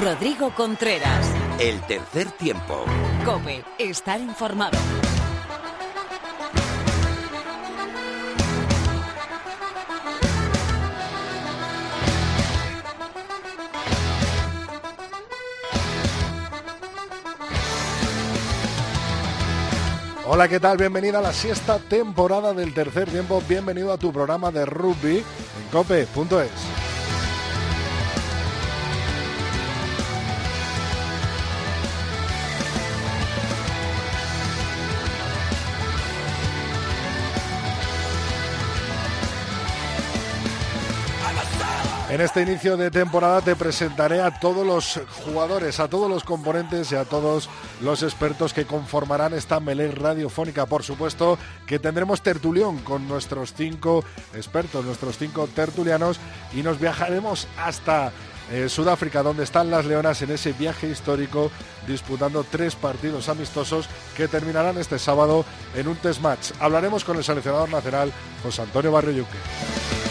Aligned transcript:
Rodrigo 0.00 0.54
Contreras. 0.54 1.26
El 1.58 1.80
tercer 1.82 2.30
tiempo. 2.32 2.84
Cope, 3.24 3.62
estar 3.78 4.20
informado. 4.20 4.78
Hola, 20.26 20.48
¿qué 20.48 20.58
tal? 20.58 20.78
Bienvenida 20.78 21.18
a 21.18 21.22
la 21.22 21.32
sexta 21.32 21.78
temporada 21.78 22.54
del 22.54 22.72
tercer 22.72 23.10
tiempo. 23.10 23.42
Bienvenido 23.46 23.92
a 23.92 23.98
tu 23.98 24.12
programa 24.12 24.50
de 24.50 24.64
rugby 24.64 25.18
en 25.18 25.68
cope.es. 25.70 26.71
En 42.12 42.20
este 42.20 42.42
inicio 42.42 42.76
de 42.76 42.90
temporada 42.90 43.40
te 43.40 43.56
presentaré 43.56 44.20
a 44.20 44.38
todos 44.38 44.66
los 44.66 45.00
jugadores, 45.24 45.80
a 45.80 45.88
todos 45.88 46.10
los 46.10 46.24
componentes 46.24 46.92
y 46.92 46.94
a 46.94 47.06
todos 47.06 47.48
los 47.80 48.02
expertos 48.02 48.52
que 48.52 48.66
conformarán 48.66 49.32
esta 49.32 49.60
melee 49.60 49.90
radiofónica. 49.90 50.66
Por 50.66 50.82
supuesto 50.82 51.38
que 51.66 51.78
tendremos 51.78 52.20
tertulión 52.20 52.80
con 52.80 53.08
nuestros 53.08 53.54
cinco 53.54 54.04
expertos, 54.34 54.84
nuestros 54.84 55.16
cinco 55.16 55.46
tertulianos 55.46 56.20
y 56.52 56.62
nos 56.62 56.78
viajaremos 56.78 57.48
hasta 57.56 58.12
eh, 58.50 58.68
Sudáfrica, 58.68 59.22
donde 59.22 59.44
están 59.44 59.70
las 59.70 59.86
Leonas 59.86 60.20
en 60.20 60.32
ese 60.32 60.52
viaje 60.52 60.90
histórico, 60.90 61.50
disputando 61.86 62.44
tres 62.44 62.74
partidos 62.74 63.30
amistosos 63.30 63.88
que 64.18 64.28
terminarán 64.28 64.76
este 64.76 64.98
sábado 64.98 65.46
en 65.74 65.88
un 65.88 65.96
test 65.96 66.20
match. 66.20 66.50
Hablaremos 66.60 67.04
con 67.04 67.16
el 67.16 67.24
seleccionador 67.24 67.70
nacional, 67.70 68.12
José 68.42 68.60
Antonio 68.60 68.92
Barrio 68.92 69.12
Yuque. 69.12 70.01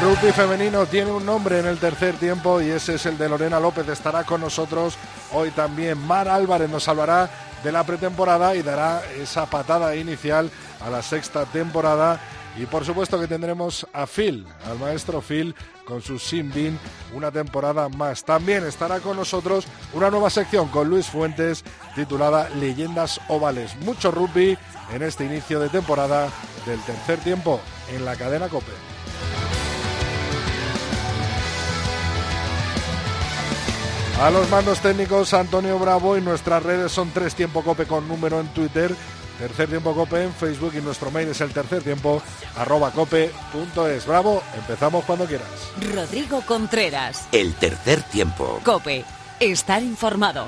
Rugby 0.00 0.30
femenino 0.30 0.86
tiene 0.86 1.10
un 1.10 1.26
nombre 1.26 1.58
en 1.58 1.66
el 1.66 1.78
tercer 1.78 2.14
tiempo 2.16 2.60
y 2.60 2.70
ese 2.70 2.94
es 2.94 3.06
el 3.06 3.18
de 3.18 3.28
Lorena 3.28 3.58
López. 3.58 3.88
Estará 3.88 4.22
con 4.22 4.40
nosotros 4.40 4.96
hoy 5.32 5.50
también. 5.50 5.98
Mar 5.98 6.28
Álvarez 6.28 6.70
nos 6.70 6.86
hablará 6.86 7.28
de 7.64 7.72
la 7.72 7.82
pretemporada 7.84 8.54
y 8.54 8.62
dará 8.62 9.02
esa 9.20 9.46
patada 9.46 9.96
inicial 9.96 10.50
a 10.80 10.88
la 10.88 11.02
sexta 11.02 11.46
temporada. 11.46 12.20
Y 12.56 12.66
por 12.66 12.84
supuesto 12.84 13.18
que 13.18 13.26
tendremos 13.26 13.88
a 13.92 14.06
Phil, 14.06 14.46
al 14.70 14.78
maestro 14.78 15.20
Phil, 15.20 15.54
con 15.84 16.00
su 16.00 16.20
Sin 16.20 16.78
una 17.12 17.32
temporada 17.32 17.88
más. 17.88 18.24
También 18.24 18.64
estará 18.66 19.00
con 19.00 19.16
nosotros 19.16 19.66
una 19.92 20.10
nueva 20.10 20.30
sección 20.30 20.68
con 20.68 20.88
Luis 20.88 21.06
Fuentes 21.06 21.64
titulada 21.96 22.48
Leyendas 22.50 23.20
Ovales. 23.28 23.74
Mucho 23.80 24.12
rugby 24.12 24.56
en 24.92 25.02
este 25.02 25.24
inicio 25.24 25.58
de 25.58 25.68
temporada 25.68 26.28
del 26.66 26.80
tercer 26.82 27.18
tiempo 27.18 27.60
en 27.92 28.04
la 28.04 28.14
cadena 28.14 28.48
Cope. 28.48 28.97
A 34.20 34.30
los 34.30 34.50
mandos 34.50 34.80
técnicos 34.80 35.32
Antonio 35.32 35.78
Bravo 35.78 36.18
y 36.18 36.20
nuestras 36.20 36.60
redes 36.64 36.90
son 36.90 37.10
tres 37.12 37.36
tiempo 37.36 37.62
cope 37.62 37.86
con 37.86 38.08
número 38.08 38.40
en 38.40 38.48
Twitter, 38.48 38.92
tercer 39.38 39.68
tiempo 39.68 39.94
cope 39.94 40.24
en 40.24 40.32
Facebook 40.32 40.72
y 40.76 40.80
nuestro 40.80 41.12
mail 41.12 41.28
es 41.28 41.40
el 41.40 41.52
tercer 41.52 41.84
tiempo 41.84 42.20
arroba 42.56 42.90
cope.es. 42.90 44.06
Bravo, 44.06 44.42
empezamos 44.56 45.04
cuando 45.04 45.24
quieras. 45.24 45.46
Rodrigo 45.94 46.42
Contreras. 46.44 47.28
El 47.30 47.54
tercer 47.54 48.02
tiempo. 48.02 48.60
Cope, 48.64 49.04
estar 49.38 49.84
informado. 49.84 50.46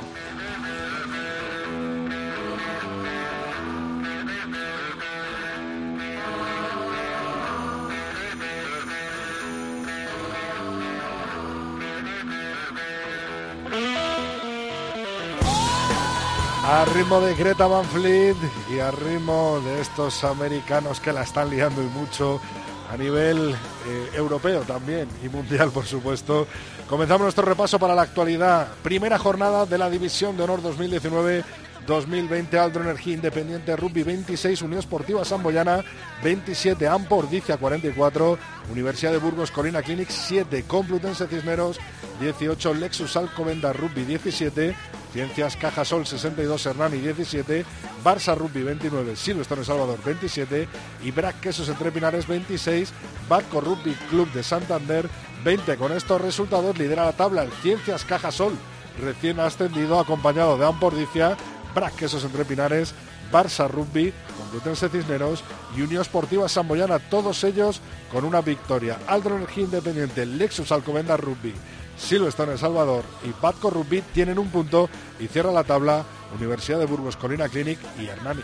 A 16.71 16.85
ritmo 16.85 17.21
de 17.21 17.35
Greta 17.35 17.67
Van 17.67 17.85
Fleet 17.85 18.37
y 18.73 18.79
a 18.79 18.93
ritmo 18.93 19.61
de 19.65 19.81
estos 19.81 20.23
americanos 20.23 21.01
que 21.01 21.13
la 21.13 21.23
están 21.23 21.51
liando 21.51 21.83
y 21.83 21.87
mucho 21.87 22.41
a 22.89 22.97
nivel 22.97 23.57
eh, 23.89 24.11
europeo 24.15 24.61
también 24.61 25.09
y 25.25 25.29
mundial, 25.29 25.73
por 25.73 25.85
supuesto. 25.85 26.47
Comenzamos 26.89 27.23
nuestro 27.23 27.45
repaso 27.45 27.81
para 27.81 27.97
la 27.97 28.03
actualidad. 28.03 28.69
Primera 28.85 29.19
jornada 29.19 29.67
de 29.67 29.79
la 29.79 29.91
División 29.91 30.37
de 30.37 30.45
Honor 30.45 30.63
2019. 30.63 31.43
2020 31.91 32.57
Aldro 32.57 32.85
Energía 32.85 33.15
Independiente 33.15 33.75
Rugby 33.75 34.05
26, 34.05 34.63
Unión 34.63 34.79
Esportiva 34.79 35.25
Samboyana 35.25 35.85
27, 36.23 36.87
Ampor 36.87 37.29
Dicia 37.29 37.57
44, 37.57 38.39
Universidad 38.71 39.11
de 39.11 39.19
Burgos 39.19 39.51
Colina 39.51 39.83
Clinic 39.83 40.09
7, 40.09 40.65
Complutense 40.69 41.27
Cisneros 41.27 41.81
18, 42.21 42.75
Lexus 42.75 43.17
Alcobenda 43.17 43.73
Rugby 43.73 44.05
17, 44.05 44.77
Ciencias 45.13 45.57
Cajasol 45.57 46.07
62, 46.07 46.65
Hernani 46.65 46.99
17, 46.99 47.65
Barça 48.05 48.37
Rugby 48.37 48.63
29, 48.63 49.17
Silvestre 49.17 49.65
Salvador 49.65 49.99
27 50.05 50.69
y 51.03 51.11
Brac 51.11 51.41
Quesos 51.41 51.69
Entre 51.69 51.91
Pinares 51.91 52.29
26, 52.29 52.93
Batco 53.29 53.61
Rugby 53.61 53.95
Club 54.09 54.31
de 54.33 54.45
Santander 54.45 55.11
20. 55.43 55.77
Con 55.77 55.91
estos 55.91 56.21
resultados 56.21 56.79
lidera 56.79 57.05
la 57.05 57.15
tabla 57.15 57.43
el 57.43 57.51
Ciencias 57.51 58.05
Cajasol 58.05 58.57
recién 59.01 59.41
ascendido 59.41 59.99
acompañado 59.99 60.57
de 60.59 60.67
Ampordicia, 60.67 61.37
Brac 61.75 61.95
Quesos 61.97 62.25
Entre 62.25 62.45
Pinares, 62.45 62.95
Barça 63.33 63.69
Rugby, 63.69 64.13
Complutense 64.39 64.89
Cisneros 64.89 65.45
y 65.77 65.83
Unión 65.83 66.03
Esportiva 66.03 66.49
Samboyana, 66.49 66.99
todos 66.99 67.45
ellos 67.45 67.81
con 68.13 68.25
una 68.25 68.41
victoria. 68.41 68.99
Aldro 69.07 69.37
Energía 69.37 69.65
Independiente, 69.65 70.27
Lexus 70.27 70.73
Alcobenda 70.73 71.17
Rugby, 71.17 71.55
Silverstone 71.97 72.53
El 72.53 72.59
Salvador 72.59 73.05
y 73.25 73.33
Batco 73.41 73.71
Rugby 73.71 74.03
tienen 74.13 74.39
un 74.39 74.49
punto 74.49 74.89
y 75.19 75.27
cierra 75.29 75.53
la 75.53 75.65
tabla 75.65 76.05
Universidad 76.37 76.79
de 76.79 76.87
Burgos 76.87 77.17
Colina 77.17 77.49
Clinic 77.49 77.79
y 77.99 78.07
Hernani. 78.07 78.43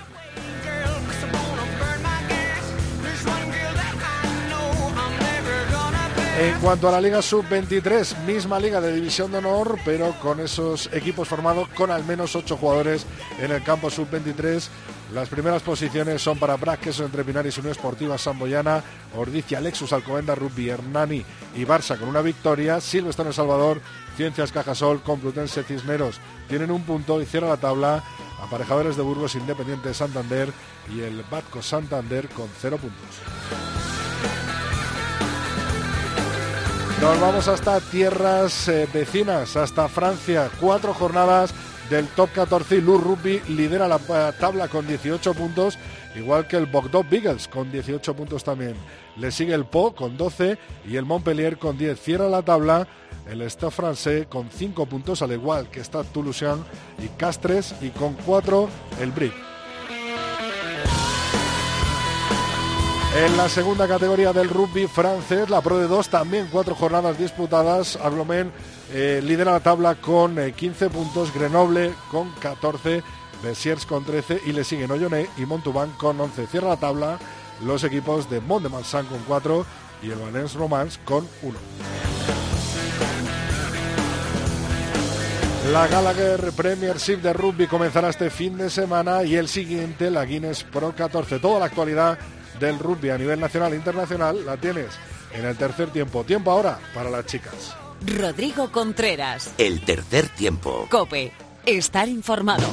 En 6.39 6.61
cuanto 6.61 6.87
a 6.87 6.93
la 6.93 7.01
Liga 7.01 7.23
Sub-23, 7.23 8.25
misma 8.27 8.61
liga 8.61 8.79
de 8.79 8.93
División 8.93 9.33
de 9.33 9.39
Honor, 9.39 9.79
pero 9.87 10.13
con 10.21 10.39
esos 10.39 10.93
equipos 10.93 11.27
formados 11.27 11.67
con 11.69 11.91
al 11.91 12.05
menos 12.05 12.37
ocho 12.37 12.59
jugadores 12.59 13.07
en 13.39 13.53
el 13.53 13.63
campo 13.63 13.89
Sub-23. 13.89 14.69
Las 15.15 15.31
primeras 15.31 15.63
posiciones 15.63 16.21
son 16.21 16.39
para 16.39 16.57
Brac, 16.57 16.81
Queso 16.81 17.07
Entre 17.07 17.25
Pinares, 17.25 17.57
Unión 17.57 17.73
Esportiva 17.73 18.19
Samboyana, 18.19 18.85
Ordicia, 19.17 19.63
Lexus, 19.63 19.95
Alcobenda, 19.95 20.35
Rugby, 20.35 20.69
Hernani 20.69 21.25
y 21.55 21.65
Barça 21.65 21.99
con 21.99 22.11
una 22.11 22.21
victoria. 22.21 22.83
Silvestre 22.83 23.27
El 23.27 23.33
Salvador, 23.33 23.81
Ciencias 24.19 24.53
Cajasol, 24.53 25.03
Complutense 25.03 25.63
Cisneros 25.63 26.21
tienen 26.51 26.71
un 26.71 26.83
punto 26.83 27.23
y 27.23 27.25
cierra 27.25 27.49
la 27.49 27.57
tabla 27.57 28.05
Aparejadores 28.43 28.97
de 28.97 29.03
Burgos 29.03 29.37
Independiente 29.37 29.89
de 29.89 29.95
Santander 29.95 30.53
y 30.95 31.01
el 31.01 31.23
Batco 31.31 31.63
Santander 31.63 32.29
con 32.29 32.49
cero 32.61 32.77
puntos. 32.77 33.86
Nos 37.01 37.21
vamos 37.21 37.47
hasta 37.47 37.79
tierras 37.81 38.69
eh, 38.69 38.89
vecinas, 38.93 39.57
hasta 39.57 39.87
Francia. 39.87 40.51
Cuatro 40.59 40.95
jornadas 40.95 41.53
del 41.91 42.07
top 42.09 42.31
14 42.33 42.77
y 42.77 42.81
Lou 42.81 42.97
Rugby 42.97 43.43
lidera 43.49 43.87
la 43.87 43.97
eh, 43.97 44.33
tabla 44.41 44.69
con 44.69 44.87
18 44.87 45.35
puntos, 45.35 45.79
igual 46.15 46.49
que 46.49 46.57
el 46.57 46.65
Bordeaux 46.65 47.09
Beagles 47.09 47.49
con 47.49 47.71
18 47.71 48.15
puntos 48.15 48.43
también. 48.43 48.75
Le 49.17 49.31
sigue 49.31 49.53
el 49.53 49.67
Po 49.67 49.95
con 49.95 50.17
12 50.17 50.59
y 50.87 50.97
el 50.97 51.05
Montpellier 51.05 51.59
con 51.59 51.77
10. 51.77 52.01
Cierra 52.01 52.29
la 52.29 52.43
tabla 52.43 52.89
el 53.29 53.43
Stade 53.51 53.73
francés 53.73 54.27
con 54.27 54.49
5 54.51 54.87
puntos, 54.87 55.21
al 55.21 55.33
igual 55.33 55.69
que 55.69 55.81
está 55.81 56.03
Toulouse 56.03 56.47
y 56.99 57.09
Castres, 57.19 57.75
y 57.83 57.91
con 57.91 58.15
4 58.15 58.69
el 59.01 59.11
Brick. 59.13 59.46
En 63.17 63.35
la 63.39 63.49
segunda 63.49 63.89
categoría 63.89 64.35
del 64.35 64.51
rugby 64.51 64.87
francés, 64.87 65.49
la 65.49 65.63
Pro 65.63 65.79
de 65.79 65.89
2, 65.89 66.11
también 66.11 66.49
cuatro 66.53 66.75
jornadas 66.75 67.19
disputadas. 67.19 67.97
Aglomen 67.97 68.53
eh, 68.93 69.23
lidera 69.25 69.53
la 69.53 69.61
tabla 69.61 69.95
con 69.95 70.37
15 70.53 70.85
eh, 70.85 70.91
puntos, 70.91 71.33
Grenoble 71.33 71.95
con 72.11 72.31
14, 72.33 73.03
Bessiers 73.43 73.87
con 73.87 74.05
13 74.05 74.43
y 74.45 74.53
le 74.53 74.65
siguen 74.65 74.91
Oyonnax 74.91 75.31
y 75.39 75.47
Montauban 75.47 75.93
con 75.93 76.21
11. 76.21 76.47
Cierra 76.47 76.69
la 76.69 76.77
tabla 76.77 77.19
los 77.65 77.85
equipos 77.85 78.29
de 78.29 78.43
Mont 78.43 78.65
de 78.65 78.69
Marsan 78.69 79.07
con 79.07 79.21
4 79.21 79.65
y 80.03 80.11
el 80.11 80.19
Valence 80.19 80.59
Romance 80.59 81.01
con 81.03 81.27
1. 81.41 81.59
La 85.73 85.89
Gallagher 85.89 86.53
Premiership 86.53 87.17
de 87.17 87.33
rugby 87.33 87.67
comenzará 87.67 88.11
este 88.11 88.29
fin 88.29 88.59
de 88.59 88.69
semana 88.69 89.25
y 89.25 89.37
el 89.37 89.49
siguiente, 89.49 90.11
la 90.11 90.27
Guinness 90.27 90.65
Pro 90.65 90.95
14. 90.95 91.39
Toda 91.39 91.59
la 91.59 91.65
actualidad 91.65 92.19
del 92.59 92.79
rugby 92.79 93.11
a 93.11 93.19
nivel 93.19 93.41
nacional 93.41 93.73
e 93.73 93.77
internacional 93.77 94.45
la 94.45 94.57
tienes 94.57 94.89
en 95.33 95.45
el 95.45 95.57
tercer 95.57 95.91
tiempo. 95.91 96.25
Tiempo 96.25 96.51
ahora 96.51 96.79
para 96.95 97.11
las 97.11 97.27
chicas. 97.27 97.75
Rodrigo 98.07 98.71
Contreras. 98.71 99.53
El 99.59 99.81
tercer 99.85 100.29
tiempo. 100.29 100.87
Cope. 100.91 101.33
Estar 101.65 102.09
informado. 102.09 102.67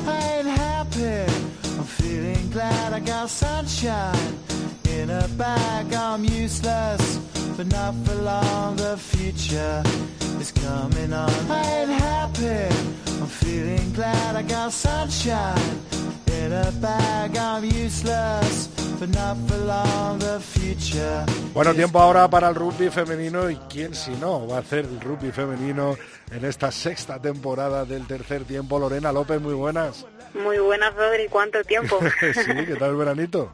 Bueno, 21.53 21.73
tiempo 21.73 21.99
ahora 21.99 22.27
para 22.29 22.49
el 22.49 22.55
rugby 22.55 22.89
femenino 22.89 23.49
y 23.49 23.55
quién 23.69 23.93
si 23.93 24.11
no 24.11 24.47
va 24.47 24.57
a 24.57 24.59
hacer 24.59 24.85
el 24.85 24.99
rugby 25.01 25.31
femenino 25.31 25.97
en 26.31 26.45
esta 26.45 26.71
sexta 26.71 27.21
temporada 27.21 27.85
del 27.85 28.07
tercer 28.07 28.43
tiempo. 28.45 28.79
Lorena 28.79 29.11
López, 29.11 29.41
muy 29.41 29.53
buenas. 29.53 30.05
Muy 30.33 30.57
buenas, 30.57 30.95
Rodri, 30.95 31.27
¿cuánto 31.27 31.63
tiempo? 31.63 31.99
sí, 32.21 32.65
¿qué 32.65 32.75
tal 32.75 32.91
el 32.91 32.95
veranito? 32.95 33.53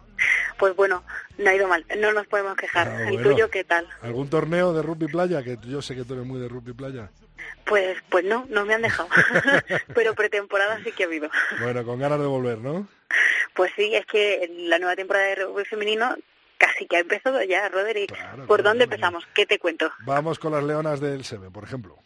Pues 0.58 0.76
bueno, 0.76 1.04
no 1.38 1.50
ha 1.50 1.56
ido 1.56 1.68
mal, 1.68 1.86
no 1.98 2.14
nos 2.14 2.28
podemos 2.28 2.56
quejar. 2.56 2.88
Ah, 2.88 3.10
¿El 3.10 3.22
tuyo 3.22 3.50
qué 3.50 3.64
tal? 3.64 3.88
¿Algún 4.02 4.30
torneo 4.30 4.74
de 4.74 4.82
rugby 4.82 5.08
playa? 5.08 5.42
Que 5.44 5.58
yo 5.64 5.82
sé 5.82 5.96
que 5.96 6.04
tú 6.04 6.14
eres 6.14 6.26
muy 6.26 6.40
de 6.40 6.48
rugby 6.48 6.74
playa. 6.74 7.10
Pues 7.66 7.98
pues 8.10 8.26
no, 8.26 8.46
no 8.50 8.66
me 8.66 8.74
han 8.74 8.82
dejado. 8.82 9.10
Pero 9.94 10.16
pretemporada 10.16 10.80
sí 10.84 10.92
que 10.92 11.04
ha 11.04 11.08
habido. 11.08 11.30
Bueno, 11.62 11.84
con 11.86 12.00
ganas 12.00 12.20
de 12.20 12.26
volver, 12.26 12.58
¿no? 12.58 12.88
Pues 13.54 13.72
sí, 13.76 13.94
es 13.94 14.06
que 14.06 14.50
la 14.68 14.80
nueva 14.80 14.96
temporada 14.96 15.26
de 15.28 15.36
rugby 15.36 15.66
femenino 15.66 16.16
casi 16.58 16.88
que 16.88 16.98
ha 16.98 17.00
empezado 17.00 17.42
ya, 17.44 17.68
Rodri. 17.70 18.08
Claro, 18.08 18.46
¿Por 18.46 18.58
claro, 18.62 18.64
dónde 18.64 18.86
claro. 18.86 18.96
empezamos? 18.96 19.28
¿Qué 19.34 19.46
te 19.46 19.60
cuento? 19.60 19.92
Vamos 20.06 20.40
con 20.40 20.52
las 20.52 20.64
leonas 20.64 21.00
del 21.00 21.24
SEME, 21.24 21.50
por 21.52 21.64
ejemplo. 21.64 21.98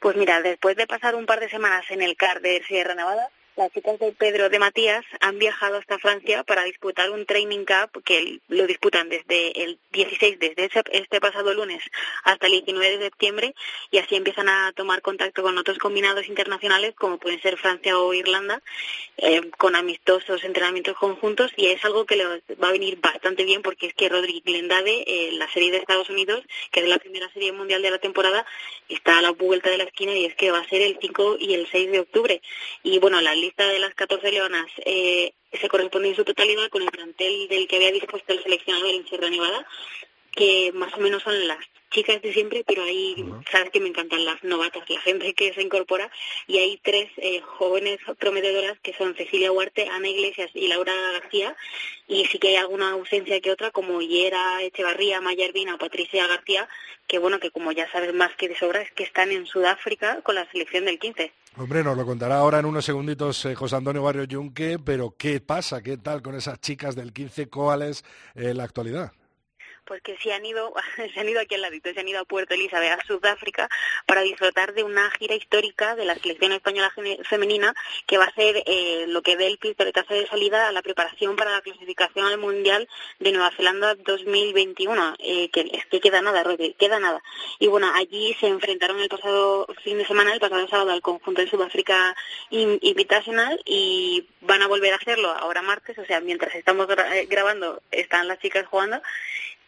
Pues 0.00 0.16
mira, 0.16 0.40
después 0.40 0.76
de 0.76 0.86
pasar 0.86 1.14
un 1.14 1.26
par 1.26 1.40
de 1.40 1.48
semanas 1.48 1.84
en 1.90 2.02
el 2.02 2.16
CAR 2.16 2.40
de 2.40 2.62
Sierra 2.66 2.94
Nevada, 2.94 3.28
las 3.60 3.72
chicas 3.72 3.98
de 3.98 4.12
Pedro 4.12 4.48
de 4.48 4.58
Matías 4.58 5.04
han 5.20 5.38
viajado 5.38 5.76
hasta 5.76 5.98
Francia 5.98 6.44
para 6.44 6.64
disputar 6.64 7.10
un 7.10 7.26
training 7.26 7.66
cup 7.66 8.02
que 8.02 8.40
lo 8.48 8.66
disputan 8.66 9.10
desde 9.10 9.64
el 9.64 9.78
16, 9.92 10.38
desde 10.38 10.70
este 10.92 11.20
pasado 11.20 11.52
lunes 11.52 11.82
hasta 12.24 12.46
el 12.46 12.52
19 12.52 12.96
de 12.96 13.04
septiembre 13.04 13.54
y 13.90 13.98
así 13.98 14.16
empiezan 14.16 14.48
a 14.48 14.72
tomar 14.74 15.02
contacto 15.02 15.42
con 15.42 15.58
otros 15.58 15.76
combinados 15.76 16.26
internacionales 16.26 16.94
como 16.96 17.18
pueden 17.18 17.42
ser 17.42 17.58
Francia 17.58 17.98
o 17.98 18.14
Irlanda 18.14 18.62
eh, 19.18 19.42
con 19.58 19.76
amistosos 19.76 20.42
entrenamientos 20.44 20.96
conjuntos 20.96 21.52
y 21.54 21.66
es 21.66 21.84
algo 21.84 22.06
que 22.06 22.16
les 22.16 22.26
va 22.62 22.68
a 22.68 22.72
venir 22.72 22.98
bastante 22.98 23.44
bien 23.44 23.60
porque 23.60 23.88
es 23.88 23.94
que 23.94 24.08
Rodri 24.08 24.42
Glendade, 24.42 25.04
eh, 25.06 25.32
la 25.32 25.50
serie 25.52 25.70
de 25.70 25.76
Estados 25.76 26.08
Unidos, 26.08 26.42
que 26.70 26.80
es 26.80 26.88
la 26.88 26.98
primera 26.98 27.30
serie 27.34 27.52
mundial 27.52 27.82
de 27.82 27.90
la 27.90 27.98
temporada, 27.98 28.46
está 28.88 29.18
a 29.18 29.22
la 29.22 29.32
vuelta 29.32 29.68
de 29.68 29.76
la 29.76 29.84
esquina 29.84 30.12
y 30.16 30.24
es 30.24 30.34
que 30.34 30.50
va 30.50 30.60
a 30.60 30.68
ser 30.68 30.80
el 30.80 30.96
5 30.98 31.36
y 31.38 31.52
el 31.52 31.68
6 31.70 31.92
de 31.92 32.00
octubre. 32.00 32.40
Y 32.82 32.98
bueno, 32.98 33.20
la 33.20 33.34
lista 33.50 33.66
de 33.66 33.80
las 33.80 33.94
14 33.94 34.30
leonas 34.30 34.66
eh, 34.84 35.32
se 35.52 35.68
corresponde 35.68 36.10
en 36.10 36.14
su 36.14 36.24
totalidad 36.24 36.68
con 36.68 36.82
el 36.82 36.90
plantel 36.90 37.48
del 37.48 37.66
que 37.66 37.76
había 37.76 37.90
dispuesto 37.90 38.32
el 38.32 38.42
seleccionador 38.44 38.94
en 38.94 39.06
Sierra 39.08 39.28
Nevada, 39.28 39.66
que 40.30 40.70
más 40.72 40.94
o 40.94 40.98
menos 40.98 41.24
son 41.24 41.48
las 41.48 41.58
chicas 41.90 42.22
de 42.22 42.32
siempre, 42.32 42.62
pero 42.64 42.84
ahí 42.84 43.16
sabes 43.50 43.70
que 43.70 43.80
me 43.80 43.88
encantan 43.88 44.24
las 44.24 44.44
novatas, 44.44 44.88
la 44.88 45.00
gente 45.00 45.34
que 45.34 45.52
se 45.52 45.62
incorpora, 45.62 46.08
y 46.46 46.58
hay 46.58 46.76
tres 46.76 47.10
eh, 47.16 47.40
jóvenes 47.40 47.98
prometedoras 48.20 48.78
que 48.78 48.94
son 48.94 49.16
Cecilia 49.16 49.50
Huarte, 49.50 49.88
Ana 49.88 50.08
Iglesias 50.08 50.52
y 50.54 50.68
Laura 50.68 50.94
García, 50.94 51.56
y 52.06 52.26
sí 52.26 52.38
que 52.38 52.48
hay 52.50 52.56
alguna 52.56 52.92
ausencia 52.92 53.40
que 53.40 53.50
otra, 53.50 53.72
como 53.72 54.00
Yera 54.00 54.62
Echevarría, 54.62 55.20
Maya 55.20 55.46
Ervina 55.46 55.74
o 55.74 55.78
Patricia 55.78 56.28
García, 56.28 56.68
que 57.08 57.18
bueno, 57.18 57.40
que 57.40 57.50
como 57.50 57.72
ya 57.72 57.90
sabes 57.90 58.14
más 58.14 58.32
que 58.36 58.48
de 58.48 58.56
sobra, 58.56 58.82
es 58.82 58.92
que 58.92 59.02
están 59.02 59.32
en 59.32 59.46
Sudáfrica 59.46 60.22
con 60.22 60.36
la 60.36 60.48
selección 60.52 60.84
del 60.84 61.00
15. 61.00 61.32
Hombre, 61.56 61.82
nos 61.82 61.96
lo 61.96 62.06
contará 62.06 62.38
ahora 62.38 62.60
en 62.60 62.64
unos 62.64 62.84
segunditos 62.84 63.44
eh, 63.44 63.54
José 63.54 63.76
Antonio 63.76 64.02
Barrio 64.02 64.24
Yunque, 64.24 64.78
pero 64.78 65.14
¿qué 65.18 65.40
pasa? 65.40 65.82
¿Qué 65.82 65.96
tal 65.96 66.22
con 66.22 66.34
esas 66.36 66.60
chicas 66.60 66.94
del 66.94 67.12
15 67.12 67.48
Coales 67.48 68.04
en 68.34 68.56
la 68.56 68.64
actualidad? 68.64 69.12
Pues 69.90 70.02
que 70.02 70.16
se 70.18 70.32
han 70.32 70.46
ido, 70.46 70.72
se 71.14 71.18
han 71.18 71.28
ido 71.28 71.40
aquí 71.40 71.56
al 71.56 71.62
ladito, 71.62 71.92
se 71.92 71.98
han 71.98 72.06
ido 72.06 72.20
a 72.20 72.24
Puerto 72.24 72.54
Elizabeth, 72.54 72.92
a 72.92 73.04
Sudáfrica, 73.04 73.68
para 74.06 74.20
disfrutar 74.20 74.72
de 74.72 74.84
una 74.84 75.10
gira 75.18 75.34
histórica 75.34 75.96
de 75.96 76.04
la 76.04 76.14
selección 76.14 76.52
española 76.52 76.92
femenina, 77.28 77.74
que 78.06 78.16
va 78.16 78.26
a 78.26 78.34
ser 78.34 78.62
eh, 78.66 79.06
lo 79.08 79.20
que 79.22 79.36
dé 79.36 79.48
el 79.48 79.58
pistoletazo 79.58 80.14
de 80.14 80.28
salida 80.28 80.68
a 80.68 80.72
la 80.72 80.82
preparación 80.82 81.34
para 81.34 81.50
la 81.50 81.60
clasificación 81.60 82.24
al 82.24 82.38
Mundial 82.38 82.88
de 83.18 83.32
Nueva 83.32 83.50
Zelanda 83.56 83.96
2021, 83.96 85.16
eh, 85.18 85.50
que 85.50 85.62
es 85.72 85.84
que 85.86 85.98
queda 85.98 86.22
nada, 86.22 86.44
Rodri, 86.44 86.74
queda 86.78 87.00
nada. 87.00 87.20
Y 87.58 87.66
bueno, 87.66 87.90
allí 87.92 88.36
se 88.38 88.46
enfrentaron 88.46 89.00
el 89.00 89.08
pasado 89.08 89.66
fin 89.82 89.98
de 89.98 90.06
semana, 90.06 90.32
el 90.32 90.38
pasado 90.38 90.68
sábado, 90.68 90.92
al 90.92 91.02
conjunto 91.02 91.40
de 91.40 91.50
Sudáfrica 91.50 92.14
In- 92.50 92.78
Invitational 92.80 93.60
y 93.64 94.24
van 94.42 94.62
a 94.62 94.68
volver 94.68 94.92
a 94.92 94.96
hacerlo 94.98 95.32
ahora 95.32 95.62
martes, 95.62 95.98
o 95.98 96.04
sea, 96.04 96.20
mientras 96.20 96.54
estamos 96.54 96.86
eh, 97.12 97.26
grabando 97.28 97.82
están 97.90 98.28
las 98.28 98.38
chicas 98.38 98.68
jugando 98.68 99.02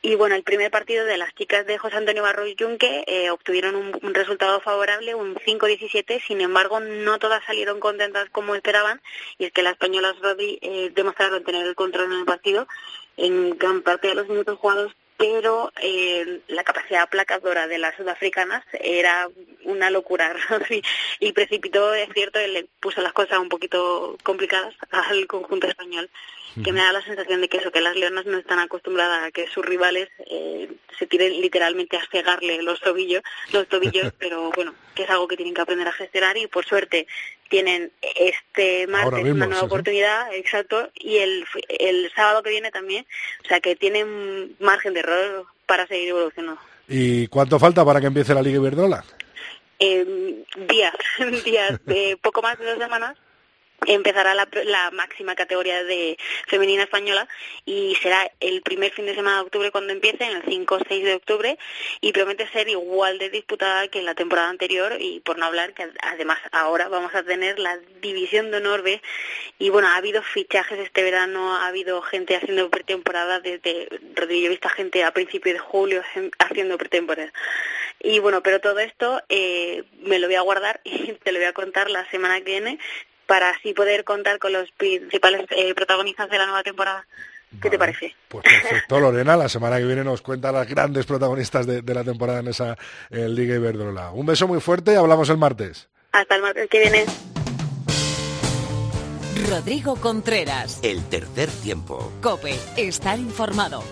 y 0.05 0.17
bueno, 0.17 0.35
el 0.35 0.43
primer 0.43 0.69
partido 0.73 1.05
de 1.05 1.17
las 1.17 1.33
chicas 1.35 1.65
de 1.65 1.79
José 1.79 1.97
Antonio 1.97 2.25
Barros 2.25 2.53
Yunque 2.57 3.05
eh, 3.07 3.31
obtuvieron 3.31 3.77
un, 3.77 4.15
resultado 4.15 4.61
favorable, 4.61 5.15
un 5.15 5.37
5-17, 5.37 6.21
sin 6.27 6.41
embargo 6.41 6.81
no 6.81 7.21
todas 7.21 7.45
salieron 7.45 7.79
contentas 7.79 8.29
como 8.31 8.57
esperaban. 8.57 9.01
Y 9.39 9.45
es 9.45 9.53
que 9.53 9.63
las 9.63 9.75
españolas 9.75 10.19
Rodri 10.21 10.59
eh, 10.61 10.91
demostraron 10.93 11.45
tener 11.45 11.65
el 11.65 11.77
control 11.77 12.13
en 12.13 12.19
el 12.19 12.25
partido 12.25 12.67
en 13.17 13.57
gran 13.59 13.83
parte 13.83 14.09
de 14.09 14.17
los 14.17 14.29
minutos 14.29 14.59
jugados 14.59 14.93
pero 15.19 15.73
eh, 15.81 16.41
la 16.49 16.65
capacidad 16.65 17.03
aplacadora 17.03 17.69
de 17.69 17.79
las 17.79 17.95
sudafricanas 17.95 18.65
era 18.73 19.29
una 19.63 19.89
locura 19.89 20.35
y 21.21 21.33
precipitó, 21.33 21.95
es 21.95 22.09
cierto, 22.13 22.41
le 22.41 22.67
puso 22.81 23.01
las 23.03 23.13
cosas 23.13 23.39
un 23.39 23.49
poquito 23.49 24.19
complicadas 24.25 24.75
al 24.91 25.29
conjunto 25.29 25.69
español 25.69 26.11
que 26.63 26.73
me 26.73 26.81
da 26.81 26.93
la 26.93 27.03
sensación 27.03 27.41
de 27.41 27.49
que 27.49 27.59
eso, 27.59 27.71
que 27.71 27.81
las 27.81 27.97
leonas 27.97 28.27
no 28.27 28.39
están 28.39 28.59
acostumbradas 28.59 29.25
a 29.25 29.31
que 29.31 29.47
sus 29.49 29.65
rivales 29.65 30.09
eh, 30.31 30.71
se 30.99 31.07
tiren 31.07 31.41
literalmente 31.41 31.97
a 31.97 32.07
cegarle 32.11 32.63
los 32.63 32.81
tobillos, 32.81 33.23
los 33.53 33.67
tobillos, 33.69 34.13
pero 34.19 34.51
bueno, 34.55 34.75
que 34.95 35.05
es 35.05 35.11
algo 35.11 35.29
que 35.29 35.37
tienen 35.37 35.55
que 35.55 35.63
aprender 35.63 35.89
a 35.89 35.93
gestionar 35.93 36.37
y 36.37 36.47
por 36.47 36.65
suerte 36.65 37.07
tienen 37.49 37.93
este 38.17 38.87
martes 38.87 39.25
una 39.25 39.47
nueva 39.47 39.61
sí, 39.61 39.67
oportunidad, 39.67 40.35
exacto, 40.35 40.91
y 40.95 41.19
el, 41.19 41.45
el 41.69 42.11
sábado 42.15 42.43
que 42.43 42.51
viene 42.51 42.71
también, 42.71 43.07
o 43.45 43.49
sea 43.49 43.61
que 43.61 43.77
tienen 43.77 44.57
margen 44.59 44.95
de 44.95 45.01
error 45.01 45.47
para 45.67 45.87
seguir 45.87 46.11
evolucionando. 46.11 46.61
¿Y 46.89 47.27
cuánto 47.29 47.59
falta 47.59 47.85
para 47.85 48.01
que 48.01 48.09
empiece 48.09 48.35
la 48.35 48.43
Liga 48.43 48.59
Iberdrola? 48.59 49.05
Eh, 49.85 50.45
días, 50.69 50.95
días 51.45 51.85
de 51.87 52.17
poco 52.23 52.41
más 52.41 52.57
de 52.57 52.67
dos 52.67 52.79
semanas 52.79 53.19
empezará 53.87 54.35
la, 54.35 54.49
la 54.65 54.91
máxima 54.91 55.35
categoría 55.35 55.83
de 55.85 56.19
femenina 56.49 56.83
española 56.83 57.27
y 57.65 57.97
será 58.03 58.31
el 58.41 58.63
primer 58.63 58.93
fin 58.93 59.07
de 59.07 59.15
semana 59.15 59.39
de 59.39 59.43
octubre 59.45 59.71
cuando 59.71 59.93
empiece, 59.93 60.25
en 60.25 60.37
el 60.37 60.43
5 60.43 60.75
o 60.75 60.81
6 60.87 61.05
de 61.05 61.15
octubre, 61.15 61.59
y 62.01 62.13
promete 62.13 62.47
ser 62.49 62.69
igual 62.69 63.19
de 63.19 63.31
disputada 63.31 63.89
que 63.89 64.01
en 64.01 64.05
la 64.05 64.15
temporada 64.15 64.49
anterior 64.49 64.97
y 65.01 65.21
por 65.21 65.39
no 65.39 65.47
hablar 65.47 65.73
que 65.73 65.89
además 66.03 66.39
ahora 66.51 66.89
vamos 66.89 67.15
a 67.15 67.23
tener 67.23 67.59
la 67.59 67.79
división 68.01 68.51
de 68.51 68.59
honor 68.59 68.83
y 69.59 69.71
bueno, 69.71 69.89
ha 69.89 69.97
habido 69.97 70.23
fichajes 70.23 70.79
este 70.79 71.03
verano, 71.03 71.57
ha 71.57 71.69
habido 71.69 72.03
gente 72.03 72.37
haciendo 72.37 72.69
pretemporada 72.71 73.41
desde, 73.41 73.89
Rodrigo, 74.15 74.47
he 74.47 74.51
visto 74.51 74.69
gente 74.69 75.05
a 75.05 75.13
principios 75.13 75.55
de 75.55 75.59
julio 75.61 76.03
haciendo 76.39 76.79
pretemporada. 76.79 77.33
Y 78.01 78.19
bueno, 78.19 78.43
pero 78.43 78.61
todo 78.61 78.81
esto 78.81 79.23
eh, 79.29 79.85
me 80.01 80.19
lo 80.19 80.27
voy 80.27 80.37
a 80.37 80.41
guardar 80.41 80.81
y 80.85 81.13
te 81.13 81.33
lo 81.33 81.39
voy 81.39 81.47
a 81.47 81.53
contar 81.53 81.91
la 81.91 82.09
semana 82.11 82.39
que 82.39 82.45
viene 82.45 82.79
para 83.33 83.49
así 83.49 83.73
poder 83.73 84.05
contar 84.05 84.39
con 84.39 84.53
los 84.53 84.71
principales 84.73 85.47
eh, 85.57 85.75
protagonistas 85.75 86.29
de 86.29 86.37
la 86.37 86.45
nueva 86.45 86.63
temporada. 86.63 87.07
¿Qué 87.63 87.71
te 87.71 87.79
parece? 87.79 88.15
Pues 88.29 88.45
perfecto, 88.45 89.01
Lorena. 89.01 89.39
La 89.39 89.49
semana 89.49 89.79
que 89.79 89.87
viene 89.87 90.05
nos 90.05 90.21
cuenta 90.21 90.53
las 90.53 90.69
grandes 90.69 91.07
protagonistas 91.07 91.67
de, 91.67 91.81
de 91.81 91.95
la 91.95 92.05
temporada 92.05 92.41
en 92.41 92.49
esa 92.49 92.77
Liga 93.09 93.55
Iberdrola. 93.55 94.11
Un 94.11 94.27
beso 94.27 94.47
muy 94.47 94.61
fuerte 94.61 94.93
y 94.93 94.97
hablamos 94.97 95.31
el 95.31 95.39
martes. 95.39 95.89
Hasta 96.13 96.37
el 96.37 96.43
martes 96.43 96.69
que 96.69 96.79
viene. 96.79 97.07
Rodrigo 99.49 99.97
Contreras. 99.97 100.81
El 100.83 101.03
tercer 101.09 101.49
tiempo. 101.49 102.13
Cope. 102.21 102.55
Estar 102.77 103.19
informado. 103.19 103.83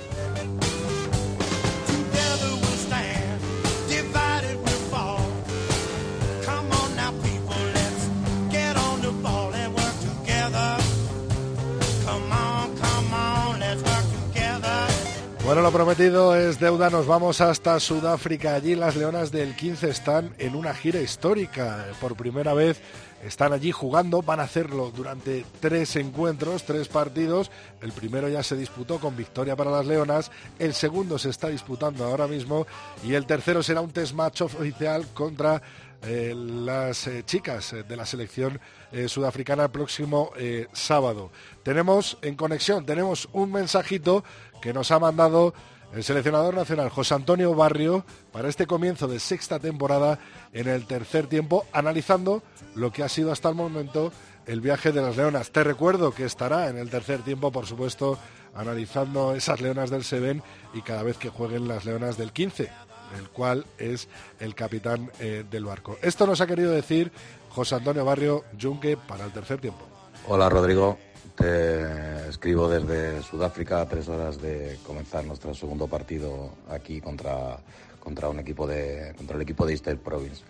Bueno, 15.50 15.62
lo 15.62 15.73
prometido 15.73 16.37
es 16.37 16.61
deuda. 16.61 16.90
Nos 16.90 17.09
vamos 17.09 17.40
hasta 17.40 17.80
Sudáfrica. 17.80 18.54
Allí 18.54 18.76
las 18.76 18.95
Leonas 18.95 19.33
del 19.33 19.57
15 19.57 19.88
están 19.90 20.33
en 20.38 20.54
una 20.54 20.73
gira 20.73 21.00
histórica. 21.00 21.87
Por 22.00 22.14
primera 22.14 22.54
vez 22.54 22.80
están 23.25 23.52
allí 23.52 23.73
jugando, 23.73 24.23
van 24.23 24.38
a 24.38 24.45
hacerlo 24.45 24.92
durante 24.95 25.45
tres 25.59 25.97
encuentros, 25.97 26.62
tres 26.62 26.87
partidos. 26.87 27.50
El 27.83 27.90
primero 27.90 28.28
ya 28.28 28.45
se 28.45 28.54
disputó 28.54 29.00
con 29.00 29.16
victoria 29.16 29.57
para 29.57 29.73
las 29.73 29.87
Leonas, 29.87 30.30
el 30.61 30.73
segundo 30.73 31.19
se 31.19 31.30
está 31.30 31.49
disputando 31.49 32.04
ahora 32.04 32.28
mismo 32.28 32.69
y 33.04 33.14
el 33.14 33.26
tercero 33.26 33.64
será 33.64 33.80
un 33.80 33.90
test 33.90 34.14
match 34.14 34.42
oficial 34.42 35.09
contra 35.12 35.61
eh, 36.02 36.33
las 36.35 37.07
eh, 37.09 37.25
chicas 37.26 37.75
eh, 37.75 37.83
de 37.83 37.95
la 37.95 38.07
selección 38.07 38.59
eh, 38.90 39.07
sudafricana 39.07 39.64
el 39.64 39.71
próximo 39.71 40.33
sábado. 40.73 41.30
Tenemos 41.62 42.16
en 42.23 42.37
conexión, 42.37 42.87
tenemos 42.87 43.28
un 43.33 43.52
mensajito 43.52 44.25
que 44.61 44.73
nos 44.73 44.90
ha 44.90 44.99
mandado 44.99 45.55
el 45.93 46.05
seleccionador 46.05 46.55
nacional 46.55 46.88
José 46.88 47.14
Antonio 47.14 47.55
Barrio 47.55 48.05
para 48.33 48.49
este 48.49 48.67
comienzo 48.67 49.09
de 49.09 49.19
sexta 49.19 49.59
temporada 49.59 50.19
en 50.52 50.69
el 50.69 50.87
tercer 50.87 51.26
tiempo, 51.26 51.67
analizando 51.73 52.43
lo 52.75 52.93
que 52.93 53.02
ha 53.02 53.09
sido 53.09 53.33
hasta 53.33 53.49
el 53.49 53.57
momento 53.57 54.12
el 54.47 54.61
viaje 54.61 54.93
de 54.93 55.02
las 55.02 55.17
leonas. 55.17 55.50
Te 55.50 55.64
recuerdo 55.64 56.12
que 56.12 56.25
estará 56.25 56.69
en 56.69 56.79
el 56.79 56.90
tercer 56.90 57.23
tiempo, 57.23 57.50
por 57.50 57.67
supuesto, 57.67 58.19
analizando 58.55 59.35
esas 59.35 59.61
leonas 59.61 59.90
del 59.90 60.05
Seven 60.05 60.43
y 60.75 60.83
cada 60.83 61.02
vez 61.02 61.19
que 61.19 61.29
jueguen 61.29 61.69
las 61.69 61.85
leonas 61.85 62.17
del 62.17 62.33
15, 62.33 62.71
el 63.19 63.29
cual 63.31 63.67
es 63.79 64.09
el 64.38 64.55
capitán 64.55 65.11
eh, 65.19 65.45
del 65.50 65.64
barco. 65.64 65.99
Esto 66.02 66.26
nos 66.26 66.40
ha 66.40 66.47
querido 66.47 66.73
decir 66.73 67.12
José 67.50 67.76
Antonio 67.76 68.05
Barrio 68.05 68.45
Junque 68.61 68.97
para 68.97 69.25
el 69.25 69.33
tercer 69.33 69.61
tiempo. 69.61 69.87
Hola 70.29 70.49
Rodrigo, 70.49 70.99
te 71.40 72.28
escribo 72.28 72.68
desde 72.68 73.23
Sudáfrica 73.23 73.80
a 73.80 73.88
tres 73.88 74.09
horas 74.09 74.40
de 74.40 74.78
comenzar 74.87 75.25
nuestro 75.25 75.54
segundo 75.54 75.87
partido 75.87 76.50
aquí 76.68 77.00
contra, 77.00 77.59
contra 77.99 78.28
un 78.28 78.38
equipo 78.38 78.66
de 78.66 79.14
contra 79.16 79.37
el 79.37 79.42
equipo 79.42 79.64
de 79.64 79.73
Easter 79.73 79.99
Province. 79.99 80.42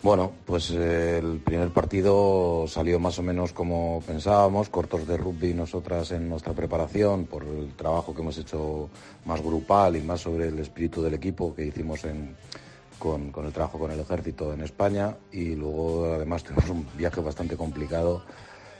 Bueno, 0.00 0.32
pues 0.44 0.70
eh, 0.70 1.18
el 1.18 1.40
primer 1.40 1.70
partido 1.70 2.66
salió 2.68 3.00
más 3.00 3.18
o 3.18 3.22
menos 3.22 3.52
como 3.52 4.00
pensábamos, 4.06 4.68
cortos 4.68 5.06
de 5.06 5.16
rugby 5.16 5.54
nosotras 5.54 6.12
en 6.12 6.28
nuestra 6.28 6.52
preparación 6.52 7.26
por 7.26 7.44
el 7.44 7.74
trabajo 7.74 8.14
que 8.14 8.20
hemos 8.20 8.38
hecho 8.38 8.90
más 9.24 9.40
grupal 9.42 9.96
y 9.96 10.02
más 10.02 10.20
sobre 10.20 10.48
el 10.48 10.58
espíritu 10.58 11.02
del 11.02 11.14
equipo 11.14 11.54
que 11.54 11.66
hicimos 11.66 12.04
en, 12.04 12.36
con, 12.98 13.32
con 13.32 13.46
el 13.46 13.52
trabajo 13.52 13.78
con 13.78 13.90
el 13.90 13.98
ejército 14.00 14.52
en 14.52 14.62
España 14.62 15.16
y 15.32 15.56
luego 15.56 16.14
además 16.14 16.44
tuvimos 16.44 16.70
un 16.70 16.86
viaje 16.96 17.20
bastante 17.20 17.56
complicado 17.56 18.22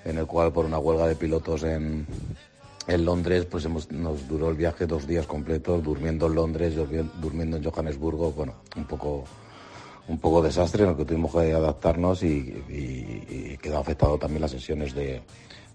en 0.04 0.18
el 0.18 0.26
cual 0.26 0.52
por 0.52 0.64
una 0.64 0.78
huelga 0.78 1.06
de 1.06 1.16
pilotos 1.16 1.62
en, 1.62 2.06
en 2.86 3.04
Londres 3.04 3.44
pues 3.44 3.64
hemos, 3.64 3.90
nos 3.92 4.26
duró 4.28 4.50
el 4.50 4.56
viaje 4.56 4.86
dos 4.86 5.06
días 5.06 5.26
completos 5.26 5.82
durmiendo 5.82 6.26
en 6.26 6.34
Londres, 6.34 6.76
durmi- 6.76 7.10
durmiendo 7.20 7.56
en 7.56 7.64
Johannesburgo, 7.64 8.32
bueno, 8.32 8.54
un 8.76 8.84
poco 8.84 9.24
un 10.08 10.18
poco 10.18 10.42
desastre 10.42 10.82
en 10.82 10.90
el 10.90 10.96
que 10.96 11.04
tuvimos 11.04 11.30
que 11.32 11.52
adaptarnos 11.52 12.24
y, 12.24 13.56
quedó 13.62 13.78
afectado 13.78 14.18
también 14.18 14.42
las 14.42 14.50
sesiones 14.50 14.94
de, 14.94 15.22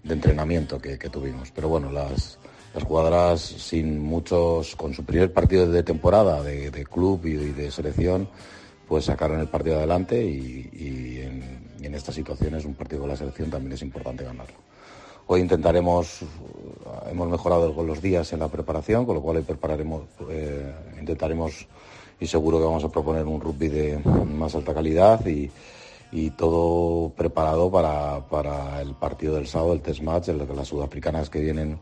de 0.04 0.14
entrenamiento 0.14 0.78
que, 0.78 0.98
tuvimos. 0.98 1.50
Pero 1.50 1.68
bueno, 1.70 1.90
las, 1.90 2.38
las 2.74 2.84
jugadoras 2.84 3.40
sin 3.40 3.98
muchos, 3.98 4.76
con 4.76 4.92
su 4.92 5.02
primer 5.02 5.32
partido 5.32 5.66
de 5.66 5.82
temporada 5.82 6.42
de, 6.42 6.70
club 6.84 7.24
y, 7.24 7.30
y 7.30 7.52
de 7.52 7.70
selección, 7.70 8.28
pues 8.86 9.06
sacaron 9.06 9.40
el 9.40 9.48
partido 9.48 9.78
adelante 9.78 10.22
y, 10.22 10.68
y 10.74 11.20
en, 11.22 11.67
y 11.80 11.86
en 11.86 11.94
estas 11.94 12.14
situaciones 12.14 12.64
un 12.64 12.74
partido 12.74 13.00
con 13.00 13.10
la 13.10 13.16
selección 13.16 13.50
también 13.50 13.72
es 13.72 13.82
importante 13.82 14.24
ganarlo. 14.24 14.56
Hoy 15.26 15.42
intentaremos, 15.42 16.20
hemos 17.10 17.28
mejorado 17.28 17.74
con 17.74 17.86
los 17.86 18.00
días 18.00 18.32
en 18.32 18.40
la 18.40 18.48
preparación, 18.48 19.04
con 19.04 19.14
lo 19.14 19.20
cual 19.20 19.42
prepararemos, 19.42 20.04
eh, 20.30 20.72
intentaremos 20.98 21.66
y 22.18 22.26
seguro 22.26 22.58
que 22.58 22.64
vamos 22.64 22.84
a 22.84 22.88
proponer 22.88 23.26
un 23.26 23.40
rugby 23.40 23.68
de 23.68 23.98
más 23.98 24.54
alta 24.54 24.72
calidad 24.72 25.20
y, 25.26 25.50
todo 26.38 27.10
preparado 27.10 27.70
para, 27.70 28.26
para 28.26 28.80
el 28.80 28.94
partido 28.94 29.34
del 29.34 29.46
sábado, 29.46 29.74
el 29.74 29.82
test 29.82 30.00
match, 30.00 30.28
el 30.28 30.38
las 30.38 30.68
sudafricanas 30.68 31.28
que 31.28 31.40
vienen 31.40 31.78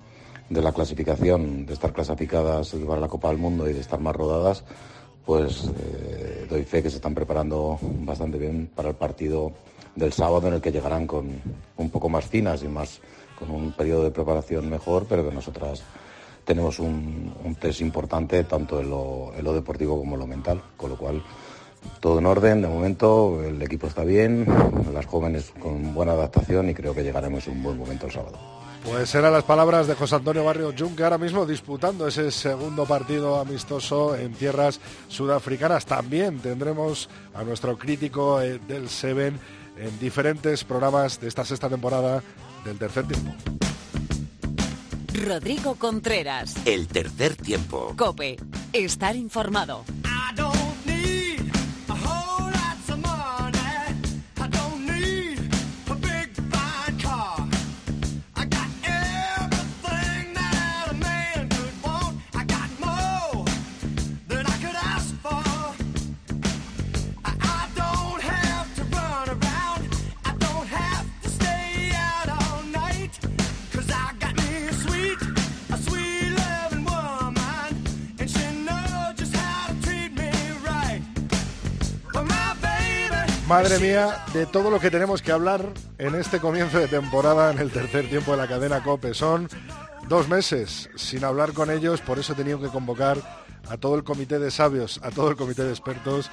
de 0.51 0.63
la 0.63 0.73
clasificación, 0.73 1.67
de 1.67 1.75
estar 1.75 1.93
clasificadas 1.93 2.75
para 2.87 3.01
la 3.01 3.09
Copa 3.09 3.29
del 3.29 3.39
Mundo 3.39 3.71
y 3.71 3.73
de 3.73 3.81
estar 3.81 4.01
más 4.01 4.17
rodadas, 4.17 4.65
pues 5.25 5.71
eh, 5.79 6.47
doy 6.51 6.65
fe 6.65 6.83
que 6.83 6.91
se 6.91 6.97
están 6.97 7.15
preparando 7.15 7.79
bastante 8.01 8.39
bien 8.39 8.69
para 8.75 8.89
el 8.89 8.97
partido 8.97 9.53
del 9.97 10.13
sábado 10.13 10.47
en 10.49 10.55
el 10.55 10.61
que 10.61 10.71
llegarán 10.71 11.07
con 11.07 11.41
un 11.77 11.91
poco 11.91 12.09
más 12.09 12.27
finas 12.27 12.63
y 12.63 12.69
más 12.69 13.01
con 13.39 13.51
un 13.51 13.73
periodo 13.73 14.05
de 14.05 14.11
preparación 14.11 14.71
mejor, 14.71 15.07
pero 15.09 15.29
que 15.29 15.35
nosotras 15.35 15.83
tenemos 16.45 16.79
un, 16.79 17.35
un 17.45 17.55
test 17.57 17.81
importante 17.81 18.45
tanto 18.45 18.81
en 18.81 18.89
lo, 18.91 19.53
deportivo 19.53 19.99
como 19.99 20.15
en 20.15 20.21
lo 20.21 20.27
mental, 20.27 20.63
con 20.77 20.91
lo 20.91 20.97
cual 20.97 21.23
todo 22.01 22.19
en 22.19 22.27
orden, 22.27 22.63
de 22.63 22.69
momento 22.69 23.43
el 23.43 23.61
equipo 23.63 23.87
está 23.89 24.05
bien, 24.05 24.47
las 24.93 25.07
jóvenes 25.07 25.53
con 25.61 25.95
buena 25.95 26.13
adaptación 26.13 26.71
y 26.71 26.75
creo 26.75 26.95
que 26.95 27.03
llegaremos 27.03 27.47
a 27.47 27.51
un 27.51 27.63
buen 27.63 27.79
momento 27.79 28.07
el 28.07 28.13
sábado. 28.13 28.39
Pues 28.85 29.13
eran 29.17 29.33
las 29.33 29.43
palabras 29.43 29.89
de 29.89 29.97
José 29.97 30.15
Antonio 30.15 30.45
Barrio 30.45 30.73
Junque 30.77 31.03
ahora 31.03 31.19
mismo 31.19 31.45
disputando 31.45 32.07
ese 32.07 32.31
segundo 32.31 32.87
partido 32.87 33.41
amistoso 33.41 34.15
en 34.15 34.33
tierras 34.33 34.79
sudafricanas. 35.09 35.87
También 35.87 36.39
tendremos 36.39 37.09
a 37.35 37.43
nuestro 37.43 37.77
crítico 37.77 38.41
eh, 38.41 38.61
del 38.69 38.89
Seven 38.89 39.41
en 39.77 39.99
diferentes 39.99 40.65
programas 40.65 41.21
de 41.21 41.29
esta 41.29 41.45
sexta 41.45 41.69
temporada 41.69 42.23
del 42.65 42.79
tercer 42.79 43.07
tiempo. 43.07 43.35
Rodrigo 45.25 45.77
Contreras. 45.77 46.55
El 46.67 46.89
tercer 46.89 47.37
tiempo. 47.37 47.95
Cope. 47.97 48.37
Estar 48.73 49.17
informado. 49.17 49.85
Madre 83.57 83.79
mía, 83.79 84.23
de 84.35 84.45
todo 84.45 84.71
lo 84.71 84.79
que 84.79 84.91
tenemos 84.91 85.23
que 85.23 85.33
hablar 85.33 85.73
en 85.97 86.15
este 86.15 86.41
comienzo 86.41 86.79
de 86.79 86.89
temporada, 86.89 87.51
en 87.51 87.59
el 87.59 87.71
tercer 87.71 88.07
tiempo 88.07 88.33
de 88.33 88.37
la 88.37 88.47
cadena 88.47 88.83
COPE. 88.83 89.15
Son 89.15 89.49
dos 90.11 90.29
meses 90.29 90.91
sin 90.95 91.25
hablar 91.25 91.55
con 91.55 91.71
ellos, 91.71 92.03
por 92.03 92.19
eso 92.19 92.35
he 92.35 92.37
tenido 92.37 92.61
que 92.61 92.69
convocar 92.69 93.17
a 93.71 93.79
todo 93.79 93.95
el 93.95 94.05
comité 94.05 94.39
de 94.39 94.51
sabios, 94.51 95.01
a 95.03 95.11
todo 95.11 95.31
el 95.31 95.37
comité 95.37 95.65
de 95.65 95.71
expertos, 95.71 96.31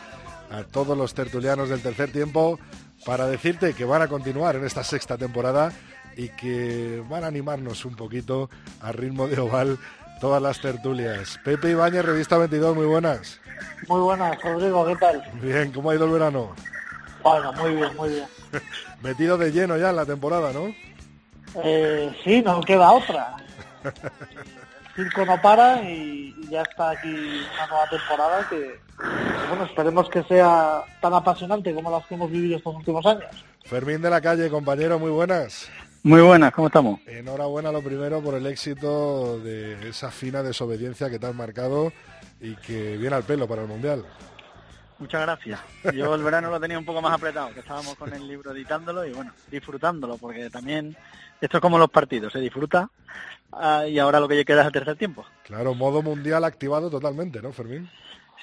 a 0.51 0.63
todos 0.63 0.97
los 0.97 1.13
tertulianos 1.13 1.69
del 1.69 1.81
tercer 1.81 2.11
tiempo, 2.11 2.59
para 3.05 3.25
decirte 3.25 3.73
que 3.73 3.85
van 3.85 4.01
a 4.01 4.09
continuar 4.09 4.57
en 4.57 4.65
esta 4.65 4.83
sexta 4.83 5.17
temporada 5.17 5.71
y 6.17 6.27
que 6.27 7.01
van 7.09 7.23
a 7.23 7.27
animarnos 7.27 7.85
un 7.85 7.95
poquito 7.95 8.49
a 8.81 8.91
ritmo 8.91 9.29
de 9.29 9.39
oval 9.39 9.79
todas 10.19 10.41
las 10.41 10.59
tertulias. 10.59 11.39
Pepe 11.45 11.71
Ibáñez, 11.71 12.03
Revista 12.03 12.37
22, 12.37 12.75
muy 12.75 12.85
buenas. 12.85 13.39
Muy 13.87 14.01
buenas, 14.01 14.41
Rodrigo, 14.41 14.85
¿qué 14.85 14.97
tal? 14.97 15.23
Bien, 15.41 15.71
¿cómo 15.71 15.89
ha 15.89 15.95
ido 15.95 16.03
el 16.03 16.11
verano? 16.11 16.53
Bueno, 17.23 17.53
muy 17.53 17.75
bien, 17.75 17.95
muy 17.95 18.09
bien. 18.09 18.27
Metido 19.01 19.37
de 19.37 19.51
lleno 19.51 19.77
ya 19.77 19.89
en 19.89 19.95
la 19.95 20.05
temporada, 20.05 20.51
¿no? 20.51 20.73
Eh, 21.63 22.15
sí, 22.23 22.41
no 22.41 22.61
queda 22.61 22.91
otra. 22.91 23.35
El 23.83 25.05
circo 25.05 25.25
no 25.25 25.41
para 25.41 25.81
y 25.83 26.35
ya 26.49 26.61
está 26.61 26.91
aquí 26.91 27.09
una 27.09 27.67
nueva 27.67 27.89
temporada 27.89 28.47
que, 28.49 28.57
que, 28.57 29.47
bueno, 29.49 29.65
esperemos 29.65 30.09
que 30.09 30.23
sea 30.23 30.83
tan 31.01 31.13
apasionante 31.13 31.73
como 31.73 31.89
las 31.89 32.05
que 32.05 32.15
hemos 32.15 32.29
vivido 32.29 32.57
estos 32.57 32.75
últimos 32.75 33.05
años. 33.05 33.25
Fermín 33.65 34.01
de 34.01 34.09
la 34.09 34.21
calle, 34.21 34.49
compañero, 34.49 34.99
muy 34.99 35.09
buenas. 35.09 35.69
Muy 36.03 36.21
buenas, 36.21 36.51
¿cómo 36.51 36.67
estamos? 36.67 36.99
Enhorabuena 37.07 37.71
lo 37.71 37.81
primero 37.81 38.21
por 38.21 38.35
el 38.35 38.45
éxito 38.45 39.39
de 39.39 39.87
esa 39.87 40.11
fina 40.11 40.43
desobediencia 40.43 41.09
que 41.09 41.17
te 41.17 41.27
has 41.27 41.33
marcado 41.33 41.93
y 42.41 42.55
que 42.57 42.97
viene 42.97 43.15
al 43.15 43.23
pelo 43.23 43.47
para 43.47 43.61
el 43.61 43.69
Mundial. 43.69 44.03
Muchas 45.03 45.21
gracias. 45.21 45.59
Yo 45.93 46.15
el 46.15 46.23
verano 46.23 46.49
lo 46.49 46.61
tenía 46.61 46.79
un 46.79 46.85
poco 46.85 47.01
más 47.01 47.13
apretado, 47.13 47.53
que 47.53 47.59
estábamos 47.59 47.95
con 47.95 48.13
el 48.13 48.25
libro 48.25 48.53
editándolo 48.53 49.05
y 49.05 49.11
bueno, 49.11 49.33
disfrutándolo, 49.51 50.17
porque 50.17 50.49
también 50.49 50.95
esto 51.41 51.57
es 51.57 51.61
como 51.61 51.77
los 51.77 51.89
partidos, 51.89 52.31
se 52.31 52.39
disfruta 52.39 52.89
ah, 53.51 53.85
y 53.85 53.99
ahora 53.99 54.21
lo 54.21 54.29
que 54.29 54.45
queda 54.45 54.61
es 54.61 54.67
el 54.67 54.71
tercer 54.71 54.95
tiempo. 54.95 55.25
Claro, 55.43 55.73
modo 55.73 56.01
mundial 56.01 56.45
activado 56.45 56.89
totalmente, 56.89 57.41
¿no, 57.41 57.51
Fermín? 57.51 57.89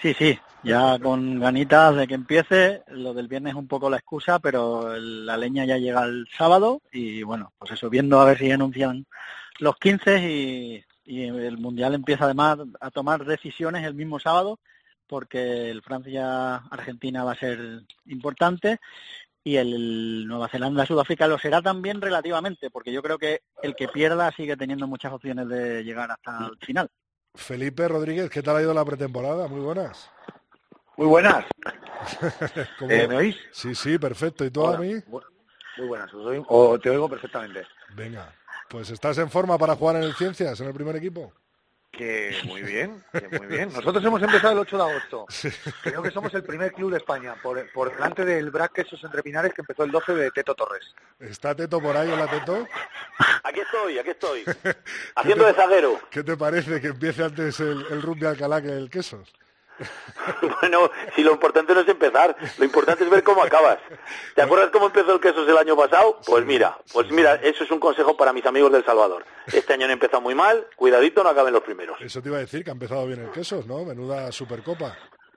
Sí, 0.02 0.12
sí, 0.12 0.38
ya 0.62 0.98
con 0.98 1.40
ganitas 1.40 1.96
de 1.96 2.06
que 2.06 2.14
empiece, 2.14 2.82
lo 2.88 3.14
del 3.14 3.28
viernes 3.28 3.52
es 3.52 3.58
un 3.58 3.66
poco 3.66 3.88
la 3.88 3.96
excusa, 3.96 4.38
pero 4.38 4.98
la 4.98 5.38
leña 5.38 5.64
ya 5.64 5.78
llega 5.78 6.04
el 6.04 6.28
sábado 6.36 6.82
y 6.92 7.22
bueno, 7.22 7.54
pues 7.58 7.70
eso, 7.70 7.88
viendo 7.88 8.20
a 8.20 8.26
ver 8.26 8.36
si 8.36 8.50
anuncian 8.50 9.06
los 9.60 9.76
15 9.76 10.30
y, 10.30 10.84
y 11.06 11.22
el 11.22 11.56
Mundial 11.56 11.94
empieza 11.94 12.24
además 12.24 12.58
a 12.82 12.90
tomar 12.90 13.24
decisiones 13.24 13.86
el 13.86 13.94
mismo 13.94 14.20
sábado 14.20 14.58
porque 15.10 15.70
el 15.70 15.82
Francia-Argentina 15.82 17.24
va 17.24 17.32
a 17.32 17.38
ser 17.38 17.58
importante 18.06 18.78
y 19.42 19.56
el 19.56 20.26
Nueva 20.28 20.48
Zelanda-Sudáfrica 20.48 21.26
lo 21.26 21.38
será 21.38 21.60
también 21.60 22.00
relativamente, 22.00 22.70
porque 22.70 22.92
yo 22.92 23.02
creo 23.02 23.18
que 23.18 23.42
el 23.62 23.74
que 23.74 23.88
pierda 23.88 24.30
sigue 24.32 24.56
teniendo 24.56 24.86
muchas 24.86 25.12
opciones 25.12 25.48
de 25.48 25.82
llegar 25.82 26.10
hasta 26.12 26.46
el 26.46 26.56
final. 26.64 26.88
Felipe 27.34 27.88
Rodríguez, 27.88 28.30
¿qué 28.30 28.42
tal 28.42 28.56
ha 28.56 28.62
ido 28.62 28.72
la 28.74 28.84
pretemporada? 28.84 29.48
Muy 29.48 29.60
buenas. 29.60 30.10
Muy 30.96 31.06
buenas. 31.06 31.44
¿Cómo- 32.78 32.90
Eh, 32.90 33.08
¿Me 33.08 33.16
oís? 33.16 33.36
Sí, 33.52 33.74
sí, 33.74 33.98
perfecto. 33.98 34.44
¿Y 34.44 34.50
tú 34.50 34.66
a 34.66 34.76
mí? 34.78 34.94
Muy 35.76 35.86
buenas. 35.88 36.12
os 36.12 36.26
oigo- 36.26 36.46
o 36.48 36.78
te 36.78 36.90
oigo 36.90 37.08
perfectamente. 37.08 37.66
Venga. 37.94 38.32
Pues 38.68 38.90
estás 38.90 39.18
en 39.18 39.30
forma 39.30 39.58
para 39.58 39.74
jugar 39.74 39.96
en 39.96 40.02
el 40.04 40.14
Ciencias, 40.14 40.60
en 40.60 40.68
el 40.68 40.74
primer 40.74 40.94
equipo. 40.96 41.32
Que 41.90 42.36
muy 42.44 42.62
bien, 42.62 43.02
que 43.12 43.38
muy 43.38 43.46
bien. 43.46 43.68
Nosotros 43.74 44.04
hemos 44.04 44.22
empezado 44.22 44.52
el 44.52 44.58
8 44.60 44.76
de 44.76 44.82
agosto. 44.82 45.26
Creo 45.82 46.02
que 46.02 46.10
somos 46.10 46.32
el 46.34 46.44
primer 46.44 46.72
club 46.72 46.92
de 46.92 46.98
España, 46.98 47.34
por, 47.42 47.70
por 47.72 47.92
delante 47.92 48.24
del 48.24 48.50
Brac 48.50 48.72
Quesos 48.72 49.02
Entre 49.02 49.22
Pinares, 49.22 49.52
que 49.52 49.62
empezó 49.62 49.84
el 49.84 49.90
12 49.90 50.14
de 50.14 50.30
Teto 50.30 50.54
Torres. 50.54 50.94
¿Está 51.18 51.54
Teto 51.54 51.80
por 51.80 51.96
ahí? 51.96 52.08
Hola, 52.08 52.28
Teto. 52.28 52.66
Aquí 53.42 53.60
estoy, 53.60 53.98
aquí 53.98 54.10
estoy. 54.10 54.44
Haciendo 55.16 55.44
de 55.46 55.54
zaguero. 55.54 56.00
¿Qué 56.10 56.22
te 56.22 56.36
parece 56.36 56.80
que 56.80 56.88
empiece 56.88 57.24
antes 57.24 57.58
el, 57.60 57.84
el 57.90 58.02
rugby 58.02 58.26
Alcalá 58.26 58.62
que 58.62 58.68
el 58.68 58.88
Quesos? 58.88 59.32
Bueno, 60.60 60.90
si 61.16 61.22
lo 61.22 61.32
importante 61.32 61.74
no 61.74 61.80
es 61.80 61.88
empezar, 61.88 62.36
lo 62.58 62.64
importante 62.64 63.04
es 63.04 63.10
ver 63.10 63.22
cómo 63.22 63.42
acabas. 63.42 63.78
¿Te 64.34 64.42
acuerdas 64.42 64.70
cómo 64.70 64.86
empezó 64.86 65.12
el 65.12 65.20
quesos 65.20 65.48
el 65.48 65.56
año 65.56 65.76
pasado? 65.76 66.18
Pues 66.26 66.44
mira, 66.44 66.78
pues 66.92 67.10
mira, 67.10 67.36
eso 67.36 67.64
es 67.64 67.70
un 67.70 67.80
consejo 67.80 68.16
para 68.16 68.32
mis 68.32 68.44
amigos 68.46 68.72
del 68.72 68.84
Salvador. 68.84 69.24
Este 69.46 69.72
año 69.72 69.86
han 69.86 69.92
empezado 69.92 70.20
muy 70.20 70.34
mal, 70.34 70.66
cuidadito, 70.76 71.22
no 71.22 71.30
acaben 71.30 71.52
los 71.52 71.62
primeros. 71.62 72.00
Eso 72.00 72.20
te 72.20 72.28
iba 72.28 72.38
a 72.38 72.40
decir, 72.40 72.62
que 72.64 72.70
ha 72.70 72.74
empezado 72.74 73.06
bien 73.06 73.20
el 73.20 73.30
Quesos, 73.30 73.66
¿no? 73.66 73.84
Menuda 73.84 74.30
Supercopa. 74.32 74.96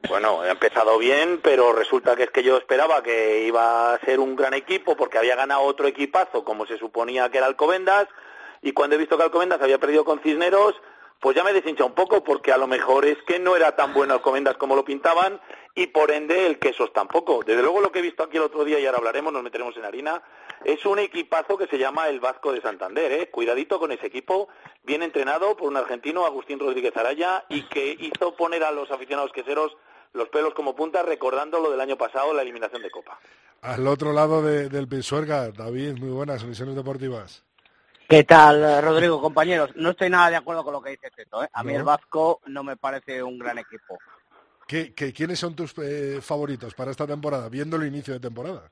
Bueno, 0.10 0.42
ha 0.42 0.50
empezado 0.50 0.98
bien, 0.98 1.40
pero 1.42 1.72
resulta 1.72 2.16
que 2.16 2.24
es 2.24 2.30
que 2.30 2.44
yo 2.44 2.58
esperaba 2.58 3.02
que 3.02 3.46
iba 3.46 3.94
a 3.94 4.00
ser 4.00 4.20
un 4.20 4.36
gran 4.36 4.54
equipo 4.54 4.98
porque 4.98 5.18
había 5.18 5.36
ganado 5.36 5.62
otro 5.62 5.88
equipazo, 5.88 6.44
como 6.44 6.66
se 6.66 6.78
suponía 6.78 7.30
que 7.30 7.38
era 7.38 7.48
Alcobendas, 7.48 8.08
y 8.62 8.74
cuando 8.74 8.96
he 8.96 9.00
visto 9.00 9.18
que 9.18 9.24
Alcobendas 9.24 9.62
había 9.62 9.78
perdido 9.78 10.04
con 10.04 10.20
Cisneros, 10.20 10.76
pues 11.24 11.36
ya 11.38 11.44
me 11.44 11.53
deshincha 11.53 11.86
un 11.86 11.94
poco, 11.96 12.24
porque 12.24 12.51
a 12.51 12.58
lo 12.58 12.68
mejor 12.68 13.06
es 13.06 13.18
que 13.25 13.39
no 13.39 13.56
era 13.56 13.75
tan 13.77 13.94
bueno 13.94 14.13
Alcobendas 14.13 14.58
como 14.58 14.75
lo 14.75 14.84
pintaban, 14.84 15.39
y 15.74 15.88
por 15.88 16.12
ende 16.12 16.46
el 16.46 16.60
Quesos 16.60 16.92
tampoco. 16.94 17.44
Desde 17.44 17.62
luego 17.63 17.80
lo 17.82 17.92
que 17.92 18.00
he 18.00 18.01
visto 18.03 18.22
aquí 18.24 18.36
el 18.38 18.44
otro 18.44 18.65
día, 18.65 18.77
y 18.80 18.86
ahora 18.86 18.98
hablaremos, 19.00 19.32
nos 19.32 19.42
meteremos 19.42 19.75
en 19.77 19.86
harina, 19.86 20.22
es 20.65 20.86
un 20.86 21.00
equipazo 21.00 21.58
que 21.58 21.68
se 21.68 21.77
llama 21.77 22.10
el 22.10 22.20
Vasco 22.20 22.51
de 22.51 22.62
Santander, 22.62 23.12
¿eh? 23.13 23.30
Cuidadito 23.32 23.80
con 23.80 23.92
ese 23.94 24.06
equipo, 24.08 24.50
bien 24.84 25.01
entrenado 25.01 25.56
por 25.56 25.70
un 25.70 25.77
argentino, 25.77 26.25
Agustín 26.25 26.60
Rodríguez 26.60 26.96
Araya, 26.98 27.46
y 27.50 27.63
que 27.70 27.96
hizo 28.00 28.36
poner 28.36 28.63
a 28.65 28.72
los 28.72 28.92
aficionados 28.92 29.32
queseros 29.32 29.75
los 30.12 30.27
pelos 30.30 30.53
como 30.53 30.75
punta 30.75 31.01
recordando 31.03 31.60
lo 31.60 31.72
del 31.72 31.80
año 31.82 31.98
pasado, 31.98 32.34
la 32.34 32.42
eliminación 32.44 32.82
de 32.84 32.92
Copa. 32.92 33.18
Al 33.62 33.88
otro 33.88 34.12
lado 34.13 34.42
de- 34.44 34.68
del 34.70 34.88
Pisuerga, 34.89 35.50
David, 35.51 35.98
muy 36.00 36.10
buenas, 36.10 36.44
misiones 36.44 36.75
deportivas. 36.75 37.44
¿Qué 38.13 38.25
tal, 38.25 38.79
Rodrigo, 38.84 39.20
compañeros? 39.20 39.72
No 39.75 39.89
estoy 39.89 40.08
nada 40.08 40.29
de 40.29 40.36
acuerdo 40.36 40.63
con 40.63 40.72
lo 40.72 40.84
que 40.84 40.91
dice 40.91 41.10
Teto. 41.10 41.43
¿eh? 41.43 41.50
A 41.51 41.63
mí 41.63 41.74
el 41.74 41.82
Vasco 41.82 42.41
no 42.46 42.63
me 42.63 42.77
parece 42.77 43.24
un 43.24 43.39
gran 43.39 43.58
equipo. 43.58 43.98
¿Qué, 44.67 44.93
qué- 44.93 45.12
quiénes 45.12 45.39
son 45.39 45.55
tus 45.55 45.74
eh, 45.79 46.20
favoritos 46.22 46.75
para 46.75 46.91
esta 46.91 47.08
temporada, 47.08 47.50
viendo 47.50 47.75
el 47.75 47.88
inicio 47.88 48.13
de 48.13 48.20
temporada? 48.20 48.70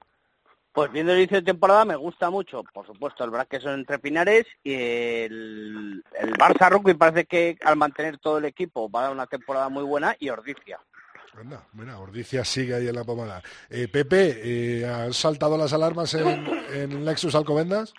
Pues 0.71 0.91
viendo 0.91 1.12
el 1.13 1.17
inicio 1.17 1.38
de 1.38 1.43
temporada 1.45 1.86
me 1.86 1.95
gusta 1.95 2.29
mucho, 2.29 2.63
por 2.71 2.86
supuesto, 2.86 3.24
el 3.24 3.31
Braque 3.31 3.60
son 3.60 3.79
entre 3.79 3.98
Pinares 3.98 4.45
y 4.63 4.75
el, 4.75 6.03
el 6.19 6.33
Barça 6.33 6.69
Rugby 6.69 6.93
parece 6.93 7.25
que 7.25 7.57
al 7.65 7.77
mantener 7.77 8.19
todo 8.19 8.38
el 8.38 8.45
equipo 8.45 8.91
va 8.91 9.00
a 9.00 9.03
dar 9.05 9.12
una 9.12 9.25
temporada 9.25 9.69
muy 9.69 9.83
buena 9.83 10.15
y. 10.19 10.29
Anda, 10.29 11.65
mira, 11.74 11.98
Ordicia 11.98 12.45
sigue 12.45 12.75
ahí 12.75 12.88
en 12.88 12.95
la 12.95 13.03
pomada. 13.05 13.41
Eh, 13.71 13.88
Pepe, 13.88 14.81
eh, 14.81 14.86
¿han 14.88 15.13
saltado 15.13 15.57
las 15.57 15.74
alarmas 15.74 16.13
en, 16.13 16.45
en 16.74 17.05
Lexus 17.05 17.33
Alcobendas? 17.33 17.91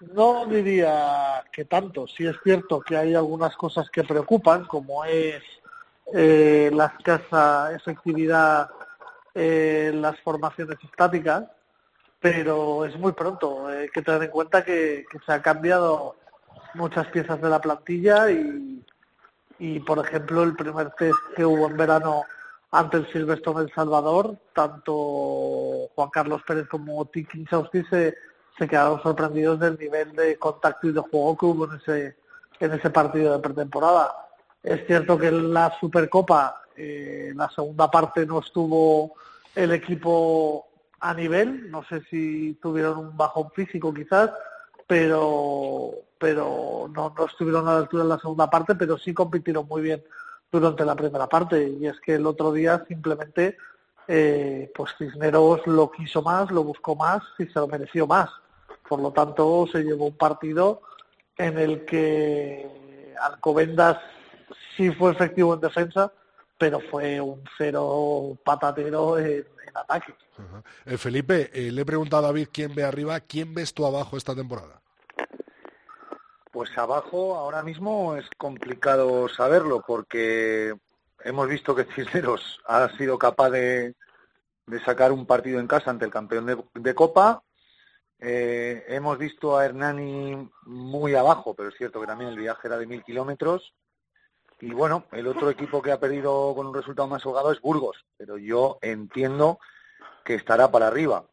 No 0.00 0.46
diría 0.46 1.44
que 1.52 1.64
tanto. 1.66 2.06
Sí 2.06 2.26
es 2.26 2.36
cierto 2.42 2.80
que 2.80 2.96
hay 2.96 3.14
algunas 3.14 3.54
cosas 3.56 3.90
que 3.90 4.02
preocupan, 4.02 4.64
como 4.64 5.04
es 5.04 5.42
eh, 6.14 6.70
la 6.72 6.86
escasa 6.86 7.74
efectividad 7.74 8.70
en 9.34 10.00
las 10.00 10.18
formaciones 10.20 10.78
estáticas, 10.82 11.44
pero 12.18 12.84
es 12.86 12.98
muy 12.98 13.12
pronto. 13.12 13.66
Hay 13.66 13.88
que 13.90 14.02
tener 14.02 14.22
en 14.22 14.30
cuenta 14.30 14.64
que, 14.64 15.04
que 15.10 15.18
se 15.24 15.32
han 15.32 15.42
cambiado 15.42 16.16
muchas 16.74 17.06
piezas 17.08 17.40
de 17.40 17.50
la 17.50 17.60
plantilla 17.60 18.30
y, 18.30 18.82
y, 19.58 19.80
por 19.80 19.98
ejemplo, 20.04 20.42
el 20.42 20.56
primer 20.56 20.90
test 20.92 21.18
que 21.36 21.44
hubo 21.44 21.66
en 21.66 21.76
verano 21.76 22.24
ante 22.72 22.98
el 22.98 23.12
Silverstone 23.12 23.62
El 23.62 23.74
Salvador, 23.74 24.36
tanto 24.54 25.88
Juan 25.94 26.10
Carlos 26.10 26.42
Pérez 26.46 26.68
como 26.68 27.04
Tiki 27.06 27.44
Chausti 27.44 27.82
se, 27.84 28.14
se 28.60 28.68
quedaron 28.68 29.02
sorprendidos 29.02 29.58
del 29.58 29.78
nivel 29.78 30.12
de 30.12 30.38
contacto 30.38 30.86
y 30.86 30.92
de 30.92 31.00
juego 31.00 31.38
que 31.38 31.46
hubo 31.46 31.64
en 31.64 31.80
ese, 31.80 32.16
en 32.60 32.72
ese 32.74 32.90
partido 32.90 33.32
de 33.32 33.38
pretemporada. 33.38 34.14
Es 34.62 34.86
cierto 34.86 35.16
que 35.16 35.28
en 35.28 35.54
la 35.54 35.74
Supercopa, 35.80 36.60
eh, 36.76 37.28
en 37.30 37.38
la 37.38 37.48
segunda 37.48 37.90
parte 37.90 38.26
no 38.26 38.40
estuvo 38.40 39.14
el 39.54 39.72
equipo 39.72 40.68
a 41.00 41.14
nivel, 41.14 41.70
no 41.70 41.82
sé 41.84 42.02
si 42.10 42.58
tuvieron 42.60 42.98
un 42.98 43.16
bajón 43.16 43.50
físico 43.52 43.94
quizás, 43.94 44.30
pero 44.86 45.94
pero 46.18 46.90
no, 46.94 47.14
no 47.16 47.24
estuvieron 47.24 47.66
a 47.66 47.72
la 47.72 47.78
altura 47.78 48.02
en 48.02 48.10
la 48.10 48.18
segunda 48.18 48.50
parte, 48.50 48.74
pero 48.74 48.98
sí 48.98 49.14
compitieron 49.14 49.66
muy 49.66 49.80
bien 49.80 50.04
durante 50.52 50.84
la 50.84 50.94
primera 50.94 51.26
parte. 51.26 51.66
Y 51.80 51.86
es 51.86 51.98
que 52.00 52.16
el 52.16 52.26
otro 52.26 52.52
día 52.52 52.84
simplemente 52.86 53.56
eh, 54.06 54.70
pues 54.74 54.90
Cisneros 54.98 55.66
lo 55.66 55.90
quiso 55.90 56.20
más, 56.20 56.50
lo 56.50 56.62
buscó 56.62 56.94
más 56.94 57.22
y 57.38 57.46
se 57.46 57.58
lo 57.58 57.68
mereció 57.68 58.06
más. 58.06 58.28
Por 58.90 59.00
lo 59.00 59.12
tanto, 59.12 59.68
se 59.70 59.84
llevó 59.84 60.06
un 60.06 60.16
partido 60.16 60.82
en 61.36 61.56
el 61.60 61.84
que 61.84 63.14
Alcobendas 63.20 63.98
sí 64.76 64.90
fue 64.90 65.12
efectivo 65.12 65.54
en 65.54 65.60
defensa, 65.60 66.12
pero 66.58 66.80
fue 66.80 67.20
un 67.20 67.40
cero 67.56 68.36
patatero 68.44 69.16
en, 69.16 69.46
en 69.68 69.76
ataque. 69.76 70.12
Ajá. 70.36 70.64
Eh, 70.86 70.98
Felipe, 70.98 71.50
eh, 71.54 71.70
le 71.70 71.82
he 71.82 71.84
preguntado 71.84 72.24
a 72.24 72.26
David 72.30 72.48
quién 72.52 72.74
ve 72.74 72.82
arriba, 72.82 73.20
quién 73.20 73.54
ves 73.54 73.72
tú 73.72 73.86
abajo 73.86 74.16
esta 74.16 74.34
temporada. 74.34 74.82
Pues 76.50 76.76
abajo 76.76 77.36
ahora 77.36 77.62
mismo 77.62 78.16
es 78.16 78.28
complicado 78.36 79.28
saberlo 79.28 79.84
porque 79.86 80.74
hemos 81.22 81.48
visto 81.48 81.76
que 81.76 81.84
Cisneros 81.94 82.60
ha 82.66 82.88
sido 82.96 83.16
capaz 83.20 83.50
de, 83.50 83.94
de 84.66 84.84
sacar 84.84 85.12
un 85.12 85.26
partido 85.26 85.60
en 85.60 85.68
casa 85.68 85.92
ante 85.92 86.06
el 86.06 86.10
campeón 86.10 86.46
de, 86.46 86.58
de 86.74 86.92
Copa. 86.96 87.44
Eh, 88.22 88.84
hemos 88.88 89.16
visto 89.16 89.56
a 89.56 89.64
Hernani 89.64 90.50
muy 90.66 91.14
abajo, 91.14 91.54
pero 91.54 91.70
es 91.70 91.76
cierto 91.76 92.00
que 92.00 92.06
también 92.06 92.30
el 92.30 92.38
viaje 92.38 92.68
era 92.68 92.76
de 92.76 92.86
mil 92.86 93.02
kilómetros. 93.02 93.74
Y 94.60 94.72
bueno, 94.72 95.04
el 95.12 95.26
otro 95.26 95.48
equipo 95.48 95.80
que 95.80 95.90
ha 95.90 95.98
perdido 95.98 96.54
con 96.54 96.66
un 96.66 96.74
resultado 96.74 97.08
más 97.08 97.24
holgado 97.24 97.50
es 97.50 97.62
Burgos, 97.62 98.04
pero 98.18 98.36
yo 98.36 98.78
entiendo 98.82 99.58
que 100.22 100.34
estará 100.34 100.70
para 100.70 100.88
arriba. 100.88 101.24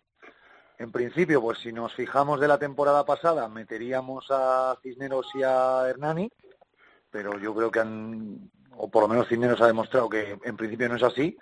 En 0.78 0.94
principio, 0.94 1.42
pues 1.42 1.60
si 1.60 1.74
nos 1.74 1.94
fijamos 1.94 2.40
de 2.40 2.48
la 2.48 2.58
temporada 2.58 3.06
pasada, 3.06 3.50
meteríamos 3.50 4.28
a 4.30 4.78
Cisneros 4.82 5.28
y 5.36 5.44
a 5.44 5.90
Hernani, 5.90 6.32
pero 7.10 7.38
yo 7.38 7.54
creo 7.54 7.70
que 7.70 7.80
han, 7.82 8.50
o 8.78 8.90
por 8.90 9.02
lo 9.02 9.10
menos 9.10 9.28
Cisneros 9.28 9.60
ha 9.60 9.68
demostrado 9.68 10.08
que 10.08 10.40
en 10.42 10.56
principio 10.56 10.88
no 10.88 10.96
es 10.96 11.04
así, 11.04 11.38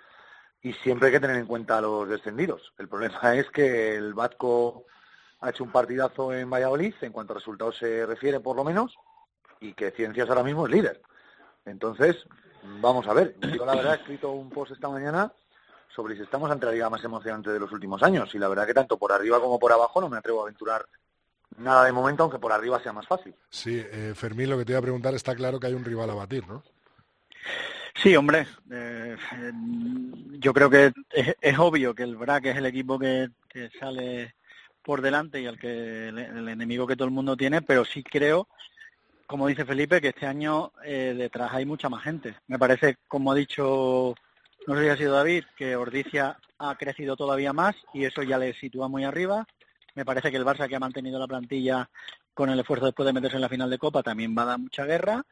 y 0.62 0.72
siempre 0.72 1.08
hay 1.08 1.12
que 1.12 1.20
tener 1.20 1.36
en 1.36 1.46
cuenta 1.46 1.78
a 1.78 1.82
los 1.82 2.08
descendidos. 2.08 2.72
El 2.78 2.88
problema 2.88 3.20
es 3.36 3.48
que 3.50 3.94
el 3.94 4.14
Batco 4.14 4.86
ha 5.40 5.50
hecho 5.50 5.64
un 5.64 5.70
partidazo 5.70 6.32
en 6.32 6.48
Valladolid, 6.50 6.94
en 7.00 7.12
cuanto 7.12 7.32
a 7.32 7.36
resultados 7.36 7.76
se 7.76 8.06
refiere 8.06 8.40
por 8.40 8.56
lo 8.56 8.64
menos, 8.64 8.94
y 9.60 9.72
que 9.74 9.90
Ciencias 9.90 10.28
ahora 10.28 10.42
mismo 10.42 10.66
es 10.66 10.72
líder. 10.72 11.00
Entonces, 11.64 12.16
vamos 12.80 13.06
a 13.06 13.12
ver. 13.12 13.36
Yo 13.54 13.66
la 13.66 13.74
verdad 13.74 13.94
he 13.94 13.96
escrito 13.98 14.32
un 14.32 14.50
post 14.50 14.72
esta 14.72 14.88
mañana 14.88 15.32
sobre 15.94 16.14
si 16.14 16.22
estamos 16.22 16.50
ante 16.50 16.66
la 16.66 16.72
liga 16.72 16.90
más 16.90 17.02
emocionante 17.04 17.50
de 17.50 17.58
los 17.58 17.72
últimos 17.72 18.02
años. 18.02 18.34
Y 18.34 18.38
la 18.38 18.48
verdad 18.48 18.66
que 18.66 18.74
tanto 18.74 18.98
por 18.98 19.12
arriba 19.12 19.40
como 19.40 19.58
por 19.58 19.72
abajo 19.72 20.00
no 20.00 20.08
me 20.08 20.18
atrevo 20.18 20.40
a 20.40 20.42
aventurar 20.42 20.86
nada 21.58 21.84
de 21.84 21.92
momento, 21.92 22.22
aunque 22.22 22.38
por 22.38 22.52
arriba 22.52 22.80
sea 22.82 22.92
más 22.92 23.06
fácil. 23.06 23.34
Sí, 23.48 23.82
eh, 23.84 24.12
Fermín, 24.14 24.50
lo 24.50 24.58
que 24.58 24.64
te 24.64 24.72
iba 24.72 24.78
a 24.78 24.82
preguntar, 24.82 25.14
está 25.14 25.34
claro 25.34 25.58
que 25.58 25.68
hay 25.68 25.74
un 25.74 25.84
rival 25.84 26.10
a 26.10 26.14
batir, 26.14 26.46
¿no? 26.46 26.62
Sí, 27.94 28.14
hombre. 28.14 28.46
eh, 28.70 29.16
yo 30.38 30.52
creo 30.52 30.68
que 30.68 30.92
es, 31.10 31.34
es 31.40 31.58
obvio 31.58 31.94
que 31.94 32.02
el 32.02 32.16
BRAC 32.16 32.46
es 32.46 32.56
el 32.56 32.66
equipo 32.66 32.98
que, 32.98 33.30
que 33.48 33.70
sale 33.80 34.35
por 34.86 35.02
delante 35.02 35.40
y 35.40 35.46
al 35.46 35.58
que 35.58 36.08
el, 36.08 36.48
enemigo 36.48 36.86
que 36.86 36.94
todo 36.94 37.08
el 37.08 37.14
mundo 37.14 37.36
tiene, 37.36 37.60
pero 37.60 37.84
sí 37.84 38.04
creo, 38.04 38.46
como 39.26 39.48
dice 39.48 39.64
Felipe, 39.64 40.00
que 40.00 40.10
este 40.10 40.26
año 40.26 40.70
eh, 40.84 41.12
detrás 41.18 41.52
hay 41.52 41.66
mucha 41.66 41.88
más 41.88 42.04
gente. 42.04 42.36
Me 42.46 42.56
parece, 42.56 42.96
como 43.08 43.32
ha 43.32 43.34
dicho, 43.34 44.14
no 44.68 44.76
sé 44.76 44.84
si 44.84 44.88
ha 44.88 44.96
sido 44.96 45.14
David, 45.14 45.42
que 45.56 45.74
Ordicia 45.74 46.38
ha 46.58 46.76
crecido 46.76 47.16
todavía 47.16 47.52
más 47.52 47.74
y 47.92 48.04
eso 48.04 48.22
ya 48.22 48.38
le 48.38 48.54
sitúa 48.54 48.86
muy 48.86 49.02
arriba. 49.02 49.44
Me 49.96 50.04
parece 50.04 50.30
que 50.30 50.36
el 50.36 50.44
Barça, 50.44 50.68
que 50.68 50.76
ha 50.76 50.80
mantenido 50.80 51.18
la 51.18 51.26
plantilla 51.26 51.90
con 52.32 52.48
el 52.48 52.60
esfuerzo 52.60 52.86
después 52.86 53.06
de 53.06 53.12
meterse 53.12 53.38
en 53.38 53.42
la 53.42 53.48
final 53.48 53.68
de 53.68 53.78
Copa, 53.78 54.04
también 54.04 54.36
va 54.38 54.42
a 54.42 54.46
dar 54.46 54.58
mucha 54.60 54.84
guerra. 54.84 55.24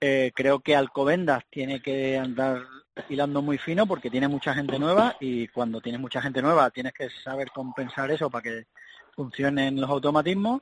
Eh, 0.00 0.30
creo 0.32 0.60
que 0.60 0.76
Alcobendas 0.76 1.42
tiene 1.50 1.82
que 1.82 2.18
andar 2.18 2.62
hilando 3.08 3.42
muy 3.42 3.58
fino 3.58 3.84
porque 3.84 4.10
tiene 4.10 4.28
mucha 4.28 4.54
gente 4.54 4.78
nueva 4.78 5.16
y 5.18 5.48
cuando 5.48 5.80
tienes 5.80 6.00
mucha 6.00 6.22
gente 6.22 6.42
nueva 6.42 6.70
tienes 6.70 6.92
que 6.92 7.08
saber 7.10 7.50
compensar 7.50 8.10
eso 8.10 8.30
para 8.30 8.42
que 8.42 8.66
funcionen 9.14 9.80
los 9.80 9.90
automatismos 9.90 10.60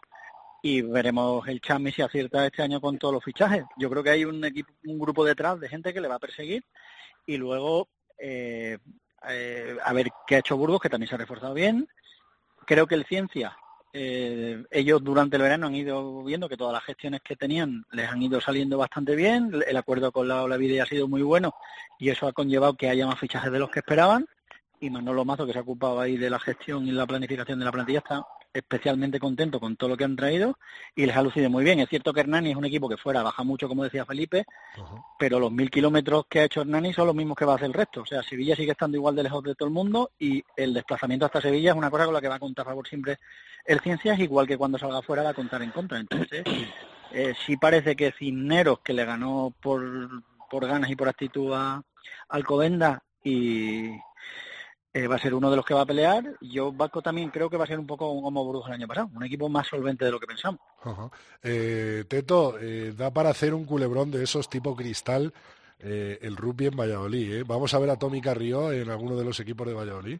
y 0.63 0.83
veremos 0.83 1.47
el 1.49 1.61
Chami 1.61 1.93
si 1.93 2.03
acierta 2.03 2.47
este 2.47 2.63
año 2.63 2.81
con 2.81 2.99
todos 2.99 3.15
los 3.15 3.25
fichajes. 3.25 3.65
Yo 3.79 3.89
creo 3.89 4.03
que 4.03 4.11
hay 4.11 4.25
un 4.25 4.45
equipo, 4.45 4.73
un 4.85 4.99
grupo 4.99 5.25
detrás 5.25 5.59
de 5.59 5.69
gente 5.69 5.95
que 5.95 6.01
le 6.01 6.09
va 6.09 6.17
a 6.17 6.21
perseguir 6.21 6.65
y 7.27 7.37
luego 7.37 7.89
eh, 8.19 8.79
eh, 9.29 9.77
a 9.83 9.93
ver 9.93 10.11
qué 10.27 10.37
ha 10.37 10.41
hecho 10.41 10.57
Burgos, 10.57 10.81
que 10.81 10.89
también 10.89 11.09
se 11.09 11.15
ha 11.15 11.19
reforzado 11.19 11.55
bien. 11.55 11.89
Creo 12.67 12.87
que 12.87 12.95
el 12.95 13.07
Ciencia, 13.07 13.57
eh, 13.93 14.63
ellos 14.71 15.03
durante 15.03 15.37
el 15.37 15.43
verano 15.43 15.67
han 15.67 15.75
ido 15.75 16.23
viendo 16.23 16.49
que 16.49 16.57
todas 16.57 16.73
las 16.73 16.85
gestiones 16.85 17.21
que 17.23 17.37
tenían 17.37 17.85
les 17.91 18.09
han 18.09 18.23
ido 18.23 18.41
saliendo 18.41 18.79
bastante 18.79 19.15
bien. 19.17 19.51
El 19.67 19.77
acuerdo 19.77 20.13
con 20.13 20.29
la 20.29 20.43
Olavide 20.43 20.81
ha 20.81 20.87
sido 20.87 21.09
muy 21.09 21.23
bueno 21.23 21.55
y 21.99 22.11
eso 22.11 22.27
ha 22.27 22.33
conllevado 22.33 22.75
que 22.75 22.89
haya 22.89 23.07
más 23.07 23.19
fichajes 23.19 23.51
de 23.51 23.59
los 23.59 23.71
que 23.71 23.81
esperaban. 23.81 24.27
Y 24.79 24.89
Manolo 24.89 25.25
Mazo, 25.27 25.47
que 25.47 25.53
se 25.53 25.59
ha 25.59 25.63
ocupado 25.63 26.01
ahí 26.01 26.17
de 26.17 26.31
la 26.31 26.39
gestión 26.39 26.87
y 26.87 26.93
la 26.93 27.07
planificación 27.07 27.59
de 27.59 27.65
la 27.67 27.73
plantilla, 27.73 27.99
está 27.99 28.25
especialmente 28.53 29.19
contento 29.19 29.61
con 29.61 29.77
todo 29.77 29.91
lo 29.91 29.97
que 29.97 30.05
han 30.05 30.17
traído 30.17 30.59
y 30.95 31.07
les 31.07 31.17
ha 31.17 31.23
lucido 31.23 31.49
muy 31.51 31.65
bien. 31.65 31.81
Es 31.81 31.89
cierto 31.89 32.13
que 32.13 32.21
Hernani 32.21 32.51
es 32.51 32.57
un 32.57 32.65
equipo 32.65 32.89
que 32.89 32.97
fuera 32.97 33.23
baja 33.23 33.43
mucho, 33.45 33.69
como 33.69 33.85
decía 33.85 34.05
Felipe, 34.05 34.45
pero 35.19 35.39
los 35.39 35.53
mil 35.53 35.71
kilómetros 35.71 36.27
que 36.29 36.41
ha 36.41 36.45
hecho 36.45 36.63
Hernani 36.63 36.93
son 36.93 37.07
los 37.07 37.15
mismos 37.15 37.37
que 37.37 37.45
va 37.45 37.53
a 37.53 37.57
hacer 37.57 37.69
el 37.69 37.75
resto. 37.75 38.03
O 38.03 38.07
sea, 38.07 38.23
Sevilla 38.23 38.57
sigue 38.57 38.73
estando 38.73 38.97
igual 38.97 39.15
de 39.15 39.23
lejos 39.23 39.43
de 39.45 39.55
todo 39.55 39.69
el 39.69 39.75
mundo 39.75 40.11
y 40.19 40.43
el 40.57 40.75
desplazamiento 40.75 41.27
hasta 41.27 41.41
Sevilla 41.41 41.71
es 41.71 41.77
una 41.77 41.91
cosa 41.91 42.05
con 42.05 42.15
la 42.15 42.21
que 42.21 42.29
va 42.29 42.37
a 42.37 42.41
contar 42.41 42.67
a 42.67 42.71
favor 42.71 42.87
siempre 42.89 43.19
el 43.65 43.81
Ciencias, 43.81 44.19
igual 44.19 44.47
que 44.47 44.59
cuando 44.59 44.79
salga 44.79 45.03
fuera 45.03 45.23
va 45.23 45.31
a 45.31 45.35
contar 45.35 45.63
en 45.63 45.71
contra. 45.71 45.99
Entonces, 45.99 46.43
eh, 47.13 47.35
sí 47.47 47.57
parece 47.57 47.95
que 47.95 48.13
Cisneros, 48.13 48.81
que 48.81 48.93
le 48.93 49.05
ganó 49.05 49.55
por, 49.61 49.83
por 50.51 50.67
ganas 50.67 50.91
y 50.91 50.97
por 50.97 51.09
actitud 51.09 51.53
a 51.55 51.83
Alcobenda 52.29 53.03
y 53.23 53.91
eh, 54.92 55.07
va 55.07 55.16
a 55.16 55.20
ser 55.20 55.35
uno 55.35 55.50
de 55.50 55.57
los 55.57 55.64
que 55.64 55.74
va 55.74 55.83
a 55.83 55.87
pelear. 55.87 56.24
Yo, 56.40 56.72
Vasco, 56.72 57.03
también 57.03 57.31
creo 57.31 57.48
que 57.48 57.57
va 57.57 57.64
a 57.64 57.68
ser 57.68 57.79
un 57.79 57.87
poco 57.87 58.20
como 58.22 58.48
Brujo 58.48 58.66
el 58.68 58.74
año 58.74 58.88
pasado, 58.88 59.11
un 59.14 59.24
equipo 59.24 59.48
más 59.48 59.66
solvente 59.66 60.05
de 60.05 60.11
lo 60.11 60.20
que 60.20 60.26
pensamos. 60.26 60.61
Ajá. 60.83 61.11
Eh, 61.42 62.05
Teto, 62.09 62.59
eh, 62.61 62.92
da 62.96 63.11
para 63.11 63.31
hacer 63.31 63.55
un 63.55 63.64
culebrón 63.64 64.11
de 64.11 64.24
esos 64.24 64.48
tipo 64.48 64.74
cristal 64.74 65.33
eh, 65.83 66.18
el 66.22 66.37
rugby 66.37 66.66
en 66.66 66.76
Valladolid. 66.76 67.35
¿eh? 67.35 67.44
¿Vamos 67.46 67.72
a 67.74 67.79
ver 67.79 67.90
a 67.90 67.98
Tommy 67.98 68.20
Carrió 68.20 68.72
en 68.72 68.90
alguno 68.90 69.16
de 69.16 69.24
los 69.24 69.38
equipos 69.40 69.66
de 69.66 69.74
Valladolid? 69.74 70.18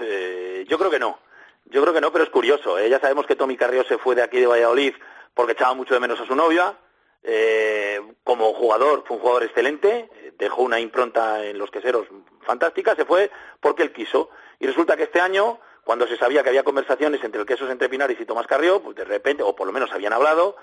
Eh, 0.00 0.66
yo 0.68 0.78
creo 0.78 0.90
que 0.90 0.98
no. 0.98 1.18
Yo 1.66 1.82
creo 1.82 1.94
que 1.94 2.00
no, 2.00 2.12
pero 2.12 2.24
es 2.24 2.30
curioso. 2.30 2.78
¿eh? 2.78 2.88
Ya 2.88 3.00
sabemos 3.00 3.26
que 3.26 3.36
Tommy 3.36 3.56
Carrió 3.56 3.84
se 3.84 3.98
fue 3.98 4.14
de 4.14 4.22
aquí 4.22 4.38
de 4.38 4.46
Valladolid 4.46 4.94
porque 5.34 5.52
echaba 5.52 5.74
mucho 5.74 5.94
de 5.94 6.00
menos 6.00 6.20
a 6.20 6.26
su 6.26 6.34
novia. 6.34 6.76
Eh, 7.22 8.00
como 8.24 8.54
jugador, 8.54 9.04
fue 9.06 9.16
un 9.16 9.22
jugador 9.22 9.44
excelente, 9.44 10.08
dejó 10.38 10.62
una 10.62 10.80
impronta 10.80 11.44
en 11.44 11.58
los 11.58 11.70
queseros 11.70 12.06
fantástica, 12.42 12.94
se 12.94 13.04
fue 13.04 13.30
porque 13.60 13.82
él 13.82 13.92
quiso. 13.92 14.30
Y 14.60 14.66
resulta 14.66 14.96
que 14.96 15.04
este 15.04 15.20
año, 15.20 15.58
cuando 15.84 16.06
se 16.06 16.16
sabía 16.16 16.42
que 16.42 16.48
había 16.48 16.62
conversaciones 16.62 17.22
entre 17.24 17.40
el 17.40 17.46
Quesos 17.46 17.70
Entre 17.70 17.88
Pinares 17.88 18.20
y 18.20 18.24
Tomás 18.24 18.46
Carrió, 18.46 18.80
pues 18.80 18.96
de 18.96 19.04
repente, 19.04 19.42
o 19.42 19.54
por 19.54 19.66
lo 19.66 19.72
menos 19.72 19.92
habían 19.92 20.12
hablado, 20.12 20.56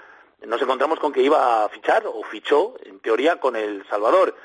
nos 0.46 0.62
encontramos 0.62 1.00
con 1.00 1.12
que 1.12 1.22
iba 1.22 1.64
a 1.64 1.70
fichar, 1.70 2.04
o 2.08 2.24
fichó, 2.24 2.76
en 2.84 3.00
teoría, 3.00 3.40
con 3.40 3.56
el 3.56 3.86
Salvador. 3.90 4.36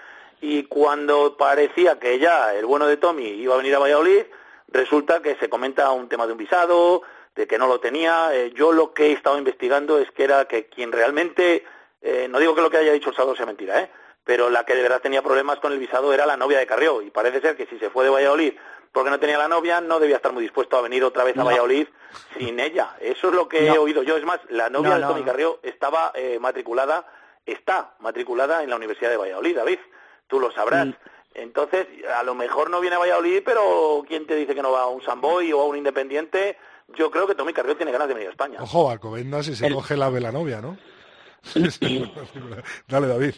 Y 0.41 0.65
cuando 0.65 1.37
parecía 1.37 1.99
que 1.99 2.19
ya 2.19 2.55
el 2.55 2.67
bueno 2.67 2.87
de 2.87 2.97
Tommy 2.97 3.27
iba 3.27 3.55
a 3.55 3.59
venir 3.59 3.75
a 3.75 3.79
Valladolid, 3.79 4.23
resulta 4.69 5.21
que 5.21 5.37
se 5.37 5.49
comenta 5.49 5.91
un 5.91 6.09
tema 6.09 6.27
de 6.27 6.33
un 6.33 6.39
visado, 6.39 7.03
de 7.35 7.47
que 7.47 7.59
no 7.59 7.67
lo 7.67 7.81
tenía. 7.81 8.35
Eh, 8.35 8.53
yo 8.55 8.73
lo 8.73 8.93
que 8.93 9.07
he 9.07 9.13
estado 9.13 9.39
investigando 9.39 9.99
es 9.99 10.11
que 10.13 10.25
era 10.25 10.47
que 10.47 10.67
quien 10.67 10.93
realmente, 10.93 11.65
eh, 12.03 12.27
no 12.29 12.39
digo 12.39 12.55
que 12.55 12.63
lo 12.63 12.71
que 12.71 12.79
haya 12.79 12.93
dicho 12.93 13.11
el 13.11 13.17
Salvador 13.17 13.37
sea 13.37 13.47
mentira, 13.47 13.81
¿eh? 13.81 13.91
Pero 14.25 14.51
la 14.51 14.65
que 14.65 14.75
de 14.75 14.83
verdad 14.83 15.01
tenía 15.01 15.23
problemas 15.23 15.59
con 15.59 15.73
el 15.73 15.79
visado 15.79 16.13
era 16.13 16.27
la 16.27 16.37
novia 16.37 16.59
de 16.59 16.67
Carrió. 16.67 17.03
Y 17.03 17.11
parece 17.11 17.41
ser 17.41 17.57
que 17.57 17.67
si 17.67 17.79
se 17.79 17.91
fue 17.91 18.05
de 18.05 18.11
Valladolid 18.11 18.55
porque 18.93 19.11
no 19.11 19.21
tenía 19.21 19.39
la 19.39 19.47
novia, 19.49 19.81
no 19.81 20.01
debía 20.01 20.17
estar 20.17 20.33
muy 20.33 20.43
dispuesto 20.43 20.77
a 20.77 20.81
venir 20.83 21.05
otra 21.05 21.23
vez 21.25 21.37
a. 21.39 21.45
Valladolid 21.45 21.87
sin 22.37 22.59
ella. 22.59 22.97
Eso 23.01 23.29
es 23.29 23.35
lo 23.35 23.49
que 23.49 23.67
he 23.69 23.79
oído 23.79 24.03
yo. 24.03 24.17
Es 24.17 24.25
más, 24.25 24.41
la 24.49 24.69
novia 24.69 24.99
No, 24.99 25.15
de 25.15 25.21
no. 25.21 25.27
Carrió 25.27 25.61
estaba 25.63 26.11
eh, 26.15 26.39
matriculada, 26.41 27.07
está 27.47 27.95
matriculada 28.01 28.63
en 28.65 28.71
la 28.71 28.77
Universidad 28.77 29.11
de 29.11 29.17
Valladolid, 29.17 29.57
David. 29.57 29.79
Tú 30.27 30.41
lo 30.41 30.51
sabrás. 30.51 30.87
Mm. 30.89 30.93
Entonces, 31.35 31.87
a 32.17 32.25
lo 32.25 32.35
mejor 32.35 32.69
no 32.71 32.81
viene 32.81 32.97
a 32.97 32.99
Valladolid, 32.99 33.43
pero 33.45 34.05
¿quién 34.09 34.27
te 34.27 34.35
dice 34.35 34.55
que 34.57 34.63
no 34.63 34.73
va 34.73 34.83
a 34.83 34.87
un 34.89 35.03
Samboy 35.03 35.53
o 35.53 35.61
a 35.61 35.65
un 35.67 35.77
Independiente? 35.77 36.59
Yo 36.89 37.13
creo 37.13 37.29
que 37.29 37.37
Tommy 37.37 37.53
Carrió 37.53 37.77
tiene 37.77 37.93
ganas 37.93 38.09
de 38.09 38.15
venir 38.15 38.29
a 38.29 38.33
España. 38.33 38.59
Ojo, 38.61 38.91
Alcobendas 38.91 39.47
si 39.47 39.55
se 39.55 39.69
El- 39.69 39.75
coge 39.75 39.97
la 39.97 40.11
de 40.11 40.21
la 40.21 40.33
novia, 40.33 40.61
¿no? 40.61 40.77
Dale, 42.89 43.07
David. 43.07 43.35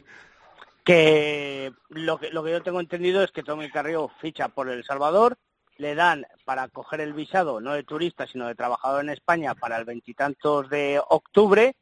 Que 0.84 1.72
lo 1.88 2.18
que 2.18 2.30
lo 2.30 2.42
que 2.42 2.50
yo 2.50 2.62
tengo 2.62 2.80
entendido 2.80 3.22
es 3.22 3.30
que 3.30 3.42
Tommy 3.42 3.70
Carrió 3.70 4.10
ficha 4.20 4.48
por 4.48 4.68
El 4.68 4.84
Salvador, 4.84 5.38
le 5.76 5.94
dan 5.94 6.26
para 6.44 6.68
coger 6.68 7.00
el 7.00 7.12
visado 7.12 7.60
no 7.60 7.72
de 7.72 7.84
turista 7.84 8.26
sino 8.26 8.46
de 8.46 8.54
trabajador 8.54 9.04
en 9.04 9.10
España 9.10 9.54
para 9.54 9.78
el 9.78 9.84
veintitantos 9.84 10.68
de 10.68 11.00
octubre, 11.08 11.76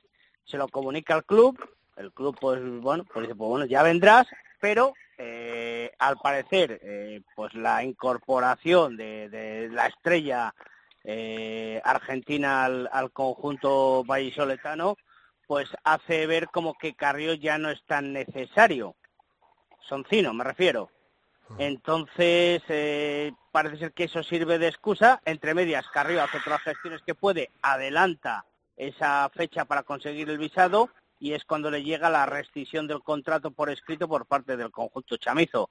se 0.44 0.58
lo 0.58 0.68
comunica 0.68 1.14
al 1.14 1.24
club, 1.24 1.58
el 1.96 2.12
club 2.12 2.36
pues 2.40 2.60
bueno 2.80 3.04
pues 3.12 3.26
pues 3.26 3.36
bueno 3.36 3.64
ya 3.64 3.82
vendrás, 3.82 4.26
pero 4.60 4.92
eh, 5.16 5.92
al 5.98 6.16
parecer 6.16 6.80
eh, 6.82 7.22
pues 7.34 7.54
la 7.54 7.82
incorporación 7.84 8.96
de, 8.96 9.28
de 9.28 9.68
la 9.70 9.86
estrella 9.86 10.54
eh, 11.04 11.80
argentina 11.84 12.64
al, 12.64 12.88
al 12.92 13.10
conjunto 13.12 14.04
vallisoletano 14.04 14.96
pues 15.50 15.68
hace 15.82 16.28
ver 16.28 16.46
como 16.46 16.74
que 16.74 16.94
Carrió 16.94 17.34
ya 17.34 17.58
no 17.58 17.70
es 17.70 17.82
tan 17.82 18.12
necesario. 18.12 18.94
Soncino, 19.80 20.32
me 20.32 20.44
refiero. 20.44 20.92
Entonces, 21.58 22.62
eh, 22.68 23.32
parece 23.50 23.78
ser 23.78 23.92
que 23.92 24.04
eso 24.04 24.22
sirve 24.22 24.60
de 24.60 24.68
excusa. 24.68 25.20
Entre 25.24 25.52
medias, 25.52 25.88
Carrió 25.92 26.22
hace 26.22 26.38
todas 26.38 26.60
las 26.60 26.74
gestiones 26.74 27.02
que 27.02 27.16
puede, 27.16 27.50
adelanta 27.62 28.44
esa 28.76 29.28
fecha 29.34 29.64
para 29.64 29.82
conseguir 29.82 30.30
el 30.30 30.38
visado 30.38 30.90
y 31.18 31.32
es 31.32 31.44
cuando 31.44 31.68
le 31.68 31.82
llega 31.82 32.10
la 32.10 32.26
rescisión 32.26 32.86
del 32.86 33.02
contrato 33.02 33.50
por 33.50 33.70
escrito 33.70 34.06
por 34.06 34.26
parte 34.26 34.56
del 34.56 34.70
conjunto 34.70 35.16
chamizo. 35.16 35.70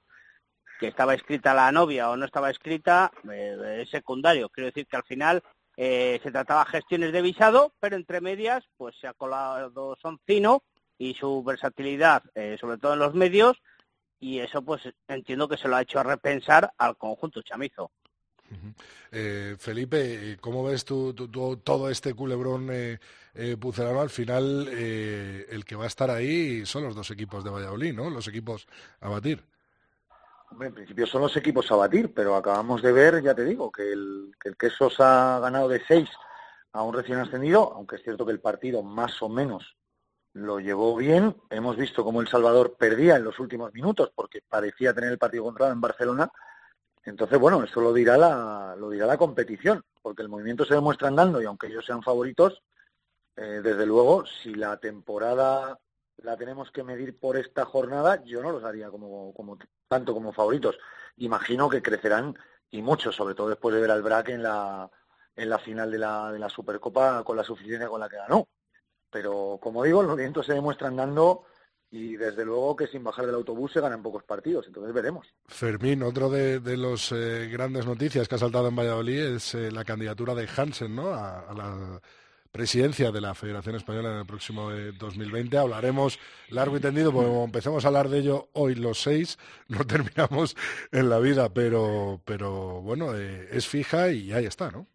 Que 0.78 0.88
estaba 0.88 1.14
escrita 1.14 1.54
la 1.54 1.72
novia 1.72 2.10
o 2.10 2.18
no 2.18 2.26
estaba 2.26 2.50
escrita, 2.50 3.10
eh, 3.32 3.78
es 3.80 3.88
secundario. 3.88 4.50
Quiero 4.50 4.66
decir 4.66 4.86
que 4.86 4.96
al 4.96 5.04
final 5.04 5.42
eh, 5.76 6.20
se 6.22 6.30
trataba 6.30 6.64
gestiones 6.66 7.12
de 7.12 7.22
visado, 7.22 7.72
pero 7.80 7.96
entre 7.96 8.20
medias, 8.20 8.64
pues 8.76 8.94
se 9.00 9.06
ha 9.06 9.14
colado 9.14 9.96
Soncino 10.00 10.62
y 10.98 11.14
su 11.14 11.42
versatilidad, 11.42 12.22
eh, 12.34 12.56
sobre 12.60 12.78
todo 12.78 12.92
en 12.94 12.98
los 12.98 13.14
medios, 13.14 13.56
y 14.18 14.38
eso 14.40 14.62
pues 14.62 14.82
entiendo 15.08 15.48
que 15.48 15.56
se 15.56 15.68
lo 15.68 15.76
ha 15.76 15.82
hecho 15.82 16.02
repensar 16.02 16.72
al 16.76 16.96
conjunto 16.96 17.40
chamizo. 17.42 17.90
Eh, 19.12 19.56
Felipe, 19.58 20.36
¿cómo 20.40 20.64
ves 20.64 20.84
tú, 20.84 21.14
tú- 21.14 21.56
todo 21.58 21.88
este 21.88 22.14
culebrón 22.14 22.68
eh, 22.72 22.98
eh, 23.34 23.56
pucelano? 23.58 24.00
Al 24.00 24.10
final, 24.10 24.68
eh, 24.72 25.46
el 25.50 25.64
que 25.64 25.76
va 25.76 25.84
a 25.84 25.86
estar 25.86 26.10
ahí 26.10 26.66
son 26.66 26.82
los 26.82 26.94
dos 26.96 27.10
equipos 27.12 27.44
de 27.44 27.50
Valladolid, 27.50 27.94
¿no? 27.94 28.10
Los 28.10 28.26
equipos 28.28 28.66
a 29.00 29.08
batir. 29.08 29.42
En 30.58 30.74
principio 30.74 31.06
son 31.06 31.22
los 31.22 31.36
equipos 31.36 31.70
a 31.70 31.76
batir, 31.76 32.12
pero 32.12 32.34
acabamos 32.34 32.82
de 32.82 32.92
ver, 32.92 33.22
ya 33.22 33.34
te 33.34 33.44
digo, 33.44 33.70
que 33.70 33.92
el, 33.92 34.34
que 34.40 34.48
el 34.48 34.56
Quesos 34.56 34.96
ha 34.98 35.38
ganado 35.40 35.68
de 35.68 35.82
6 35.86 36.08
a 36.72 36.82
un 36.82 36.94
recién 36.94 37.18
ascendido, 37.18 37.72
aunque 37.74 37.96
es 37.96 38.02
cierto 38.02 38.26
que 38.26 38.32
el 38.32 38.40
partido 38.40 38.82
más 38.82 39.22
o 39.22 39.28
menos 39.28 39.76
lo 40.32 40.60
llevó 40.60 40.96
bien. 40.96 41.36
Hemos 41.50 41.76
visto 41.76 42.04
cómo 42.04 42.20
El 42.20 42.28
Salvador 42.28 42.76
perdía 42.78 43.16
en 43.16 43.24
los 43.24 43.38
últimos 43.38 43.72
minutos 43.72 44.12
porque 44.14 44.42
parecía 44.48 44.94
tener 44.94 45.12
el 45.12 45.18
partido 45.18 45.44
controlado 45.44 45.74
en 45.74 45.80
Barcelona. 45.80 46.30
Entonces, 47.04 47.38
bueno, 47.38 47.62
eso 47.64 47.80
lo 47.80 47.92
dirá 47.92 48.16
la, 48.16 48.76
lo 48.76 48.90
dirá 48.90 49.06
la 49.06 49.16
competición, 49.16 49.82
porque 50.02 50.22
el 50.22 50.28
movimiento 50.28 50.64
se 50.64 50.74
demuestra 50.74 51.08
andando 51.08 51.40
y 51.40 51.46
aunque 51.46 51.68
ellos 51.68 51.84
sean 51.86 52.02
favoritos, 52.02 52.62
eh, 53.36 53.60
desde 53.62 53.86
luego, 53.86 54.26
si 54.26 54.54
la 54.54 54.76
temporada 54.78 55.78
la 56.18 56.36
tenemos 56.36 56.70
que 56.70 56.84
medir 56.84 57.18
por 57.18 57.36
esta 57.38 57.64
jornada, 57.64 58.22
yo 58.24 58.42
no 58.42 58.52
los 58.52 58.64
haría 58.64 58.90
como, 58.90 59.32
como 59.32 59.56
tanto 59.90 60.14
como 60.14 60.32
favoritos. 60.32 60.78
Imagino 61.16 61.68
que 61.68 61.82
crecerán 61.82 62.38
y 62.70 62.80
mucho, 62.80 63.10
sobre 63.10 63.34
todo 63.34 63.48
después 63.48 63.74
de 63.74 63.80
ver 63.80 63.90
al 63.90 64.02
BRAC 64.02 64.28
en 64.28 64.44
la, 64.44 64.88
en 65.34 65.50
la 65.50 65.58
final 65.58 65.90
de 65.90 65.98
la, 65.98 66.30
de 66.30 66.38
la 66.38 66.48
Supercopa 66.48 67.24
con 67.24 67.36
la 67.36 67.42
suficiencia 67.42 67.88
con 67.88 67.98
la 67.98 68.08
que 68.08 68.16
ganó. 68.16 68.46
Pero 69.10 69.58
como 69.60 69.82
digo, 69.82 70.02
los 70.02 70.12
movimientos 70.12 70.46
se 70.46 70.54
demuestran 70.54 70.94
dando 70.94 71.44
y 71.90 72.16
desde 72.16 72.44
luego 72.44 72.76
que 72.76 72.86
sin 72.86 73.02
bajar 73.02 73.26
del 73.26 73.34
autobús 73.34 73.72
se 73.72 73.80
ganan 73.80 74.00
pocos 74.00 74.22
partidos, 74.22 74.64
entonces 74.68 74.94
veremos. 74.94 75.26
Fermín, 75.48 76.04
otro 76.04 76.30
de, 76.30 76.60
de 76.60 76.76
los 76.76 77.10
eh, 77.10 77.48
grandes 77.50 77.84
noticias 77.84 78.28
que 78.28 78.36
ha 78.36 78.38
saltado 78.38 78.68
en 78.68 78.76
Valladolid 78.76 79.34
es 79.34 79.56
eh, 79.56 79.72
la 79.72 79.84
candidatura 79.84 80.36
de 80.36 80.48
Hansen, 80.56 80.94
¿no? 80.94 81.12
A 81.12 81.52
la 81.52 82.00
presidencia 82.52 83.10
de 83.10 83.20
la 83.20 83.34
Federación 83.34 83.76
Española 83.76 84.12
en 84.12 84.18
el 84.18 84.26
próximo 84.26 84.72
eh, 84.72 84.92
2020. 84.92 85.56
Hablaremos 85.58 86.18
largo 86.48 86.76
y 86.76 86.80
tendido, 86.80 87.12
porque 87.12 87.28
como 87.28 87.44
empezamos 87.44 87.84
a 87.84 87.88
hablar 87.88 88.08
de 88.08 88.18
ello 88.18 88.48
hoy 88.52 88.74
los 88.74 89.00
seis, 89.00 89.38
no 89.68 89.86
terminamos 89.86 90.56
en 90.92 91.08
la 91.08 91.18
vida, 91.18 91.52
pero, 91.52 92.20
pero 92.24 92.80
bueno, 92.82 93.16
eh, 93.16 93.48
es 93.52 93.66
fija 93.66 94.10
y 94.10 94.32
ahí 94.32 94.46
está, 94.46 94.70
¿no? 94.70 94.86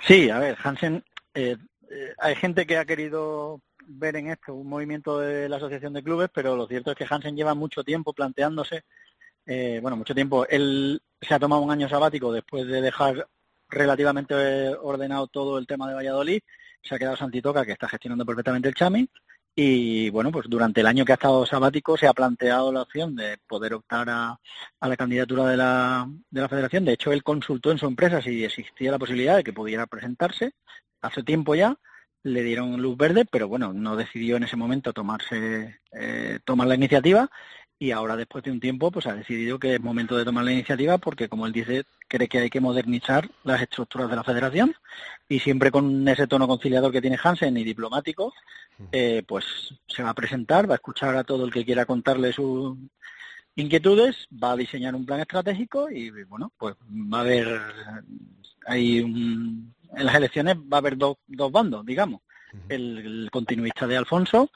Sí, 0.00 0.30
a 0.30 0.38
ver, 0.38 0.56
Hansen, 0.62 1.04
eh, 1.34 1.56
eh, 1.90 2.14
hay 2.18 2.34
gente 2.36 2.66
que 2.66 2.76
ha 2.76 2.84
querido 2.84 3.60
ver 3.86 4.16
en 4.16 4.30
esto 4.30 4.54
un 4.54 4.68
movimiento 4.68 5.18
de 5.18 5.48
la 5.48 5.56
Asociación 5.56 5.92
de 5.92 6.02
Clubes, 6.02 6.30
pero 6.32 6.56
lo 6.56 6.66
cierto 6.66 6.90
es 6.90 6.96
que 6.96 7.06
Hansen 7.08 7.36
lleva 7.36 7.54
mucho 7.54 7.82
tiempo 7.82 8.12
planteándose 8.12 8.84
eh, 9.48 9.78
bueno, 9.80 9.96
mucho 9.96 10.14
tiempo. 10.14 10.46
Él 10.46 11.02
se 11.20 11.34
ha 11.34 11.38
tomado 11.38 11.62
un 11.62 11.70
año 11.70 11.88
sabático 11.88 12.30
después 12.30 12.66
de 12.66 12.82
dejar 12.82 13.26
relativamente 13.70 14.34
ordenado 14.82 15.26
todo 15.26 15.58
el 15.58 15.66
tema 15.66 15.88
de 15.88 15.94
Valladolid. 15.94 16.42
Se 16.82 16.94
ha 16.94 16.98
quedado 16.98 17.16
Santitoca, 17.16 17.64
que 17.64 17.72
está 17.72 17.88
gestionando 17.88 18.24
perfectamente 18.24 18.68
el 18.68 18.74
Chami. 18.74 19.08
Y 19.54 20.08
bueno, 20.10 20.30
pues 20.30 20.46
durante 20.48 20.80
el 20.80 20.86
año 20.86 21.04
que 21.04 21.12
ha 21.12 21.16
estado 21.16 21.44
sabático 21.44 21.96
se 21.96 22.06
ha 22.06 22.12
planteado 22.12 22.72
la 22.72 22.82
opción 22.82 23.16
de 23.16 23.38
poder 23.48 23.74
optar 23.74 24.08
a, 24.08 24.38
a 24.80 24.88
la 24.88 24.96
candidatura 24.96 25.46
de 25.46 25.56
la, 25.56 26.08
de 26.30 26.40
la 26.40 26.48
federación. 26.48 26.84
De 26.84 26.92
hecho, 26.92 27.10
él 27.10 27.24
consultó 27.24 27.72
en 27.72 27.78
su 27.78 27.86
empresa 27.86 28.22
si 28.22 28.44
existía 28.44 28.92
la 28.92 29.00
posibilidad 29.00 29.36
de 29.36 29.42
que 29.42 29.52
pudiera 29.52 29.86
presentarse 29.86 30.52
hace 31.00 31.22
tiempo 31.22 31.54
ya 31.54 31.76
le 32.22 32.42
dieron 32.42 32.80
luz 32.80 32.96
verde, 32.96 33.24
pero 33.24 33.48
bueno, 33.48 33.72
no 33.72 33.96
decidió 33.96 34.36
en 34.36 34.42
ese 34.44 34.56
momento 34.56 34.92
tomarse 34.92 35.80
eh, 35.92 36.38
tomar 36.44 36.66
la 36.66 36.74
iniciativa 36.74 37.30
y 37.78 37.92
ahora 37.92 38.16
después 38.16 38.42
de 38.44 38.50
un 38.50 38.60
tiempo 38.60 38.90
pues 38.90 39.06
ha 39.06 39.14
decidido 39.14 39.58
que 39.58 39.74
es 39.74 39.80
momento 39.80 40.16
de 40.16 40.24
tomar 40.24 40.44
la 40.44 40.52
iniciativa 40.52 40.98
porque 40.98 41.28
como 41.28 41.46
él 41.46 41.52
dice 41.52 41.84
cree 42.08 42.28
que 42.28 42.38
hay 42.38 42.50
que 42.50 42.60
modernizar 42.60 43.30
las 43.44 43.62
estructuras 43.62 44.10
de 44.10 44.16
la 44.16 44.24
federación 44.24 44.74
y 45.28 45.38
siempre 45.38 45.70
con 45.70 46.06
ese 46.08 46.26
tono 46.26 46.48
conciliador 46.48 46.90
que 46.90 47.00
tiene 47.00 47.18
Hansen 47.22 47.56
y 47.56 47.64
diplomático 47.64 48.34
eh, 48.90 49.22
pues 49.26 49.44
se 49.86 50.02
va 50.02 50.10
a 50.10 50.14
presentar 50.14 50.68
va 50.68 50.74
a 50.74 50.76
escuchar 50.76 51.16
a 51.16 51.24
todo 51.24 51.44
el 51.44 51.52
que 51.52 51.64
quiera 51.64 51.86
contarle 51.86 52.32
sus 52.32 52.76
inquietudes 53.54 54.26
va 54.32 54.52
a 54.52 54.56
diseñar 54.56 54.94
un 54.94 55.06
plan 55.06 55.20
estratégico 55.20 55.88
y 55.90 56.10
bueno 56.24 56.50
pues 56.58 56.74
va 56.92 57.18
a 57.18 57.20
haber 57.20 57.60
hay 58.66 59.00
un, 59.00 59.74
en 59.96 60.06
las 60.06 60.14
elecciones 60.14 60.56
va 60.56 60.76
a 60.76 60.80
haber 60.80 60.96
dos, 60.96 61.16
dos 61.26 61.50
bandos 61.50 61.84
digamos. 61.84 62.20
El, 62.68 62.98
el 62.98 63.30
continuista 63.30 63.86
de 63.86 63.98
Alfonso 63.98 64.50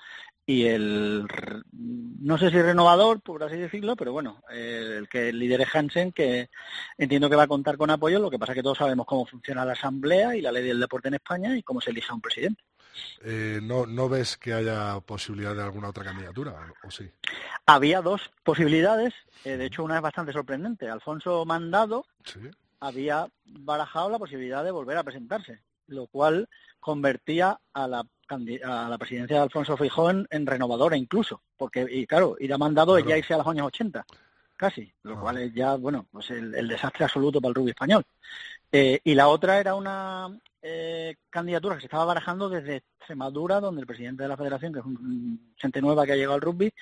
y 0.44 0.64
el 0.64 1.24
no 1.72 2.36
sé 2.38 2.50
si 2.50 2.60
renovador 2.60 3.20
por 3.20 3.42
así 3.44 3.56
decirlo 3.56 3.94
pero 3.94 4.12
bueno 4.12 4.42
el 4.50 5.08
que 5.08 5.32
lidere 5.32 5.66
Hansen 5.72 6.10
que 6.12 6.50
entiendo 6.98 7.30
que 7.30 7.36
va 7.36 7.44
a 7.44 7.48
contar 7.48 7.76
con 7.76 7.90
apoyo 7.90 8.18
lo 8.18 8.30
que 8.30 8.38
pasa 8.38 8.52
es 8.52 8.56
que 8.56 8.62
todos 8.62 8.78
sabemos 8.78 9.06
cómo 9.06 9.24
funciona 9.24 9.64
la 9.64 9.72
asamblea 9.74 10.34
y 10.36 10.40
la 10.40 10.50
ley 10.50 10.64
del 10.64 10.80
deporte 10.80 11.08
en 11.08 11.14
España 11.14 11.56
y 11.56 11.62
cómo 11.62 11.80
se 11.80 11.90
elija 11.90 12.14
un 12.14 12.20
presidente 12.20 12.62
Eh, 13.24 13.60
¿no, 13.62 13.86
¿No 13.86 14.08
ves 14.08 14.36
que 14.36 14.52
haya 14.52 14.98
posibilidad 15.00 15.54
de 15.54 15.62
alguna 15.62 15.88
otra 15.88 16.04
candidatura 16.04 16.56
o 16.82 16.90
sí? 16.90 17.08
había 17.66 18.02
dos 18.02 18.20
posibilidades 18.42 19.14
eh, 19.44 19.56
de 19.56 19.66
hecho 19.66 19.84
una 19.84 19.96
es 19.96 20.02
bastante 20.02 20.32
sorprendente 20.32 20.88
Alfonso 20.90 21.44
Mandado 21.44 22.04
Sí. 22.24 22.40
había 22.80 23.28
barajado 23.44 24.10
la 24.10 24.18
posibilidad 24.18 24.64
de 24.64 24.72
volver 24.72 24.96
a 24.98 25.04
presentarse 25.04 25.60
lo 25.86 26.06
cual 26.08 26.48
convertía 26.80 27.60
a 27.74 27.86
la 27.86 28.04
a 28.34 28.88
la 28.88 28.98
presidencia 28.98 29.36
de 29.36 29.42
Alfonso 29.42 29.76
Feijóo 29.76 30.10
en, 30.10 30.26
en 30.30 30.46
renovadora 30.46 30.96
incluso, 30.96 31.42
porque 31.56 31.86
y 31.90 32.06
claro, 32.06 32.36
ir 32.40 32.52
a 32.52 32.58
mandado 32.58 32.96
es 32.96 33.04
ya 33.04 33.16
irse 33.18 33.34
a 33.34 33.38
los 33.38 33.46
años 33.46 33.66
80, 33.66 34.04
casi, 34.56 34.92
lo 35.02 35.20
cual 35.20 35.38
es 35.38 35.54
ya, 35.54 35.74
bueno, 35.76 36.06
pues 36.10 36.30
el, 36.30 36.54
el 36.54 36.68
desastre 36.68 37.04
absoluto 37.04 37.40
para 37.40 37.50
el 37.50 37.54
rugby 37.54 37.70
español. 37.70 38.04
Eh, 38.70 39.00
y 39.04 39.14
la 39.14 39.28
otra 39.28 39.58
era 39.60 39.74
una 39.74 40.28
eh, 40.62 41.16
candidatura 41.28 41.74
que 41.74 41.80
se 41.82 41.86
estaba 41.86 42.04
barajando 42.06 42.48
desde 42.48 42.76
Extremadura, 42.98 43.60
donde 43.60 43.80
el 43.82 43.86
presidente 43.86 44.22
de 44.22 44.28
la 44.28 44.36
federación, 44.36 44.72
que 44.72 44.78
es 44.80 44.84
un- 44.84 45.52
gente 45.56 45.80
nueva 45.82 46.06
que 46.06 46.12
ha 46.12 46.16
llegado 46.16 46.34
al 46.34 46.40
rugby, 46.40 46.72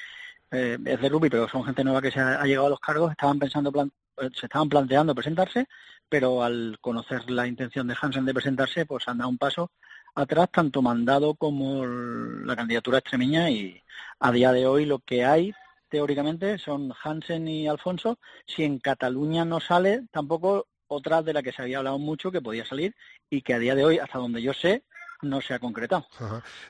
eh, 0.52 0.78
es 0.84 1.00
de 1.00 1.08
rugby, 1.08 1.30
pero 1.30 1.48
son 1.48 1.64
gente 1.64 1.82
nueva 1.84 2.02
que 2.02 2.10
se 2.10 2.20
ha, 2.20 2.40
ha 2.40 2.44
llegado 2.44 2.66
a 2.66 2.70
los 2.70 2.80
cargos, 2.80 3.10
estaban 3.10 3.38
pensando, 3.38 3.72
plan- 3.72 3.90
eh, 4.18 4.28
se 4.34 4.46
estaban 4.46 4.68
planteando 4.68 5.14
presentarse, 5.14 5.66
pero 6.08 6.42
al 6.42 6.76
conocer 6.80 7.28
la 7.30 7.46
intención 7.46 7.86
de 7.88 7.96
Hansen 8.00 8.24
de 8.24 8.34
presentarse, 8.34 8.84
pues 8.84 9.06
han 9.08 9.18
dado 9.18 9.30
un 9.30 9.38
paso 9.38 9.70
atrás, 10.14 10.48
tanto 10.52 10.82
mandado 10.82 11.34
como 11.34 11.84
la 11.86 12.56
candidatura 12.56 12.98
extremeña, 12.98 13.50
y 13.50 13.82
a 14.18 14.32
día 14.32 14.52
de 14.52 14.66
hoy 14.66 14.84
lo 14.86 14.98
que 14.98 15.24
hay 15.24 15.54
teóricamente 15.88 16.58
son 16.58 16.92
Hansen 17.02 17.48
y 17.48 17.68
Alfonso. 17.68 18.18
Si 18.46 18.64
en 18.64 18.78
Cataluña 18.78 19.44
no 19.44 19.60
sale, 19.60 20.06
tampoco 20.10 20.66
otra 20.86 21.22
de 21.22 21.32
la 21.32 21.42
que 21.42 21.52
se 21.52 21.62
había 21.62 21.78
hablado 21.78 21.98
mucho 21.98 22.32
que 22.32 22.40
podía 22.40 22.64
salir 22.64 22.94
y 23.28 23.42
que 23.42 23.54
a 23.54 23.58
día 23.58 23.74
de 23.74 23.84
hoy, 23.84 23.98
hasta 23.98 24.18
donde 24.18 24.42
yo 24.42 24.52
sé, 24.52 24.84
no 25.22 25.40
se 25.40 25.54
ha 25.54 25.58
concretado. 25.58 26.06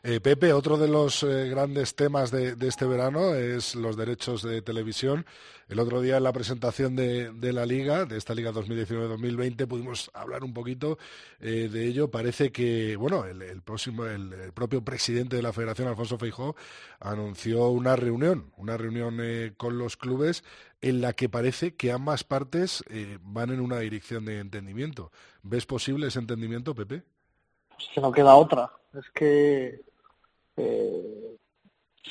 Eh, 0.03 0.21
Pepe, 0.21 0.53
otro 0.53 0.77
de 0.77 0.89
los 0.89 1.23
eh, 1.23 1.49
grandes 1.49 1.95
temas 1.95 2.31
de, 2.31 2.57
este 2.61 2.85
verano 2.85 3.35
es 3.35 3.75
los 3.75 3.97
derechos 3.97 4.43
de 4.43 4.63
televisión. 4.63 5.27
El 5.69 5.79
otro 5.79 6.01
día 6.01 6.17
en 6.17 6.25
la 6.25 6.33
presentación 6.33 6.97
de, 6.97 7.53
la 7.53 7.65
Liga, 7.65 8.05
de 8.05 8.19
esta 8.19 8.35
Liga 8.35 8.53
2019-2020, 8.53 9.69
pudimos 9.69 10.11
hablar 10.15 10.43
un 10.43 10.53
poquito 10.53 10.99
eh, 11.39 11.69
de 11.71 11.87
ello. 11.87 12.11
Parece 12.11 12.51
que, 12.51 12.97
bueno, 12.97 13.25
el, 13.25 13.63
próximo, 13.63 14.05
el, 14.05 14.33
el 14.33 14.53
propio 14.53 14.85
presidente 14.85 15.37
de 15.37 15.43
la 15.43 15.53
Federación, 15.53 15.87
Alfonso 15.87 16.19
Feijó, 16.19 16.57
anunció 16.99 17.69
una 17.69 17.95
reunión, 17.95 18.53
una 18.57 18.77
reunión 18.77 19.21
con 19.57 19.79
los 19.79 19.97
clubes 19.97 20.43
en 20.81 21.01
la 21.01 21.13
que 21.13 21.29
parece 21.29 21.77
que 21.77 21.93
ambas 21.93 22.25
partes 22.25 22.83
van 23.21 23.51
en 23.51 23.61
una 23.61 23.79
dirección 23.79 24.25
de 24.25 24.41
entendimiento. 24.41 25.13
¿Ves 25.43 25.67
posible 25.67 26.09
ese 26.09 26.19
entendimiento, 26.19 26.75
Pepe? 26.75 27.05
Que 27.95 28.01
no 28.01 28.13
queda 28.13 28.35
otra. 28.37 28.71
Es 28.95 29.09
que 29.11 29.81
eh, 30.57 31.37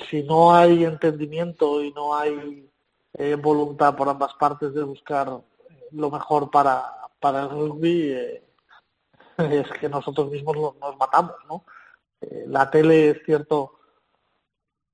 si 0.09 0.23
no 0.23 0.53
hay 0.55 0.85
entendimiento 0.85 1.83
y 1.83 1.91
no 1.93 2.15
hay 2.15 2.69
eh, 3.13 3.35
voluntad 3.35 3.95
por 3.95 4.09
ambas 4.09 4.33
partes 4.35 4.73
de 4.73 4.83
buscar 4.83 5.41
lo 5.91 6.11
mejor 6.11 6.49
para, 6.51 6.85
para 7.19 7.43
el 7.43 7.49
rugby, 7.49 8.11
eh, 8.11 8.43
es 9.37 9.69
que 9.79 9.89
nosotros 9.89 10.29
mismos 10.31 10.55
lo- 10.55 10.75
nos 10.79 10.97
matamos, 10.97 11.35
¿no? 11.47 11.63
Eh, 12.21 12.45
la 12.47 12.69
tele 12.69 13.11
es 13.11 13.21
cierto 13.25 13.75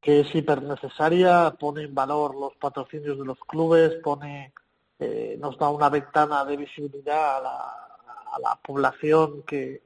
que 0.01 0.19
es 0.21 0.35
hiper 0.35 0.61
necesaria, 0.61 1.55
pone 1.59 1.83
en 1.83 1.95
valor 1.95 2.35
los 2.35 2.55
patrocinios 2.57 3.17
de 3.17 3.25
los 3.25 3.39
clubes, 3.39 3.95
pone, 4.03 4.53
eh, 4.99 5.35
nos 5.39 5.57
da 5.57 5.69
una 5.69 5.89
ventana 5.89 6.45
de 6.45 6.57
visibilidad 6.57 7.37
a 7.37 7.41
la, 7.41 7.59
a 8.33 8.39
la 8.39 8.55
población 8.63 9.41
que, 9.43 9.81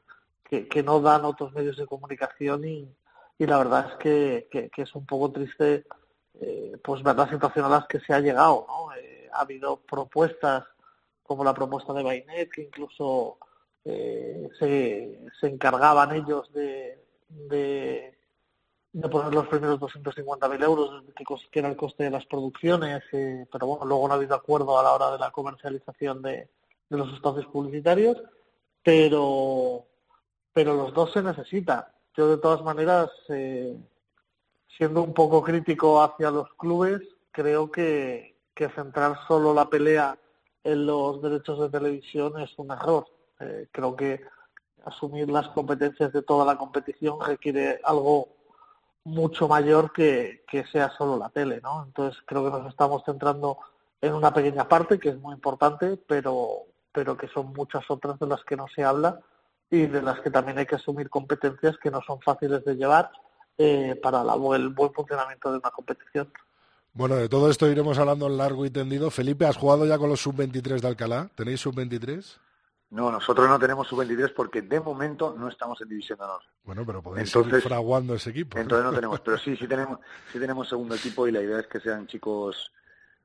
que, 0.49 0.83
no 0.83 0.99
dan 0.99 1.25
otros 1.25 1.53
medios 1.53 1.77
de 1.77 1.85
comunicación 1.85 2.65
y, 2.65 2.91
y 3.37 3.45
la 3.45 3.57
verdad 3.59 3.91
es 3.91 4.47
que, 4.49 4.69
es 4.75 4.95
un 4.95 5.05
poco 5.05 5.31
triste 5.31 5.85
eh, 6.41 6.77
pues 6.83 7.03
ver 7.03 7.15
la 7.15 7.29
situación 7.29 7.65
a 7.65 7.69
las 7.69 7.87
que 7.87 7.99
se 7.99 8.13
ha 8.13 8.19
llegado, 8.19 8.65
¿no? 8.67 8.93
Eh, 8.95 9.29
ha 9.31 9.41
habido 9.41 9.77
propuestas 9.81 10.63
como 11.23 11.43
la 11.43 11.53
propuesta 11.53 11.93
de 11.93 12.01
Bainet 12.01 12.49
que 12.51 12.63
incluso 12.63 13.37
eh, 13.85 14.49
se, 14.57 15.19
se 15.39 15.47
encargaban 15.47 16.15
ellos 16.15 16.51
de, 16.51 17.03
de, 17.29 18.17
poner 19.11 19.33
los 19.33 19.47
primeros 19.47 19.79
250.000 19.79 20.63
euros 20.63 21.03
que 21.51 21.59
era 21.59 21.69
el 21.69 21.77
coste 21.77 22.05
de 22.05 22.09
las 22.09 22.25
producciones, 22.25 23.03
eh, 23.11 23.45
pero 23.51 23.67
bueno, 23.67 23.85
luego 23.85 24.07
no 24.07 24.13
ha 24.13 24.17
habido 24.17 24.35
acuerdo 24.35 24.79
a 24.79 24.83
la 24.83 24.93
hora 24.93 25.11
de 25.11 25.19
la 25.19 25.29
comercialización 25.29 26.23
de, 26.23 26.49
de 26.89 26.97
los 26.97 27.13
espacios 27.13 27.45
publicitarios, 27.47 28.17
pero 28.81 29.85
pero 30.53 30.73
los 30.73 30.93
dos 30.93 31.11
se 31.11 31.21
necesitan. 31.21 31.85
Yo 32.15 32.29
de 32.29 32.37
todas 32.37 32.61
maneras, 32.63 33.09
eh, 33.29 33.77
siendo 34.77 35.03
un 35.03 35.13
poco 35.13 35.41
crítico 35.43 36.01
hacia 36.01 36.31
los 36.31 36.53
clubes, 36.55 37.01
creo 37.31 37.71
que, 37.71 38.35
que 38.53 38.69
centrar 38.69 39.17
solo 39.27 39.53
la 39.53 39.69
pelea 39.69 40.17
en 40.63 40.85
los 40.85 41.21
derechos 41.21 41.59
de 41.59 41.69
televisión 41.69 42.39
es 42.39 42.51
un 42.57 42.71
error. 42.71 43.05
Eh, 43.39 43.67
creo 43.71 43.95
que 43.95 44.21
asumir 44.85 45.29
las 45.29 45.47
competencias 45.49 46.11
de 46.11 46.21
toda 46.21 46.45
la 46.45 46.57
competición 46.57 47.19
requiere 47.21 47.79
algo 47.83 48.29
mucho 49.03 49.47
mayor 49.47 49.91
que, 49.91 50.43
que 50.47 50.65
sea 50.65 50.89
solo 50.97 51.17
la 51.17 51.29
tele, 51.29 51.61
¿no? 51.61 51.83
Entonces 51.85 52.21
creo 52.25 52.43
que 52.43 52.51
nos 52.51 52.67
estamos 52.67 53.03
centrando 53.05 53.57
en 54.01 54.13
una 54.13 54.33
pequeña 54.33 54.67
parte 54.67 54.99
que 54.99 55.09
es 55.09 55.17
muy 55.17 55.33
importante, 55.33 55.97
pero, 56.07 56.65
pero 56.91 57.17
que 57.17 57.27
son 57.27 57.53
muchas 57.53 57.89
otras 57.89 58.19
de 58.19 58.27
las 58.27 58.43
que 58.43 58.55
no 58.55 58.67
se 58.67 58.83
habla 58.83 59.19
y 59.71 59.85
de 59.85 60.01
las 60.01 60.19
que 60.21 60.31
también 60.31 60.57
hay 60.57 60.65
que 60.65 60.75
asumir 60.75 61.09
competencias 61.09 61.77
que 61.77 61.91
no 61.91 62.01
son 62.01 62.19
fáciles 62.21 62.63
de 62.65 62.75
llevar 62.75 63.11
eh, 63.57 63.99
para 64.01 64.23
la- 64.23 64.35
el 64.55 64.69
buen 64.69 64.93
funcionamiento 64.93 65.51
de 65.51 65.57
una 65.57 65.69
competición. 65.71 66.31
Bueno, 66.93 67.15
de 67.15 67.27
todo 67.29 67.49
esto 67.49 67.67
iremos 67.67 67.97
hablando 67.99 68.27
largo 68.29 68.65
y 68.65 68.69
tendido. 68.71 69.11
Felipe, 69.11 69.45
¿has 69.45 69.57
jugado 69.57 69.85
ya 69.85 69.97
con 69.97 70.09
los 70.09 70.21
sub-23 70.21 70.79
de 70.81 70.87
Alcalá? 70.87 71.29
¿Tenéis 71.35 71.59
sub-23? 71.61 72.37
No, 72.91 73.11
nosotros 73.11 73.47
no 73.47 73.59
tenemos 73.59 73.87
sub-23 73.87 74.33
porque 74.33 74.61
de 74.63 74.79
momento 74.79 75.35
no 75.37 75.47
estamos 75.49 75.79
en 75.81 75.89
División 75.89 76.17
de 76.17 76.25
Honor. 76.25 76.41
Bueno, 76.63 76.83
pero 76.85 77.03
podéis 77.03 77.27
Entonces- 77.29 77.55
ir 77.55 77.61
fraguando 77.69 78.15
ese 78.15 78.31
equipo. 78.31 78.55
¿no? 78.57 78.61
Entonces 78.63 78.85
no 78.85 78.91
tenemos, 78.95 79.19
pero 79.19 79.37
sí, 79.37 79.55
sí 79.55 79.67
tenemos, 79.67 79.99
sí 80.31 80.39
tenemos 80.39 80.67
segundo 80.67 80.95
equipo 80.95 81.27
y 81.27 81.31
la 81.31 81.41
idea 81.41 81.59
es 81.59 81.67
que 81.67 81.79
sean 81.79 82.07
chicos 82.07 82.71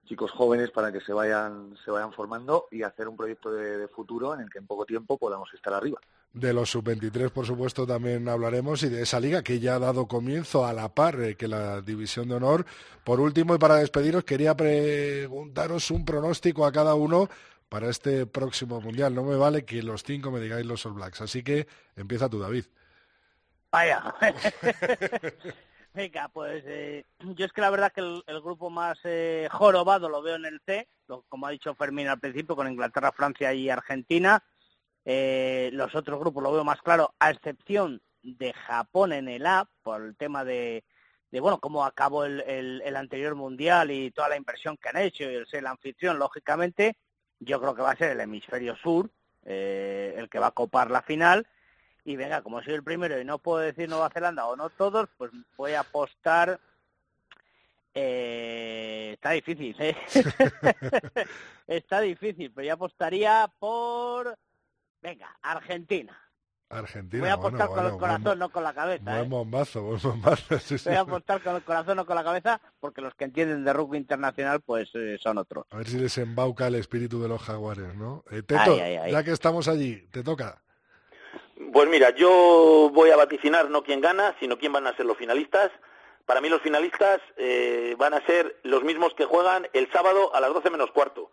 chicos 0.07 0.31
jóvenes 0.33 0.71
para 0.71 0.93
que 0.93 1.01
se 1.01 1.15
vayan 1.15 1.75
se 1.83 1.91
vayan 1.91 2.13
formando 2.13 2.67
y 2.71 2.83
hacer 2.83 3.09
un 3.09 3.17
proyecto 3.17 3.51
de, 3.51 3.79
de 3.79 3.89
futuro 3.89 4.35
en 4.35 4.41
el 4.41 4.51
que 4.51 4.59
en 4.59 4.67
poco 4.67 4.85
tiempo 4.85 5.17
podamos 5.17 5.49
estar 5.55 5.73
arriba. 5.73 5.99
De 6.35 6.53
los 6.53 6.69
sub-23, 6.71 7.31
por 7.31 7.47
supuesto, 7.47 7.87
también 7.87 8.29
hablaremos 8.29 8.83
y 8.83 8.89
de 8.89 9.03
esa 9.03 9.21
liga 9.21 9.45
que 9.45 9.61
ya 9.61 9.77
ha 9.77 9.79
dado 9.79 10.09
comienzo 10.09 10.67
a 10.67 10.73
la 10.73 10.93
par 10.93 11.21
eh, 11.23 11.37
que 11.37 11.47
la 11.47 11.81
División 11.81 12.29
de 12.29 12.35
Honor. 12.35 12.67
Por 13.05 13.21
último, 13.21 13.55
y 13.55 13.59
para 13.59 13.77
despediros, 13.77 14.25
quería 14.25 14.57
preguntaros 14.57 15.93
un 15.93 16.05
pronóstico 16.05 16.67
a 16.67 16.73
cada 16.73 16.97
uno 16.97 17.29
para 17.69 17.89
este 17.89 18.27
próximo 18.27 18.81
Mundial. 18.81 19.15
No 19.15 19.23
me 19.23 19.37
vale 19.37 19.65
que 19.65 19.81
los 19.85 20.03
cinco 20.03 20.33
me 20.33 20.41
digáis 20.41 20.67
los 20.67 20.85
All 20.87 20.95
Blacks. 20.95 21.21
Así 21.21 21.45
que 21.45 21.69
empieza 21.95 22.29
tú, 22.29 22.41
David. 22.41 22.65
Vaya. 23.71 24.03
Venga, 25.95 26.29
pues 26.33 26.65
eh, 26.67 27.05
yo 27.21 27.47
es 27.47 27.53
que 27.53 27.61
la 27.61 27.71
verdad 27.71 27.93
que 27.93 28.01
el, 28.01 28.25
el 28.27 28.41
grupo 28.41 28.71
más 28.71 28.99
eh, 29.05 29.47
jorobado 29.53 30.09
lo 30.09 30.21
veo 30.21 30.35
en 30.35 30.47
el 30.47 30.61
C, 30.67 30.89
lo- 31.07 31.23
como 31.29 31.47
ha 31.47 31.51
dicho 31.51 31.73
Fermín 31.77 32.09
al 32.09 32.19
principio, 32.19 32.57
con 32.57 32.67
Inglaterra, 32.69 33.13
Francia 33.13 33.55
y 33.55 33.71
Argentina. 33.71 34.43
Eh, 35.05 35.71
los 35.73 35.95
otros 35.95 36.19
grupos 36.19 36.43
lo 36.43 36.53
veo 36.53 36.65
más 36.65 36.81
claro, 36.83 37.15
a 37.19 37.31
excepción 37.31 38.01
de 38.23 38.53
Japón 38.55 39.13
en 39.13 39.29
el 39.29 39.45
A, 39.47 39.69
por 39.83 40.03
el 40.03 40.17
tema 40.17 40.45
de, 40.45 40.83
de 41.31 41.41
bueno, 41.41 41.59
cómo 41.61 41.85
acabó 41.85 42.25
el, 42.25 42.41
el- 42.43 42.83
el 42.85 42.97
anterior 42.97 43.35
mundial 43.35 43.91
y 43.91 44.11
toda 44.13 44.31
la 44.31 44.37
inversión 44.37 44.77
que 44.79 44.89
han 44.89 44.97
hecho 44.97 45.25
y 45.25 45.35
el 45.35 45.47
ser 45.47 45.61
el 45.61 45.67
anfitrión, 45.67 46.19
lógicamente, 46.19 46.97
yo 47.41 47.61
creo 47.61 47.75
que 47.75 47.83
va 47.83 47.91
a 47.91 47.97
ser 47.97 48.13
el 48.13 48.21
hemisferio 48.21 48.77
sur 48.77 49.11
eh, 49.45 50.15
el 50.17 50.31
que 50.31 50.39
va 50.39 50.47
a 50.47 50.51
copar 50.53 50.91
la 50.91 51.03
final. 51.03 51.47
Y 52.07 52.17
venga, 52.17 52.41
como 52.43 52.63
soy 52.63 52.75
el 52.75 52.83
primero 52.85 53.19
y 53.21 53.25
no 53.25 53.39
puedo 53.39 53.59
decir 53.59 53.89
Nueva 53.89 54.09
Zelanda 54.11 54.47
o 54.47 54.57
no 54.57 54.71
todos, 54.71 55.09
pues 55.19 55.31
voy 55.57 55.73
a 55.73 55.81
apostar. 55.81 56.59
eh, 57.95 59.11
está 59.15 59.31
difícil, 59.31 59.77
¿eh? 59.79 59.97
está 61.67 62.01
difícil, 62.01 62.51
pero 62.53 62.67
yo 62.67 62.75
apostaría 62.75 63.51
por. 63.59 64.37
Venga, 65.05 65.37
Argentina. 65.43 66.19
Argentina. 66.71 67.21
Voy 67.23 67.29
a 67.31 67.37
bueno, 67.37 67.49
apostar 67.49 67.67
con 67.69 67.77
bueno, 67.77 67.89
el 67.95 68.01
corazón, 68.01 68.25
buen- 68.25 68.39
no 68.39 68.49
con 68.49 68.65
la 68.65 68.73
cabeza. 68.75 69.05
Buen 69.05 69.25
¿eh? 69.27 69.29
bombazo, 69.29 69.83
buen 69.83 70.01
bombazo. 70.03 70.59
sí, 70.59 70.79
sí. 70.79 70.89
Voy 70.89 70.97
a 70.97 71.01
apostar 71.03 71.43
con 71.43 71.55
el 71.57 71.63
corazón, 71.63 71.97
no 71.99 72.07
con 72.07 72.17
la 72.17 72.25
cabeza, 72.25 72.61
porque 72.81 73.03
los 73.03 73.15
que 73.15 73.25
entienden 73.25 73.65
de 73.65 73.73
rugby 73.75 73.99
internacional, 73.99 74.63
pues 74.63 74.91
eh, 74.95 75.19
son 75.21 75.37
otros. 75.39 75.67
A 75.71 75.77
ver 75.77 75.87
si 75.87 75.99
les 75.99 76.17
embauca 76.19 76.67
el 76.67 76.75
espíritu 76.77 77.23
de 77.23 77.29
los 77.29 77.43
jaguares, 77.43 77.95
¿no? 77.95 78.25
Eh, 78.31 78.43
Teto, 78.43 78.73
Ay, 78.73 78.81
ay, 78.81 78.97
ay. 78.97 79.13
ya 79.13 79.23
que 79.23 79.33
estamos 79.33 79.69
allí, 79.69 80.07
te 80.11 80.25
toca. 80.25 80.63
Pues 81.73 81.89
mira, 81.89 82.11
yo 82.17 82.91
voy 82.93 83.11
a 83.11 83.17
vaticinar 83.17 83.71
no 83.71 83.85
quién 83.85 84.01
gana, 84.01 84.35
sino 84.41 84.57
quién 84.59 84.73
van 84.73 84.87
a 84.87 84.97
ser 84.97 85.05
los 85.07 85.19
finalistas. 85.19 85.71
Para 86.27 86.41
mí 86.41 86.49
los 86.49 86.63
finalistas 86.63 87.21
eh, 87.37 87.95
van 87.99 88.15
a 88.15 88.25
ser 88.27 88.59
los 88.65 88.83
mismos 88.83 89.13
que 89.15 89.27
juegan 89.27 89.69
el 89.75 89.93
sábado 89.93 90.35
a 90.35 90.41
las 90.41 90.53
12 90.55 90.71
menos 90.71 90.91
cuarto. 90.93 91.31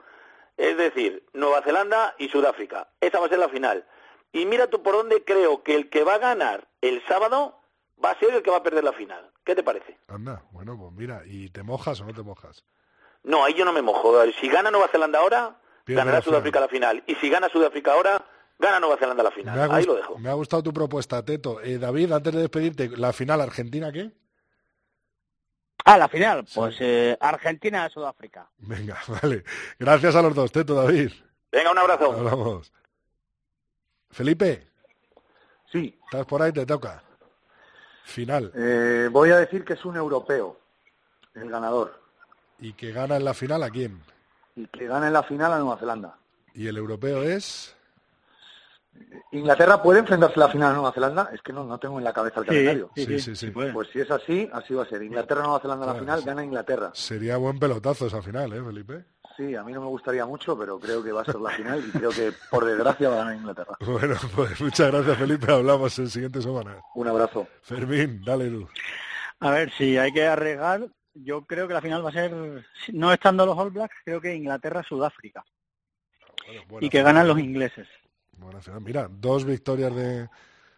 Es 0.57 0.77
decir, 0.77 1.23
Nueva 1.33 1.61
Zelanda 1.63 2.15
y 2.17 2.29
Sudáfrica. 2.29 2.87
Esa 2.99 3.19
va 3.19 3.25
a 3.25 3.29
ser 3.29 3.39
la 3.39 3.49
final. 3.49 3.85
Y 4.31 4.45
mira 4.45 4.67
tú 4.67 4.81
por 4.81 4.93
dónde 4.93 5.23
creo 5.23 5.63
que 5.63 5.75
el 5.75 5.89
que 5.89 6.03
va 6.03 6.15
a 6.15 6.19
ganar 6.19 6.67
el 6.81 7.03
sábado 7.07 7.59
va 8.03 8.11
a 8.11 8.19
ser 8.19 8.33
el 8.33 8.43
que 8.43 8.51
va 8.51 8.57
a 8.57 8.63
perder 8.63 8.83
la 8.83 8.93
final. 8.93 9.29
¿Qué 9.43 9.55
te 9.55 9.63
parece? 9.63 9.97
Anda, 10.07 10.43
bueno, 10.51 10.77
pues 10.77 10.91
mira, 10.93 11.23
¿y 11.25 11.49
te 11.49 11.63
mojas 11.63 11.99
o 12.01 12.05
no 12.05 12.13
te 12.13 12.21
mojas? 12.21 12.63
No, 13.23 13.43
ahí 13.43 13.53
yo 13.53 13.65
no 13.65 13.73
me 13.73 13.81
mojo. 13.81 14.13
Si 14.39 14.47
gana 14.47 14.71
Nueva 14.71 14.87
Zelanda 14.87 15.19
ahora, 15.19 15.59
Pierde 15.83 15.99
ganará 15.99 16.19
la. 16.19 16.23
Sudáfrica 16.23 16.59
la 16.59 16.67
final. 16.67 17.03
Y 17.07 17.15
si 17.15 17.29
gana 17.29 17.49
Sudáfrica 17.49 17.93
ahora, 17.93 18.23
gana 18.57 18.79
Nueva 18.79 18.97
Zelanda 18.97 19.23
la 19.23 19.31
final. 19.31 19.71
Ahí 19.71 19.85
lo 19.85 19.95
dejo. 19.95 20.17
me 20.17 20.29
ha 20.29 20.33
gustado 20.33 20.63
tu 20.63 20.73
propuesta, 20.73 21.23
Teto. 21.23 21.61
Eh, 21.61 21.77
David, 21.77 22.11
antes 22.11 22.33
de 22.33 22.41
despedirte, 22.41 22.89
la 22.89 23.13
final 23.13 23.41
Argentina, 23.41 23.91
¿qué? 23.91 24.11
Ah, 25.85 25.97
la 25.97 26.07
final, 26.07 26.45
pues 26.53 26.77
eh, 26.79 27.17
Argentina-Sudáfrica. 27.19 28.47
Venga, 28.59 28.97
vale. 29.21 29.43
Gracias 29.79 30.15
a 30.15 30.21
los 30.21 30.35
dos, 30.35 30.51
Teto, 30.51 30.75
David. 30.75 31.11
Venga, 31.51 31.71
un 31.71 31.77
abrazo. 31.77 32.11
Hablamos. 32.13 32.71
Felipe. 34.09 34.67
Sí. 35.71 35.97
¿Estás 36.05 36.25
por 36.25 36.41
ahí? 36.41 36.51
Te 36.51 36.65
toca. 36.65 37.01
Final. 38.03 38.51
Eh, 38.55 39.09
voy 39.11 39.31
a 39.31 39.37
decir 39.37 39.63
que 39.63 39.73
es 39.73 39.85
un 39.85 39.95
europeo, 39.95 40.59
el 41.33 41.49
ganador, 41.49 41.99
¿Y 42.59 42.73
que 42.73 42.91
gana 42.91 43.15
en 43.17 43.25
la 43.25 43.33
final 43.33 43.63
a 43.63 43.69
quién? 43.69 44.01
y 44.55 44.67
que 44.67 44.85
gana 44.85 45.07
en 45.07 45.13
la 45.13 45.23
final 45.23 45.53
a 45.53 45.59
Nueva 45.59 45.77
Zelanda. 45.77 46.17
¿Y 46.53 46.67
el 46.67 46.77
europeo 46.77 47.23
es? 47.23 47.75
¿Inglaterra 49.31 49.81
puede 49.81 49.99
enfrentarse 49.99 50.39
a 50.39 50.45
la 50.45 50.49
final 50.49 50.71
a 50.71 50.73
Nueva 50.73 50.91
Zelanda? 50.91 51.29
Es 51.33 51.41
que 51.41 51.53
no, 51.53 51.63
no 51.63 51.77
tengo 51.79 51.97
en 51.97 52.03
la 52.03 52.13
cabeza 52.13 52.41
el 52.41 52.45
calendario. 52.45 52.89
sí, 52.95 53.19
sí, 53.19 53.35
sí. 53.35 53.51
Pues 53.51 53.87
si 53.91 54.01
es 54.01 54.11
así, 54.11 54.49
así 54.51 54.73
va 54.73 54.83
a 54.83 54.87
ser. 54.87 55.01
Inglaterra-Nueva 55.03 55.59
Zelanda 55.59 55.89
a 55.89 55.93
la 55.93 55.99
final, 55.99 56.21
gana 56.21 56.43
Inglaterra. 56.43 56.91
Sería 56.93 57.37
buen 57.37 57.57
pelotazo 57.57 58.07
esa 58.07 58.21
final, 58.21 58.51
¿eh, 58.53 58.61
Felipe? 58.63 59.05
Sí, 59.37 59.55
a 59.55 59.63
mí 59.63 59.71
no 59.71 59.81
me 59.81 59.87
gustaría 59.87 60.25
mucho, 60.25 60.57
pero 60.57 60.77
creo 60.79 61.01
que 61.01 61.11
va 61.11 61.21
a 61.21 61.25
ser 61.25 61.39
la 61.39 61.51
final 61.51 61.83
y 61.87 61.91
creo 61.91 62.09
que, 62.09 62.33
por 62.49 62.65
desgracia, 62.65 63.09
va 63.09 63.15
a 63.15 63.17
ganar 63.19 63.35
Inglaterra. 63.35 63.77
Bueno, 63.85 64.15
pues 64.35 64.59
muchas 64.59 64.91
gracias, 64.91 65.17
Felipe. 65.17 65.51
Hablamos 65.51 65.97
en 65.99 66.09
siguientes 66.09 66.43
semanas. 66.43 66.77
Un 66.95 67.07
abrazo. 67.07 67.47
Fermín, 67.61 68.21
dale 68.25 68.49
tú. 68.49 68.67
A 69.39 69.51
ver, 69.51 69.71
si 69.71 69.97
hay 69.97 70.11
que 70.11 70.27
arriesgar, 70.27 70.87
yo 71.13 71.45
creo 71.45 71.67
que 71.67 71.73
la 71.73 71.81
final 71.81 72.05
va 72.05 72.09
a 72.09 72.13
ser, 72.13 72.33
no 72.93 73.13
estando 73.13 73.45
los 73.45 73.57
All 73.57 73.71
Blacks, 73.71 73.95
creo 74.03 74.19
que 74.19 74.35
Inglaterra-Sudáfrica. 74.35 75.43
Y 76.79 76.89
que 76.89 77.01
ganan 77.01 77.27
los 77.27 77.39
ingleses. 77.39 77.87
Final. 78.61 78.81
Mira, 78.81 79.07
dos 79.09 79.45
victorias 79.45 79.95
de, 79.95 80.29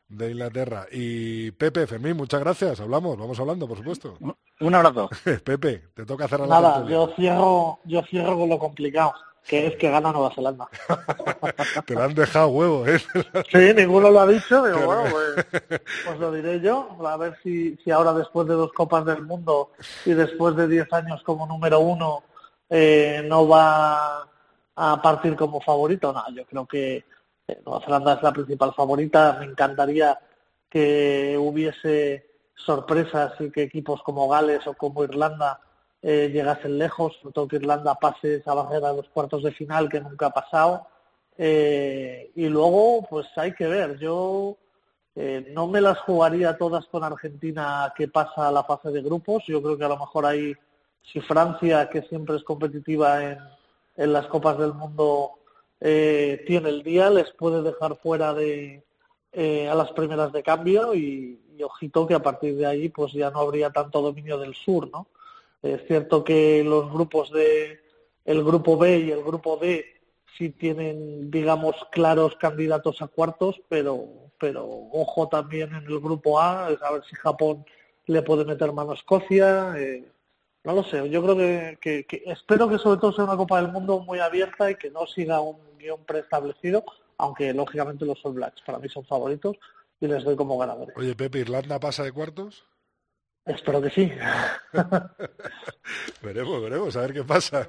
de 0.09 0.31
Inglaterra. 0.31 0.85
Y 0.91 1.51
Pepe, 1.51 1.87
Fermín, 1.87 2.17
muchas 2.17 2.39
gracias. 2.41 2.79
Hablamos, 2.79 3.17
vamos 3.17 3.39
hablando, 3.39 3.67
por 3.67 3.77
supuesto. 3.77 4.17
Un 4.59 4.75
abrazo. 4.75 5.09
Pepe, 5.43 5.89
te 5.93 6.05
toca 6.05 6.27
cerrar 6.27 6.47
la 6.47 6.61
Nada, 6.61 6.85
yo 6.89 7.11
cierro, 7.15 7.79
yo 7.85 8.01
cierro 8.03 8.37
con 8.37 8.49
lo 8.49 8.59
complicado, 8.59 9.13
que 9.45 9.67
es 9.67 9.75
que 9.77 9.89
gana 9.89 10.11
Nueva 10.11 10.33
Zelanda. 10.33 10.67
Te 11.85 11.95
lo 11.95 12.03
han 12.03 12.13
dejado 12.13 12.47
huevo, 12.49 12.87
¿eh? 12.87 12.97
Sí, 13.51 13.73
ninguno 13.75 14.09
lo 14.09 14.21
ha 14.21 14.27
dicho, 14.27 14.61
pero 14.63 14.75
Claro. 14.75 14.85
bueno, 14.85 15.11
pues, 15.11 15.81
pues 16.05 16.19
lo 16.19 16.31
diré 16.31 16.61
yo. 16.61 16.95
A 17.05 17.17
ver 17.17 17.37
si, 17.43 17.75
si 17.83 17.91
ahora 17.91 18.13
después 18.13 18.47
de 18.47 18.53
dos 18.53 18.71
Copas 18.73 19.05
del 19.05 19.23
Mundo 19.23 19.71
y 20.05 20.11
después 20.13 20.55
de 20.55 20.67
10 20.67 20.93
años 20.93 21.21
como 21.23 21.45
número 21.47 21.79
uno 21.79 22.23
eh, 22.69 23.21
no 23.27 23.47
va 23.47 24.27
a 24.75 25.01
partir 25.01 25.35
como 25.35 25.59
favorito. 25.59 26.13
No, 26.13 26.23
yo 26.33 26.45
creo 26.45 26.65
que 26.65 27.03
Nueva 27.47 27.81
Zelanda 27.83 28.13
es 28.13 28.23
la 28.23 28.31
principal 28.31 28.73
favorita. 28.73 29.37
Me 29.39 29.45
encantaría 29.45 30.19
que 30.69 31.37
hubiese 31.37 32.25
sorpresas 32.55 33.33
y 33.39 33.51
que 33.51 33.63
equipos 33.63 34.01
como 34.03 34.29
Gales 34.29 34.65
o 34.67 34.73
como 34.73 35.03
Irlanda 35.03 35.59
eh, 36.01 36.29
llegasen 36.31 36.77
lejos, 36.77 37.17
sobre 37.21 37.33
todo 37.33 37.47
que 37.47 37.55
Irlanda 37.57 37.95
pase 37.95 38.35
esa 38.35 38.53
barrera 38.53 38.91
de 38.91 38.97
los 38.97 39.09
cuartos 39.09 39.43
de 39.43 39.51
final 39.51 39.89
que 39.89 40.01
nunca 40.01 40.27
ha 40.27 40.33
pasado. 40.33 40.87
Eh, 41.37 42.31
y 42.35 42.47
luego, 42.47 43.05
pues 43.09 43.27
hay 43.35 43.53
que 43.53 43.67
ver. 43.67 43.97
Yo 43.97 44.57
eh, 45.15 45.47
no 45.51 45.67
me 45.67 45.81
las 45.81 45.99
jugaría 45.99 46.57
todas 46.57 46.85
con 46.87 47.03
Argentina 47.03 47.93
que 47.95 48.07
pasa 48.07 48.47
a 48.47 48.51
la 48.51 48.63
fase 48.63 48.89
de 48.89 49.01
grupos. 49.01 49.43
Yo 49.47 49.61
creo 49.61 49.77
que 49.77 49.85
a 49.85 49.89
lo 49.89 49.97
mejor 49.97 50.25
ahí, 50.25 50.53
si 51.01 51.19
Francia, 51.21 51.89
que 51.89 52.03
siempre 52.03 52.37
es 52.37 52.43
competitiva 52.43 53.23
en, 53.23 53.37
en 53.97 54.13
las 54.13 54.27
Copas 54.27 54.57
del 54.57 54.73
Mundo, 54.73 55.42
eh, 55.85 56.41
tiene 56.47 56.69
el 56.69 56.81
día, 56.81 57.09
les 57.09 57.29
puede 57.31 57.61
dejar 57.61 57.97
fuera 57.97 58.33
de 58.33 58.83
eh, 59.33 59.67
a 59.67 59.75
las 59.75 59.91
primeras 59.91 60.31
de 60.31 60.41
cambio 60.41 60.95
y, 60.95 61.39
ojito 61.61 62.07
que 62.07 62.13
a 62.13 62.21
partir 62.21 62.55
de 62.57 62.65
ahí 62.65 62.89
pues 62.89 63.13
ya 63.13 63.29
no 63.31 63.39
habría 63.39 63.69
tanto 63.69 64.01
dominio 64.01 64.37
del 64.37 64.53
sur, 64.53 64.89
¿no? 64.91 65.07
Es 65.61 65.85
cierto 65.87 66.23
que 66.23 66.61
los 66.63 66.91
grupos 66.91 67.31
de 67.31 67.79
el 68.25 68.43
grupo 68.43 68.77
B 68.77 68.99
y 68.99 69.11
el 69.11 69.23
grupo 69.23 69.57
D 69.57 69.85
sí 70.37 70.49
tienen, 70.49 71.31
digamos, 71.31 71.75
claros 71.91 72.35
candidatos 72.35 73.01
a 73.01 73.07
cuartos, 73.07 73.61
pero, 73.69 74.07
pero 74.39 74.65
ojo 74.65 75.29
también 75.29 75.73
en 75.73 75.85
el 75.85 75.99
grupo 75.99 76.39
A, 76.39 76.65
a 76.65 76.91
ver 76.91 77.03
si 77.09 77.15
Japón 77.15 77.65
le 78.07 78.21
puede 78.23 78.43
meter 78.45 78.73
mano 78.73 78.91
a 78.91 78.95
Escocia. 78.95 79.73
eh, 79.77 80.03
no 80.63 80.73
lo 80.73 80.83
sé, 80.83 81.09
yo 81.09 81.21
creo 81.23 81.35
que, 81.37 81.77
que- 81.81 82.05
que- 82.05 82.23
espero 82.27 82.67
que 82.69 82.77
sobre 82.77 82.99
todo 82.99 83.11
sea 83.13 83.25
una 83.25 83.37
Copa 83.37 83.61
del 83.61 83.71
Mundo 83.71 83.99
muy 83.99 84.19
abierta 84.19 84.71
y 84.71 84.75
que 84.75 84.89
no 84.89 85.05
siga 85.07 85.41
un 85.41 85.57
guion 85.77 86.03
preestablecido, 86.05 86.83
aunque 87.17 87.53
lógicamente 87.53 88.05
los 88.05 88.23
All 88.25 88.33
Blacks 88.33 88.61
para 88.65 88.79
mí 88.79 88.87
son 88.89 89.05
favoritos 89.05 89.57
y 89.99 90.07
les 90.07 90.23
doy 90.23 90.35
como 90.35 90.57
ganadores. 90.57 90.95
Oye, 90.97 91.15
Pepe, 91.15 91.39
¿Irlanda 91.39 91.79
pasa 91.79 92.03
de 92.03 92.11
cuartos? 92.11 92.65
Espero 93.45 93.81
que 93.81 93.89
sí, 93.89 94.09
Veremos, 96.21 96.61
veremos, 96.61 96.95
a 96.95 97.01
ver 97.01 97.13
qué 97.13 97.23
pasa. 97.23 97.67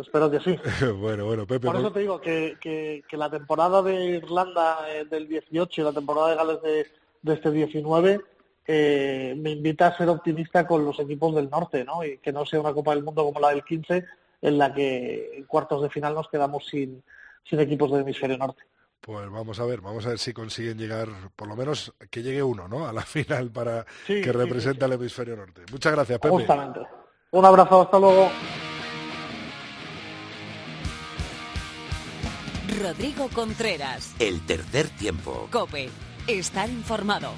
espero 0.00 0.30
que 0.30 0.40
sí. 0.40 0.56
bueno, 0.98 1.26
bueno, 1.26 1.46
Pepe. 1.46 1.66
Por 1.66 1.74
no- 1.74 1.80
eso 1.82 1.92
te 1.92 2.00
digo 2.00 2.20
que, 2.20 2.56
que, 2.60 3.02
que 3.08 3.16
la 3.16 3.28
temporada 3.30 3.82
de 3.82 3.94
Irlanda 4.16 4.78
eh, 4.90 5.04
del 5.04 5.28
18 5.28 5.80
y 5.80 5.84
la 5.84 5.92
temporada 5.92 6.30
de 6.30 6.36
Gales 6.36 6.62
de, 6.62 6.86
de 7.22 7.34
este 7.34 7.50
19 7.50 8.20
eh, 8.70 9.34
me 9.38 9.52
invita 9.52 9.86
a 9.86 9.96
ser 9.96 10.10
optimista 10.10 10.66
con 10.66 10.84
los 10.84 11.00
equipos 11.00 11.34
del 11.34 11.48
norte, 11.48 11.84
¿no? 11.84 12.04
Y 12.04 12.18
que 12.18 12.32
no 12.32 12.44
sea 12.44 12.60
una 12.60 12.74
Copa 12.74 12.94
del 12.94 13.02
Mundo 13.02 13.24
como 13.24 13.40
la 13.40 13.48
del 13.48 13.64
15, 13.64 14.04
en 14.42 14.58
la 14.58 14.74
que 14.74 15.38
en 15.38 15.44
cuartos 15.44 15.82
de 15.82 15.88
final 15.88 16.14
nos 16.14 16.28
quedamos 16.28 16.66
sin, 16.66 17.02
sin 17.48 17.60
equipos 17.60 17.90
del 17.90 18.02
hemisferio 18.02 18.36
norte. 18.36 18.62
Pues 19.00 19.30
vamos 19.30 19.58
a 19.58 19.64
ver, 19.64 19.80
vamos 19.80 20.04
a 20.04 20.10
ver 20.10 20.18
si 20.18 20.34
consiguen 20.34 20.76
llegar, 20.76 21.08
por 21.34 21.48
lo 21.48 21.56
menos 21.56 21.94
que 22.10 22.22
llegue 22.22 22.42
uno, 22.42 22.68
¿no? 22.68 22.86
A 22.86 22.92
la 22.92 23.00
final 23.06 23.50
para 23.50 23.86
Sí, 24.06 24.20
que 24.20 24.24
sí, 24.24 24.32
represente 24.32 24.84
al 24.84 24.92
hemisferio 24.92 25.34
norte. 25.34 25.62
Muchas 25.72 25.92
gracias, 25.94 26.18
Pepe. 26.18 26.34
Justamente. 26.34 26.80
Un 27.30 27.44
abrazo, 27.46 27.80
hasta 27.80 27.98
luego. 27.98 28.30
Rodrigo 32.82 33.28
Contreras. 33.34 34.14
El 34.18 34.44
tercer 34.44 34.88
tiempo. 34.90 35.48
Cope. 35.50 35.88
Estar 36.26 36.68
informado. 36.68 37.32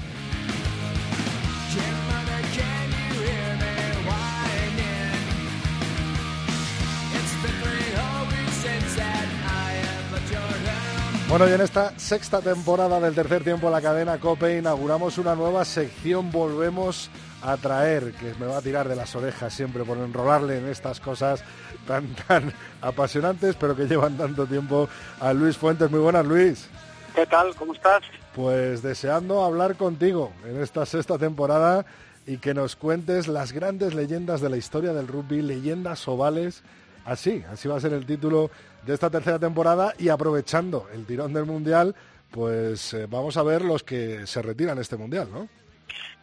Bueno, 11.30 11.48
y 11.48 11.52
en 11.52 11.60
esta 11.60 11.96
sexta 11.96 12.40
temporada 12.40 12.98
del 12.98 13.14
tercer 13.14 13.44
tiempo 13.44 13.68
en 13.68 13.72
la 13.72 13.80
cadena 13.80 14.18
COPE 14.18 14.58
inauguramos 14.58 15.16
una 15.16 15.36
nueva 15.36 15.64
sección. 15.64 16.32
Volvemos 16.32 17.08
a 17.40 17.56
traer, 17.56 18.12
que 18.14 18.34
me 18.40 18.46
va 18.46 18.58
a 18.58 18.60
tirar 18.60 18.88
de 18.88 18.96
las 18.96 19.14
orejas 19.14 19.54
siempre 19.54 19.84
por 19.84 19.96
enrolarle 19.98 20.58
en 20.58 20.66
estas 20.66 20.98
cosas 20.98 21.44
tan, 21.86 22.08
tan 22.26 22.52
apasionantes, 22.82 23.54
pero 23.54 23.76
que 23.76 23.86
llevan 23.86 24.16
tanto 24.16 24.44
tiempo, 24.44 24.88
a 25.20 25.32
Luis 25.32 25.56
Fuentes. 25.56 25.88
Muy 25.88 26.00
buenas, 26.00 26.26
Luis. 26.26 26.68
¿Qué 27.14 27.26
tal? 27.26 27.54
¿Cómo 27.56 27.74
estás? 27.74 28.02
Pues 28.34 28.82
deseando 28.82 29.42
hablar 29.42 29.76
contigo 29.76 30.32
en 30.44 30.60
esta 30.62 30.86
sexta 30.86 31.18
temporada 31.18 31.84
y 32.26 32.38
que 32.38 32.54
nos 32.54 32.76
cuentes 32.76 33.26
las 33.26 33.52
grandes 33.52 33.94
leyendas 33.94 34.40
de 34.40 34.50
la 34.50 34.56
historia 34.56 34.92
del 34.92 35.08
rugby, 35.08 35.42
leyendas 35.42 36.06
ovales. 36.06 36.62
Así, 37.04 37.42
así 37.50 37.66
va 37.66 37.76
a 37.76 37.80
ser 37.80 37.92
el 37.92 38.06
título 38.06 38.50
de 38.86 38.94
esta 38.94 39.10
tercera 39.10 39.38
temporada 39.38 39.94
y 39.98 40.08
aprovechando 40.08 40.88
el 40.92 41.06
tirón 41.06 41.32
del 41.32 41.44
Mundial, 41.44 41.94
pues 42.30 42.94
eh, 42.94 43.06
vamos 43.08 43.36
a 43.36 43.42
ver 43.42 43.62
los 43.62 43.82
que 43.82 44.26
se 44.26 44.42
retiran 44.42 44.78
este 44.78 44.96
Mundial, 44.96 45.28
¿no? 45.32 45.48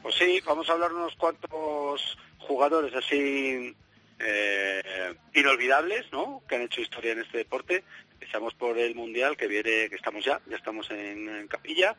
Pues 0.02 0.16
sí, 0.16 0.42
vamos 0.46 0.70
a 0.70 0.74
hablar 0.74 0.94
unos 0.94 1.16
cuantos 1.16 2.18
jugadores 2.40 2.94
así 2.96 3.76
eh, 4.20 5.16
inolvidables, 5.34 6.06
¿no? 6.12 6.42
Que 6.48 6.56
han 6.56 6.62
hecho 6.62 6.82
historia 6.82 7.12
en 7.12 7.20
este 7.20 7.40
deporte. 7.40 7.84
Empezamos 8.28 8.54
por 8.56 8.78
el 8.78 8.94
Mundial, 8.94 9.38
que 9.38 9.48
viene, 9.48 9.88
que 9.90 9.96
estamos 9.96 10.26
ya, 10.26 10.42
ya 10.50 10.58
estamos 10.58 10.92
en, 10.92 11.30
en 11.30 11.48
Capilla. 11.48 11.96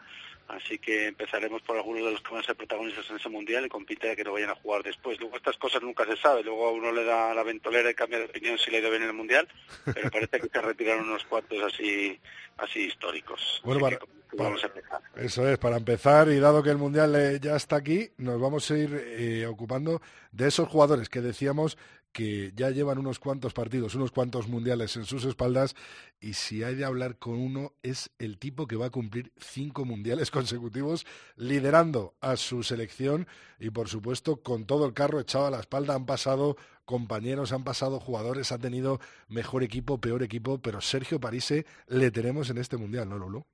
Así 0.49 0.79
que 0.79 1.07
empezaremos 1.07 1.63
por 1.63 1.77
algunos 1.79 2.05
de 2.05 2.11
los 2.13 2.21
que 2.21 2.31
van 2.33 2.43
a 2.43 2.47
ser 2.47 2.55
protagonistas 2.55 3.09
en 3.09 3.17
ese 3.17 3.29
mundial 3.31 3.65
y 3.67 4.07
de 4.09 4.17
que 4.17 4.25
no 4.25 4.33
vayan 4.33 4.51
a 4.51 4.55
jugar 4.55 4.83
después. 4.83 5.19
Luego 5.21 5.37
estas 5.37 5.57
cosas 5.57 5.83
nunca 5.83 6.05
se 6.05 6.17
sabe, 6.19 6.43
luego 6.43 6.69
a 6.69 6.73
uno 6.73 6.93
le 6.93 7.05
da 7.05 7.35
la 7.35 7.43
ventolera 7.43 7.91
y 7.91 7.95
cambia 7.95 8.19
de 8.19 8.25
opinión 8.27 8.59
si 8.59 8.71
le 8.71 8.77
ha 8.77 8.81
ido 8.81 8.91
bien 8.91 9.03
en 9.03 9.09
el 9.09 9.15
mundial, 9.15 9.49
pero 9.85 10.11
parece 10.11 10.41
que 10.41 10.49
se 10.49 10.61
retiraron 10.63 11.09
unos 11.09 11.25
cuantos 11.25 11.63
así 11.63 12.19
así 12.59 12.81
históricos. 12.81 13.61
Bueno, 13.65 13.87
Así 13.87 13.97
para- 13.97 14.07
que 14.31 14.37
vamos 14.37 14.63
a 14.65 14.67
empezar. 14.67 15.01
Eso 15.17 15.49
es, 15.49 15.59
para 15.59 15.77
empezar, 15.79 16.29
y 16.29 16.39
dado 16.39 16.63
que 16.63 16.71
el 16.71 16.77
Mundial 16.77 17.41
ya 17.41 17.57
está 17.57 17.77
aquí, 17.77 18.11
nos 18.19 18.39
vamos 18.41 18.71
a 18.71 18.77
ir 18.77 18.91
eh, 18.95 19.47
ocupando 19.47 20.01
de 20.33 20.49
esos 20.49 20.69
jugadores 20.69 21.09
que 21.09 21.21
decíamos 21.23 21.79
que 22.19 22.51
ya 22.57 22.71
llevan 22.71 22.99
unos 22.99 23.21
cuantos 23.21 23.53
partidos, 23.53 23.95
unos 23.95 24.11
cuantos 24.11 24.49
mundiales 24.49 24.97
en 24.97 25.05
sus 25.05 25.25
espaldas, 25.25 25.77
y 26.21 26.33
si 26.33 26.65
hay 26.65 26.75
de 26.75 26.85
hablar 26.85 27.17
con 27.17 27.35
uno, 27.35 27.75
es 27.85 28.11
el 28.19 28.39
tipo 28.39 28.67
que 28.67 28.75
va 28.75 28.87
a 28.87 28.91
cumplir 28.91 29.31
cinco 29.37 29.85
mundiales 29.85 30.31
consecutivos, 30.33 31.07
liderando 31.37 32.17
a 32.21 32.37
su 32.37 32.65
selección 32.65 33.29
y, 33.61 33.71
por 33.71 33.89
supuesto, 33.89 34.43
con 34.43 34.67
todo 34.67 34.85
el 34.85 34.95
carro 34.95 35.21
echado 35.21 35.47
a 35.47 35.53
la 35.53 35.61
espalda. 35.61 35.95
Han 35.95 36.07
pasado 36.07 36.57
compañeros, 36.87 37.53
han 37.53 37.63
pasado 37.63 38.01
jugadores, 38.01 38.51
ha 38.51 38.59
tenido 38.59 38.99
mejor 39.29 39.63
equipo, 39.63 40.01
peor 40.01 40.25
equipo, 40.25 40.61
pero 40.61 40.81
Sergio 40.81 41.21
Parise 41.21 41.67
le 41.87 42.11
tenemos 42.11 42.51
en 42.51 42.59
este 42.59 42.77
Mundial, 42.77 43.09
¿no, 43.09 43.17
Lulu? 43.17 43.47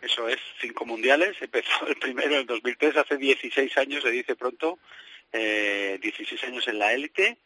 Eso 0.00 0.26
es, 0.26 0.38
cinco 0.58 0.86
mundiales. 0.86 1.36
Empezó 1.42 1.86
el 1.86 1.96
primero 1.96 2.32
en 2.32 2.40
el 2.40 2.46
2003, 2.46 2.96
hace 2.96 3.18
16 3.18 3.76
años, 3.76 4.02
se 4.02 4.10
dice 4.10 4.36
pronto, 4.36 4.78
eh, 5.34 5.98
16 6.00 6.44
años 6.44 6.66
en 6.66 6.78
la 6.78 6.94
élite. 6.94 7.36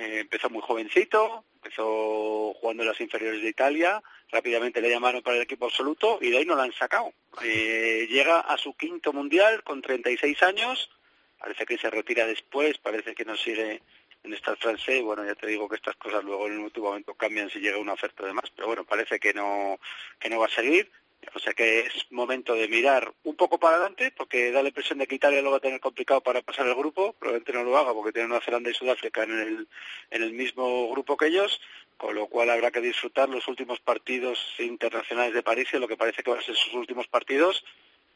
Eh, 0.00 0.20
empezó 0.20 0.48
muy 0.48 0.62
jovencito, 0.62 1.44
empezó 1.56 2.54
jugando 2.54 2.82
en 2.82 2.88
las 2.88 3.00
inferiores 3.02 3.42
de 3.42 3.50
Italia, 3.50 4.02
rápidamente 4.30 4.80
le 4.80 4.88
llamaron 4.88 5.20
para 5.20 5.36
el 5.36 5.42
equipo 5.42 5.66
absoluto 5.66 6.18
y 6.22 6.30
de 6.30 6.38
ahí 6.38 6.46
no 6.46 6.54
lo 6.54 6.62
han 6.62 6.72
sacado. 6.72 7.12
Eh, 7.42 8.06
llega 8.08 8.40
a 8.40 8.56
su 8.56 8.74
quinto 8.74 9.12
mundial 9.12 9.62
con 9.62 9.82
36 9.82 10.42
años, 10.42 10.88
parece 11.38 11.66
que 11.66 11.76
se 11.76 11.90
retira 11.90 12.26
después, 12.26 12.78
parece 12.78 13.14
que 13.14 13.26
no 13.26 13.36
sigue 13.36 13.82
en 14.22 14.32
Stade 14.32 14.56
francés, 14.56 15.02
bueno, 15.02 15.22
ya 15.22 15.34
te 15.34 15.46
digo 15.46 15.68
que 15.68 15.76
estas 15.76 15.96
cosas 15.96 16.24
luego 16.24 16.46
en 16.46 16.54
el 16.54 16.58
último 16.60 16.86
momento 16.86 17.12
cambian 17.12 17.50
si 17.50 17.58
llega 17.58 17.76
una 17.76 17.92
oferta 17.92 18.24
de 18.24 18.32
más, 18.32 18.50
pero 18.56 18.68
bueno, 18.68 18.84
parece 18.84 19.20
que 19.20 19.34
no, 19.34 19.78
que 20.18 20.30
no 20.30 20.38
va 20.38 20.46
a 20.46 20.50
seguir. 20.50 20.90
O 21.34 21.38
sea 21.38 21.52
que 21.52 21.80
es 21.80 22.10
momento 22.10 22.54
de 22.54 22.66
mirar 22.68 23.12
un 23.24 23.36
poco 23.36 23.58
para 23.58 23.76
adelante, 23.76 24.12
porque 24.16 24.50
da 24.50 24.62
la 24.62 24.68
impresión 24.68 24.98
de 24.98 25.06
que 25.06 25.14
Italia 25.14 25.42
lo 25.42 25.50
va 25.50 25.58
a 25.58 25.60
tener 25.60 25.78
complicado 25.78 26.20
para 26.22 26.42
pasar 26.42 26.66
el 26.66 26.74
grupo, 26.74 27.12
probablemente 27.12 27.52
no 27.52 27.62
lo 27.62 27.76
haga 27.76 27.92
porque 27.92 28.12
tiene 28.12 28.28
Nueva 28.28 28.44
Zelanda 28.44 28.70
y 28.70 28.74
Sudáfrica 28.74 29.22
en 29.24 29.38
el, 29.38 29.68
en 30.10 30.22
el 30.22 30.32
mismo 30.32 30.90
grupo 30.90 31.16
que 31.16 31.26
ellos, 31.26 31.60
con 31.96 32.14
lo 32.14 32.26
cual 32.26 32.50
habrá 32.50 32.70
que 32.70 32.80
disfrutar 32.80 33.28
los 33.28 33.46
últimos 33.48 33.80
partidos 33.80 34.38
internacionales 34.58 35.34
de 35.34 35.42
París, 35.42 35.68
y 35.72 35.78
lo 35.78 35.88
que 35.88 35.96
parece 35.96 36.22
que 36.22 36.30
van 36.30 36.40
a 36.40 36.42
ser 36.42 36.56
sus 36.56 36.74
últimos 36.74 37.06
partidos, 37.06 37.64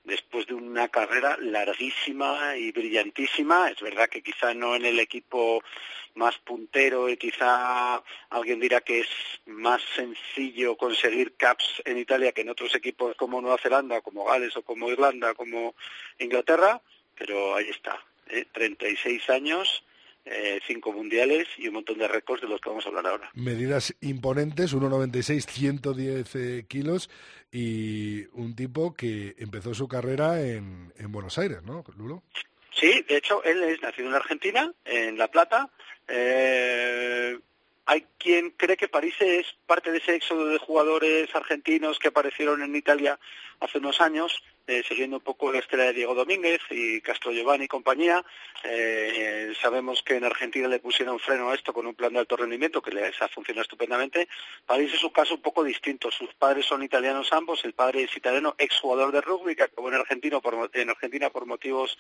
después 0.04 0.46
de 0.46 0.54
una 0.54 0.88
carrera 0.88 1.36
larguísima 1.40 2.56
y 2.56 2.72
brillantísima. 2.72 3.70
Es 3.70 3.80
verdad 3.80 4.08
que 4.08 4.22
quizá 4.22 4.54
no 4.54 4.76
en 4.76 4.84
el 4.84 5.00
equipo 5.00 5.62
más 6.14 6.38
puntero 6.38 7.08
y 7.08 7.16
quizá 7.16 8.02
alguien 8.30 8.60
dirá 8.60 8.80
que 8.80 9.00
es 9.00 9.08
más 9.46 9.82
sencillo 9.96 10.76
conseguir 10.76 11.34
caps 11.36 11.82
en 11.84 11.98
Italia 11.98 12.32
que 12.32 12.42
en 12.42 12.50
otros 12.50 12.74
equipos 12.74 13.16
como 13.16 13.40
Nueva 13.40 13.58
Zelanda, 13.58 14.00
como 14.00 14.24
Gales 14.24 14.56
o 14.56 14.62
como 14.62 14.90
Irlanda, 14.90 15.34
como 15.34 15.74
Inglaterra, 16.18 16.80
pero 17.16 17.56
ahí 17.56 17.68
está. 17.68 17.98
¿eh? 18.28 18.46
36 18.52 19.28
años, 19.30 19.84
eh, 20.24 20.60
cinco 20.66 20.92
mundiales 20.92 21.48
y 21.58 21.68
un 21.68 21.74
montón 21.74 21.98
de 21.98 22.08
récords 22.08 22.42
de 22.42 22.48
los 22.48 22.60
que 22.60 22.68
vamos 22.68 22.86
a 22.86 22.88
hablar 22.88 23.06
ahora. 23.06 23.30
medidas 23.34 23.94
imponentes, 24.00 24.74
1,96, 24.74 25.46
110 25.46 26.34
eh, 26.36 26.64
kilos 26.68 27.10
y 27.56 28.26
un 28.32 28.56
tipo 28.56 28.94
que 28.94 29.36
empezó 29.38 29.74
su 29.74 29.86
carrera 29.86 30.42
en, 30.42 30.92
en 30.98 31.12
Buenos 31.12 31.38
Aires, 31.38 31.62
¿no, 31.62 31.84
Lulo? 31.96 32.24
Sí, 32.72 33.04
de 33.08 33.16
hecho, 33.16 33.44
él 33.44 33.62
es 33.62 33.80
nacido 33.80 34.08
en 34.08 34.14
Argentina, 34.14 34.72
en 34.84 35.16
La 35.16 35.28
Plata. 35.28 35.70
Eh, 36.08 37.38
hay 37.86 38.06
quien 38.18 38.50
cree 38.50 38.76
que 38.76 38.88
París 38.88 39.14
es 39.20 39.46
parte 39.66 39.90
de 39.92 39.98
ese 39.98 40.14
éxodo 40.14 40.46
de 40.46 40.58
jugadores 40.58 41.34
argentinos 41.34 41.98
que 41.98 42.08
aparecieron 42.08 42.62
en 42.62 42.74
Italia 42.74 43.18
hace 43.60 43.78
unos 43.78 44.00
años, 44.00 44.42
eh, 44.66 44.82
siguiendo 44.88 45.18
un 45.18 45.22
poco 45.22 45.52
la 45.52 45.58
estela 45.58 45.84
de 45.84 45.92
Diego 45.92 46.14
Domínguez 46.14 46.60
y 46.70 47.02
Castro 47.02 47.32
Giovanni 47.32 47.66
y 47.66 47.68
compañía. 47.68 48.24
Eh, 48.62 49.52
sabemos 49.60 50.02
que 50.02 50.16
en 50.16 50.24
Argentina 50.24 50.66
le 50.66 50.78
pusieron 50.78 51.18
freno 51.18 51.50
a 51.50 51.54
esto 51.54 51.74
con 51.74 51.86
un 51.86 51.94
plan 51.94 52.14
de 52.14 52.20
alto 52.20 52.36
rendimiento 52.36 52.80
que 52.80 52.90
les 52.90 53.20
ha 53.20 53.28
funcionado 53.28 53.62
estupendamente. 53.62 54.28
París 54.64 54.94
es 54.94 55.04
un 55.04 55.10
caso 55.10 55.34
un 55.34 55.42
poco 55.42 55.62
distinto. 55.62 56.10
Sus 56.10 56.32
padres 56.34 56.64
son 56.64 56.82
italianos 56.82 57.32
ambos. 57.32 57.64
El 57.64 57.74
padre 57.74 58.04
es 58.04 58.16
italiano, 58.16 58.54
exjugador 58.56 59.12
de 59.12 59.20
rugby, 59.20 59.54
que 59.54 59.64
acabó 59.64 59.88
en, 59.88 59.96
Argentino 59.96 60.40
en 60.72 60.90
Argentina 60.90 61.28
por 61.28 61.44
motivos 61.44 61.98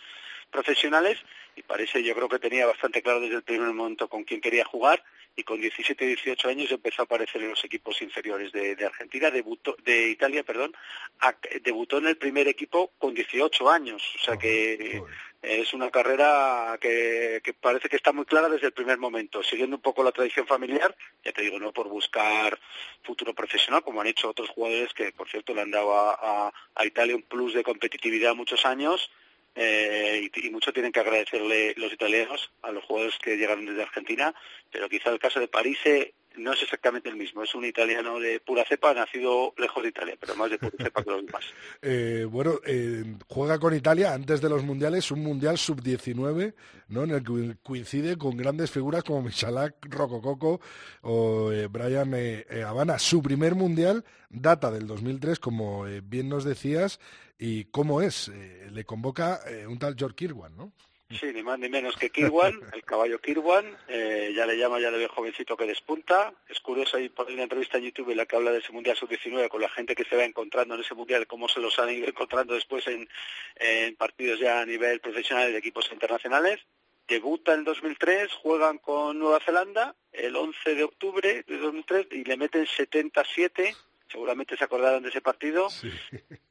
profesionales. 0.50 1.18
Y 1.56 1.62
parece, 1.62 2.02
yo 2.02 2.14
creo 2.14 2.30
que 2.30 2.38
tenía 2.38 2.66
bastante 2.66 3.02
claro 3.02 3.20
desde 3.20 3.36
el 3.36 3.42
primer 3.42 3.72
momento 3.74 4.08
con 4.08 4.24
quién 4.24 4.40
quería 4.40 4.64
jugar. 4.64 5.04
Y 5.36 5.42
con 5.42 5.60
17, 5.60 6.06
18 6.06 6.48
años 6.48 6.70
empezó 6.70 7.02
a 7.02 7.06
aparecer 7.06 7.42
en 7.42 7.50
los 7.50 7.64
equipos 7.64 8.00
inferiores 8.02 8.52
de, 8.52 8.76
de 8.76 8.86
Argentina, 8.86 9.30
debutó, 9.30 9.76
de 9.82 10.08
Italia, 10.10 10.44
perdón, 10.44 10.74
a- 11.20 11.34
debutó 11.62 11.98
en 11.98 12.06
el 12.06 12.16
primer 12.16 12.46
equipo 12.46 12.92
con 12.98 13.14
18 13.14 13.68
años. 13.68 14.02
O 14.14 14.18
sea 14.24 14.36
que 14.36 15.02
es 15.42 15.74
una 15.74 15.90
carrera 15.90 16.78
que, 16.80 17.40
que 17.44 17.52
parece 17.52 17.88
que 17.88 17.96
está 17.96 18.12
muy 18.12 18.24
clara 18.24 18.48
desde 18.48 18.68
el 18.68 18.72
primer 18.72 18.96
momento, 18.98 19.42
siguiendo 19.42 19.76
un 19.76 19.82
poco 19.82 20.02
la 20.04 20.12
tradición 20.12 20.46
familiar, 20.46 20.96
ya 21.24 21.32
te 21.32 21.42
digo, 21.42 21.58
no 21.58 21.72
por 21.72 21.88
buscar 21.88 22.58
futuro 23.02 23.34
profesional, 23.34 23.82
como 23.82 24.00
han 24.00 24.06
hecho 24.06 24.30
otros 24.30 24.48
jugadores 24.50 24.94
que, 24.94 25.10
por 25.12 25.28
cierto, 25.28 25.52
le 25.52 25.62
han 25.62 25.70
dado 25.72 25.92
a, 25.98 26.14
a- 26.46 26.52
a 26.76 26.86
Italia 26.86 27.16
un 27.16 27.22
plus 27.22 27.54
de 27.54 27.64
competitividad 27.64 28.34
muchos 28.34 28.64
años. 28.64 29.10
Eh, 29.54 30.28
y, 30.34 30.46
y 30.46 30.50
mucho 30.50 30.72
tienen 30.72 30.92
que 30.92 31.00
agradecerle 31.00 31.74
los 31.76 31.92
italianos 31.92 32.50
a 32.62 32.72
los 32.72 32.84
jugadores 32.84 33.18
que 33.18 33.36
llegaron 33.36 33.66
desde 33.66 33.82
Argentina, 33.82 34.34
pero 34.70 34.88
quizá 34.88 35.10
el 35.10 35.18
caso 35.18 35.40
de 35.40 35.48
París 35.48 35.78
eh, 35.84 36.14
no 36.36 36.52
es 36.52 36.62
exactamente 36.62 37.08
el 37.08 37.16
mismo. 37.16 37.42
Es 37.42 37.54
un 37.54 37.64
italiano 37.64 38.18
de 38.18 38.40
pura 38.40 38.64
cepa, 38.68 38.94
nacido 38.94 39.54
lejos 39.56 39.82
de 39.82 39.88
Italia, 39.88 40.16
pero 40.18 40.34
más 40.34 40.50
de 40.50 40.58
pura 40.58 40.72
cepa 40.78 41.02
que 41.02 41.10
los 41.10 41.26
demás. 41.26 41.44
Eh, 41.86 42.24
bueno, 42.24 42.60
eh, 42.64 43.04
juega 43.28 43.58
con 43.58 43.74
Italia 43.74 44.14
antes 44.14 44.40
de 44.40 44.48
los 44.48 44.62
mundiales, 44.62 45.10
un 45.10 45.22
mundial 45.22 45.58
sub-19, 45.58 46.54
¿no? 46.88 47.04
En 47.04 47.10
el 47.10 47.22
que 47.22 47.56
coincide 47.62 48.16
con 48.16 48.36
grandes 48.36 48.70
figuras 48.70 49.04
como 49.04 49.22
Michalak, 49.22 49.74
Rocococo 49.82 50.60
o 51.02 51.52
eh, 51.52 51.66
Brian 51.66 52.12
eh, 52.14 52.64
Habana. 52.66 52.98
Su 52.98 53.22
primer 53.22 53.54
mundial 53.54 54.04
data 54.30 54.70
del 54.70 54.86
2003, 54.86 55.38
como 55.38 55.84
bien 56.04 56.28
nos 56.28 56.44
decías, 56.44 57.00
y 57.38 57.66
cómo 57.66 58.00
es. 58.00 58.30
Le 58.70 58.84
convoca 58.84 59.40
un 59.68 59.78
tal 59.78 59.96
George 59.98 60.16
Kirwan, 60.16 60.56
¿no? 60.56 60.72
Sí, 61.18 61.26
ni 61.32 61.42
más 61.42 61.58
ni 61.58 61.68
menos 61.68 61.96
que 61.96 62.10
Kirwan, 62.10 62.60
el 62.72 62.84
caballo 62.84 63.20
Kirwan, 63.20 63.76
eh, 63.88 64.32
ya 64.34 64.46
le 64.46 64.56
llama, 64.56 64.80
ya 64.80 64.90
le 64.90 64.98
ve 64.98 65.08
jovencito 65.08 65.56
que 65.56 65.66
despunta. 65.66 66.32
Es 66.48 66.60
curioso, 66.60 66.96
hay 66.96 67.08
por 67.08 67.28
ahí 67.28 67.34
una 67.34 67.44
entrevista 67.44 67.78
en 67.78 67.84
YouTube 67.84 68.10
en 68.10 68.18
la 68.18 68.26
que 68.26 68.36
habla 68.36 68.52
de 68.52 68.58
ese 68.58 68.72
Mundial 68.72 68.96
Sub-19 68.96 69.48
con 69.48 69.60
la 69.60 69.68
gente 69.68 69.94
que 69.94 70.04
se 70.04 70.16
va 70.16 70.24
encontrando 70.24 70.74
en 70.74 70.80
ese 70.80 70.94
Mundial, 70.94 71.26
cómo 71.26 71.48
se 71.48 71.60
los 71.60 71.78
han 71.78 71.90
ido 71.90 72.08
encontrando 72.08 72.54
después 72.54 72.86
en, 72.86 73.08
en 73.56 73.96
partidos 73.96 74.40
ya 74.40 74.60
a 74.60 74.66
nivel 74.66 75.00
profesional 75.00 75.52
de 75.52 75.58
equipos 75.58 75.90
internacionales. 75.92 76.60
Debuta 77.06 77.52
en 77.52 77.64
2003, 77.64 78.32
juegan 78.32 78.78
con 78.78 79.18
Nueva 79.18 79.38
Zelanda 79.40 79.94
el 80.10 80.34
11 80.36 80.74
de 80.74 80.84
octubre 80.84 81.44
de 81.46 81.58
2003 81.58 82.06
y 82.12 82.24
le 82.24 82.36
meten 82.36 82.66
77. 82.66 83.74
Seguramente 84.10 84.56
se 84.56 84.64
acordarán 84.64 85.02
de 85.02 85.10
ese 85.10 85.20
partido. 85.20 85.68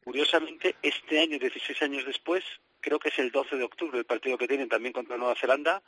Curiosamente, 0.03 0.75
este 0.83 1.19
año, 1.19 1.39
16 1.39 1.81
años 1.81 2.05
después, 2.05 2.43
creo 2.83 2.99
que 2.99 3.09
es 3.09 3.17
el 3.17 3.31
12 3.31 3.55
de 3.55 3.63
octubre 3.63 3.97
el 3.97 4.05
partido 4.05 4.37
que 4.37 4.47
tienen 4.47 4.69
también 4.69 4.93
contra 4.93 5.17
Nueva 5.17 5.35
Zelanda. 5.35 5.81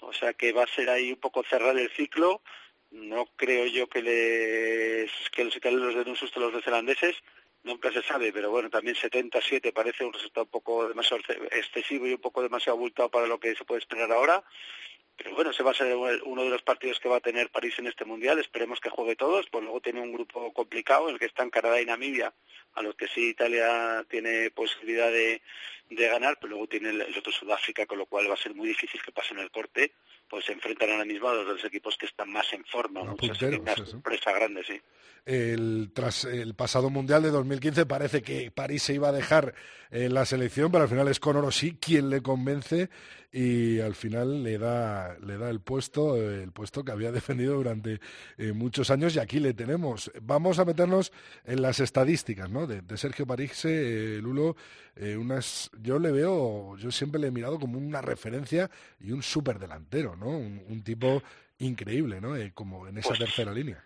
O 0.00 0.12
sea 0.12 0.34
que 0.34 0.52
va 0.52 0.64
a 0.64 0.68
ser 0.68 0.90
ahí 0.90 1.10
un 1.10 1.18
poco 1.18 1.42
cerrar 1.42 1.76
el 1.76 1.90
ciclo. 1.90 2.42
No 2.90 3.26
creo 3.34 3.66
yo 3.66 3.88
que, 3.88 4.02
les, 4.02 5.10
que 5.30 5.44
los 5.44 5.56
italianos 5.56 5.94
den 5.94 6.08
un 6.08 6.16
susto 6.16 6.38
a 6.38 6.42
los 6.44 6.52
neozelandeses, 6.52 7.16
nunca 7.64 7.90
se 7.90 8.02
sabe, 8.02 8.32
pero 8.32 8.50
bueno, 8.50 8.70
también 8.70 8.94
77 8.94 9.72
parece 9.72 10.04
un 10.04 10.12
resultado 10.12 10.44
un 10.44 10.50
poco 10.50 10.86
demasiado 10.86 11.20
excesivo 11.50 12.06
y 12.06 12.12
un 12.12 12.20
poco 12.20 12.42
demasiado 12.42 12.78
abultado 12.78 13.08
para 13.08 13.26
lo 13.26 13.40
que 13.40 13.56
se 13.56 13.64
puede 13.64 13.80
esperar 13.80 14.12
ahora. 14.12 14.44
Pero 15.16 15.34
bueno, 15.34 15.50
ese 15.50 15.62
va 15.62 15.70
a 15.70 15.74
ser 15.74 15.96
uno 16.24 16.42
de 16.42 16.50
los 16.50 16.62
partidos 16.62 16.98
que 16.98 17.08
va 17.08 17.16
a 17.16 17.20
tener 17.20 17.50
París 17.50 17.78
en 17.78 17.86
este 17.86 18.04
Mundial. 18.04 18.38
Esperemos 18.38 18.80
que 18.80 18.90
juegue 18.90 19.14
todos. 19.14 19.46
Pues 19.48 19.62
luego 19.62 19.80
tiene 19.80 20.00
un 20.00 20.12
grupo 20.12 20.52
complicado, 20.52 21.08
en 21.08 21.14
el 21.14 21.20
que 21.20 21.26
están 21.26 21.50
Canadá 21.50 21.80
y 21.80 21.86
Namibia, 21.86 22.34
a 22.74 22.82
los 22.82 22.96
que 22.96 23.06
sí 23.06 23.28
Italia 23.28 24.04
tiene 24.10 24.50
posibilidad 24.50 25.10
de, 25.10 25.40
de 25.90 26.08
ganar, 26.08 26.38
pero 26.40 26.50
luego 26.50 26.66
tiene 26.66 26.90
el, 26.90 27.02
el 27.02 27.18
otro 27.18 27.32
Sudáfrica, 27.32 27.86
con 27.86 27.98
lo 27.98 28.06
cual 28.06 28.28
va 28.28 28.34
a 28.34 28.38
ser 28.38 28.54
muy 28.54 28.68
difícil 28.68 29.00
que 29.02 29.12
pasen 29.12 29.38
el 29.38 29.50
corte. 29.50 29.92
Pues 30.28 30.44
se 30.44 30.52
enfrentan 30.52 30.90
ahora 30.90 31.04
mismo 31.04 31.28
a 31.28 31.34
los 31.34 31.46
dos 31.46 31.64
equipos 31.64 31.96
que 31.96 32.06
están 32.06 32.30
más 32.32 32.52
en 32.52 32.64
forma. 32.64 33.00
A 33.00 33.04
Muchas 33.04 33.38
punteros, 33.38 33.60
una 33.60 33.76
sorpresa 33.76 34.32
grande, 34.32 34.64
sí. 34.64 34.80
El, 35.26 35.90
tras 35.94 36.24
el 36.24 36.54
pasado 36.54 36.90
Mundial 36.90 37.22
de 37.22 37.30
2015 37.30 37.86
parece 37.86 38.22
que 38.22 38.50
París 38.50 38.82
se 38.82 38.94
iba 38.94 39.08
a 39.08 39.12
dejar 39.12 39.54
en 39.90 40.12
la 40.12 40.26
selección, 40.26 40.70
pero 40.70 40.84
al 40.84 40.90
final 40.90 41.08
es 41.08 41.20
Conor 41.20 41.52
sí 41.52 41.78
quien 41.80 42.10
le 42.10 42.20
convence 42.20 42.90
y 43.32 43.80
al 43.80 43.94
final 43.94 44.44
le 44.44 44.58
da, 44.58 45.16
le 45.18 45.38
da 45.38 45.50
el 45.50 45.60
puesto, 45.60 46.16
eh, 46.16 46.42
el 46.42 46.52
puesto 46.52 46.84
que 46.84 46.92
había 46.92 47.10
defendido 47.12 47.54
durante 47.54 48.00
eh, 48.38 48.52
muchos 48.52 48.90
años 48.90 49.16
y 49.16 49.18
aquí 49.18 49.40
le 49.40 49.54
tenemos. 49.54 50.10
Vamos 50.22 50.58
a 50.58 50.64
meternos 50.64 51.12
en 51.44 51.62
las 51.62 51.80
estadísticas 51.80 52.50
¿no? 52.50 52.66
de, 52.66 52.82
de 52.82 52.96
Sergio 52.96 53.26
París, 53.26 53.64
eh, 53.64 54.18
Lulo. 54.22 54.56
Eh, 54.96 55.16
unas, 55.16 55.70
yo 55.82 55.98
le 55.98 56.10
veo, 56.12 56.76
yo 56.78 56.90
siempre 56.90 57.20
le 57.20 57.28
he 57.28 57.30
mirado 57.30 57.58
como 57.58 57.78
una 57.78 58.00
referencia 58.02 58.70
y 59.00 59.12
un 59.12 59.22
súper 59.22 59.58
delantero, 59.58 60.16
¿no? 60.16 60.28
Un, 60.28 60.64
un 60.68 60.82
tipo 60.84 61.22
increíble, 61.58 62.20
¿no? 62.20 62.36
Eh, 62.36 62.52
como 62.54 62.86
en 62.88 62.98
esa 62.98 63.08
Pues- 63.08 63.20
tercera 63.20 63.52
línea. 63.52 63.82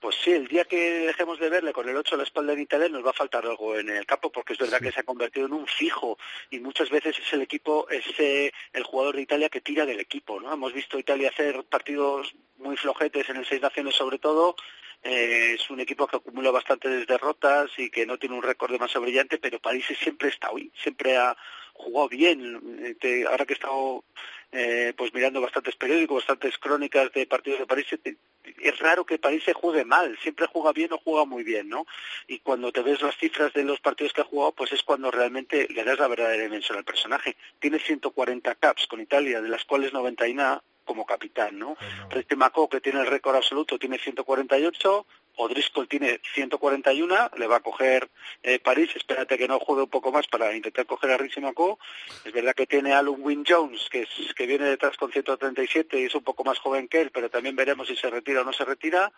Pues 0.00 0.14
sí, 0.22 0.30
el 0.30 0.46
día 0.46 0.64
que 0.64 0.76
dejemos 1.08 1.40
de 1.40 1.50
verle 1.50 1.72
con 1.72 1.88
el 1.88 1.96
8 1.96 2.14
a 2.14 2.18
la 2.18 2.22
espalda 2.22 2.52
en 2.52 2.60
Italia 2.60 2.88
nos 2.88 3.04
va 3.04 3.10
a 3.10 3.14
faltar 3.14 3.44
algo 3.44 3.76
en 3.76 3.88
el 3.88 4.06
campo 4.06 4.30
porque 4.30 4.52
es 4.52 4.58
verdad 4.60 4.78
que 4.80 4.92
se 4.92 5.00
ha 5.00 5.02
convertido 5.02 5.46
en 5.46 5.52
un 5.52 5.66
fijo 5.66 6.16
y 6.50 6.60
muchas 6.60 6.88
veces 6.88 7.18
es 7.18 7.32
el 7.32 7.42
equipo, 7.42 7.88
es 7.90 8.04
eh, 8.18 8.52
el 8.72 8.84
jugador 8.84 9.16
de 9.16 9.22
Italia 9.22 9.48
que 9.48 9.60
tira 9.60 9.84
del 9.84 9.98
equipo, 9.98 10.38
¿no? 10.40 10.52
Hemos 10.52 10.72
visto 10.72 10.96
a 10.96 11.00
Italia 11.00 11.30
hacer 11.30 11.64
partidos 11.64 12.32
muy 12.58 12.76
flojetes 12.76 13.28
en 13.28 13.38
el 13.38 13.46
Seis 13.46 13.60
Naciones 13.60 13.96
sobre 13.96 14.20
todo, 14.20 14.54
eh, 15.02 15.54
es 15.54 15.70
un 15.70 15.80
equipo 15.80 16.06
que 16.06 16.16
acumula 16.16 16.50
bastantes 16.50 17.06
derrotas 17.06 17.70
y 17.78 17.90
que 17.90 18.06
no 18.06 18.18
tiene 18.18 18.34
un 18.36 18.42
récord 18.42 18.72
demasiado 18.72 19.02
brillante, 19.02 19.38
pero 19.38 19.58
París 19.60 19.86
siempre 20.02 20.28
está 20.28 20.50
hoy, 20.50 20.70
siempre 20.82 21.16
ha 21.16 21.36
jugado 21.74 22.08
bien. 22.08 22.96
Eh, 23.00 23.24
ahora 23.30 23.46
que 23.46 23.52
he 23.52 23.56
estado 23.56 24.04
eh, 24.50 24.92
pues 24.96 25.12
mirando 25.14 25.40
bastantes 25.40 25.76
periódicos, 25.76 26.16
bastantes 26.26 26.58
crónicas 26.58 27.12
de 27.12 27.26
partidos 27.26 27.60
de 27.60 27.66
París, 27.66 27.86
te- 28.02 28.16
es 28.60 28.78
raro 28.78 29.04
que 29.04 29.18
París 29.18 29.42
se 29.44 29.52
juegue 29.52 29.84
mal, 29.84 30.18
siempre 30.22 30.46
juega 30.46 30.72
bien 30.72 30.92
o 30.92 30.98
juega 30.98 31.24
muy 31.26 31.44
bien, 31.44 31.68
¿no? 31.68 31.86
Y 32.26 32.38
cuando 32.40 32.72
te 32.72 32.80
ves 32.82 33.00
las 33.02 33.16
cifras 33.18 33.52
de 33.52 33.62
los 33.62 33.78
partidos 33.80 34.12
que 34.14 34.22
ha 34.22 34.24
jugado, 34.24 34.52
pues 34.52 34.72
es 34.72 34.82
cuando 34.82 35.10
realmente 35.10 35.68
le 35.70 35.84
das 35.84 35.98
la 35.98 36.08
verdadera 36.08 36.42
dimensión 36.44 36.78
al 36.78 36.84
personaje. 36.84 37.36
Tiene 37.60 37.78
140 37.78 38.54
caps 38.56 38.86
con 38.86 39.00
Italia, 39.00 39.40
de 39.42 39.48
las 39.50 39.64
cuales 39.66 39.92
91 39.92 40.62
como 40.88 41.04
capitán, 41.04 41.58
¿no? 41.58 41.76
Resti 42.08 42.34
Macó, 42.34 42.66
que 42.68 42.80
tiene 42.80 43.00
el 43.00 43.06
récord 43.06 43.36
absoluto, 43.36 43.78
tiene 43.78 43.98
148, 43.98 45.06
O'Driscoll 45.36 45.86
tiene 45.86 46.20
141, 46.34 47.30
le 47.36 47.46
va 47.46 47.56
a 47.56 47.60
coger 47.60 48.08
eh, 48.42 48.58
París, 48.58 48.90
espérate 48.96 49.38
que 49.38 49.46
no 49.46 49.60
juegue 49.60 49.82
un 49.82 49.90
poco 49.90 50.10
más 50.10 50.26
para 50.26 50.54
intentar 50.54 50.84
coger 50.86 51.12
a 51.12 51.16
Richie 51.16 51.40
Macó. 51.40 51.78
Es 52.24 52.32
verdad 52.32 52.54
que 52.54 52.66
tiene 52.66 52.92
a 52.92 52.98
Alan 52.98 53.14
Wynne 53.18 53.44
Jones, 53.46 53.88
que, 53.88 54.02
es, 54.02 54.34
que 54.34 54.46
viene 54.46 54.64
detrás 54.64 54.96
con 54.96 55.12
137 55.12 56.00
y 56.00 56.04
es 56.06 56.14
un 56.14 56.24
poco 56.24 56.42
más 56.42 56.58
joven 56.58 56.88
que 56.88 57.00
él, 57.00 57.10
pero 57.12 57.30
también 57.30 57.54
veremos 57.54 57.86
si 57.86 57.94
se 57.94 58.10
retira 58.10 58.40
o 58.40 58.44
no 58.44 58.52
se 58.52 58.64
retira. 58.64 59.12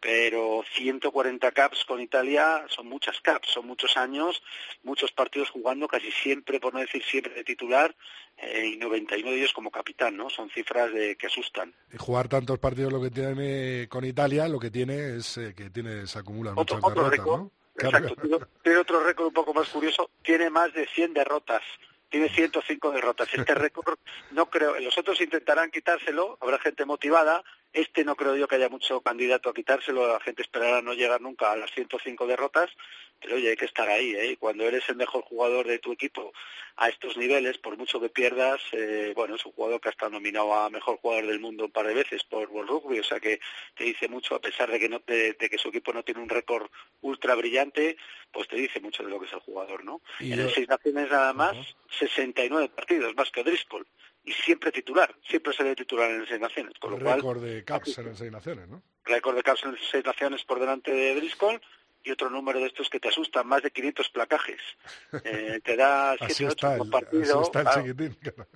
Pero 0.00 0.64
140 0.74 1.52
caps 1.52 1.84
con 1.84 2.00
Italia 2.00 2.64
son 2.68 2.88
muchas 2.88 3.20
caps, 3.20 3.50
son 3.50 3.66
muchos 3.66 3.96
años, 3.96 4.42
muchos 4.82 5.12
partidos 5.12 5.50
jugando, 5.50 5.86
casi 5.86 6.10
siempre, 6.10 6.58
por 6.58 6.74
no 6.74 6.80
decir 6.80 7.04
siempre, 7.04 7.34
de 7.34 7.44
titular, 7.44 7.94
y 8.42 8.76
91 8.76 9.30
de 9.30 9.36
ellos 9.36 9.52
como 9.52 9.70
capitán, 9.70 10.16
¿no? 10.16 10.30
Son 10.30 10.48
cifras 10.50 10.92
de, 10.92 11.16
que 11.16 11.26
asustan. 11.26 11.74
Y 11.92 11.98
jugar 11.98 12.28
tantos 12.28 12.58
partidos 12.58 12.92
lo 12.92 13.00
que 13.00 13.10
tiene 13.10 13.88
con 13.88 14.04
Italia, 14.04 14.48
lo 14.48 14.58
que 14.58 14.70
tiene 14.70 15.16
es 15.16 15.36
eh, 15.36 15.54
que 15.54 15.70
tiene, 15.70 16.06
se 16.06 16.18
acumulan 16.18 16.54
Otro, 16.56 16.76
muchas 16.76 16.90
otro 16.90 17.04
derrotas, 17.04 17.18
récord, 17.18 17.40
¿no? 17.40 17.50
Exacto, 17.76 18.16
tiene, 18.16 18.38
tiene 18.62 18.78
otro 18.78 19.04
récord 19.04 19.26
un 19.28 19.34
poco 19.34 19.54
más 19.54 19.68
curioso, 19.68 20.10
tiene 20.22 20.50
más 20.50 20.72
de 20.72 20.86
100 20.86 21.14
derrotas, 21.14 21.62
tiene 22.08 22.28
105 22.28 22.90
derrotas. 22.90 23.28
Este 23.32 23.54
récord 23.54 23.98
no 24.32 24.50
creo, 24.50 24.78
los 24.80 24.96
otros 24.98 25.20
intentarán 25.20 25.70
quitárselo, 25.70 26.36
habrá 26.40 26.58
gente 26.58 26.84
motivada, 26.84 27.42
este 27.72 28.04
no 28.04 28.16
creo 28.16 28.36
yo 28.36 28.48
que 28.48 28.56
haya 28.56 28.68
mucho 28.68 29.00
candidato 29.00 29.48
a 29.48 29.54
quitárselo, 29.54 30.12
la 30.12 30.20
gente 30.20 30.42
esperará 30.42 30.82
no 30.82 30.92
llegar 30.92 31.20
nunca 31.20 31.52
a 31.52 31.56
las 31.56 31.70
105 31.72 32.26
derrotas, 32.26 32.70
pero 33.20 33.36
oye, 33.36 33.50
hay 33.50 33.56
que 33.56 33.64
estar 33.66 33.88
ahí, 33.88 34.14
¿eh? 34.16 34.36
Cuando 34.38 34.64
eres 34.64 34.88
el 34.88 34.96
mejor 34.96 35.22
jugador 35.22 35.66
de 35.66 35.78
tu 35.78 35.92
equipo 35.92 36.32
a 36.76 36.88
estos 36.88 37.16
niveles, 37.16 37.58
por 37.58 37.76
mucho 37.76 38.00
que 38.00 38.08
pierdas, 38.08 38.60
eh, 38.72 39.12
bueno, 39.14 39.34
es 39.34 39.44
un 39.44 39.52
jugador 39.52 39.80
que 39.80 39.88
ha 39.88 39.92
estado 39.92 40.12
nominado 40.12 40.54
a 40.54 40.70
mejor 40.70 40.96
jugador 40.98 41.26
del 41.26 41.38
mundo 41.40 41.66
un 41.66 41.70
par 41.72 41.86
de 41.86 41.94
veces 41.94 42.24
por 42.24 42.48
World 42.48 42.70
Rugby, 42.70 42.98
o 43.00 43.04
sea 43.04 43.20
que 43.20 43.38
te 43.76 43.84
dice 43.84 44.08
mucho, 44.08 44.34
a 44.34 44.40
pesar 44.40 44.70
de 44.70 44.80
que, 44.80 44.88
no, 44.88 45.00
de, 45.06 45.34
de 45.34 45.50
que 45.50 45.58
su 45.58 45.68
equipo 45.68 45.92
no 45.92 46.02
tiene 46.02 46.22
un 46.22 46.28
récord 46.30 46.70
ultra 47.02 47.34
brillante, 47.34 47.96
pues 48.32 48.48
te 48.48 48.56
dice 48.56 48.80
mucho 48.80 49.02
de 49.02 49.10
lo 49.10 49.20
que 49.20 49.26
es 49.26 49.32
el 49.32 49.40
jugador, 49.40 49.84
¿no? 49.84 50.00
Y 50.20 50.32
en 50.32 50.38
yo- 50.38 50.44
el 50.46 50.54
Seis 50.54 50.68
Naciones 50.68 51.10
nada 51.10 51.32
más, 51.34 51.56
69 51.98 52.68
partidos, 52.70 53.14
más 53.14 53.30
que 53.30 53.40
O'Driscoll, 53.40 53.86
y 54.24 54.32
siempre 54.32 54.70
titular, 54.72 55.14
siempre 55.28 55.52
se 55.52 55.62
ve 55.64 55.74
titular 55.74 56.10
en 56.10 56.20
el 56.22 56.28
Seis 56.28 56.40
Naciones, 56.40 56.74
con 56.78 56.92
lo 56.92 56.98
cual 56.98 57.16
récord 57.16 57.42
de 57.42 57.64
caps 57.64 57.98
en 57.98 58.16
seis 58.16 58.30
naciones, 58.32 58.68
¿no? 58.68 58.82
récord 59.04 59.34
de 59.36 59.42
caps 59.42 59.64
en 59.64 59.76
seis 59.90 60.04
naciones 60.04 60.44
por 60.44 60.60
delante 60.60 60.92
de 60.92 61.14
Driscoll 61.16 61.60
y 62.02 62.10
otro 62.10 62.30
número 62.30 62.60
de 62.60 62.66
estos 62.66 62.88
que 62.88 62.98
te 63.00 63.08
asustan, 63.08 63.46
más 63.46 63.62
de 63.62 63.70
500 63.70 64.08
placajes. 64.10 64.60
Eh, 65.24 65.60
te 65.62 65.76
da 65.76 66.12
Así 66.20 66.34
7 66.34 66.52
está, 66.52 66.68
8 66.72 66.78
por 66.78 66.90
partido, 66.90 67.40
así 67.40 67.46
está 67.46 67.58
el 67.60 67.64
claro, 67.66 67.82
chiquitín. 67.82 68.14
claro. 68.14 68.48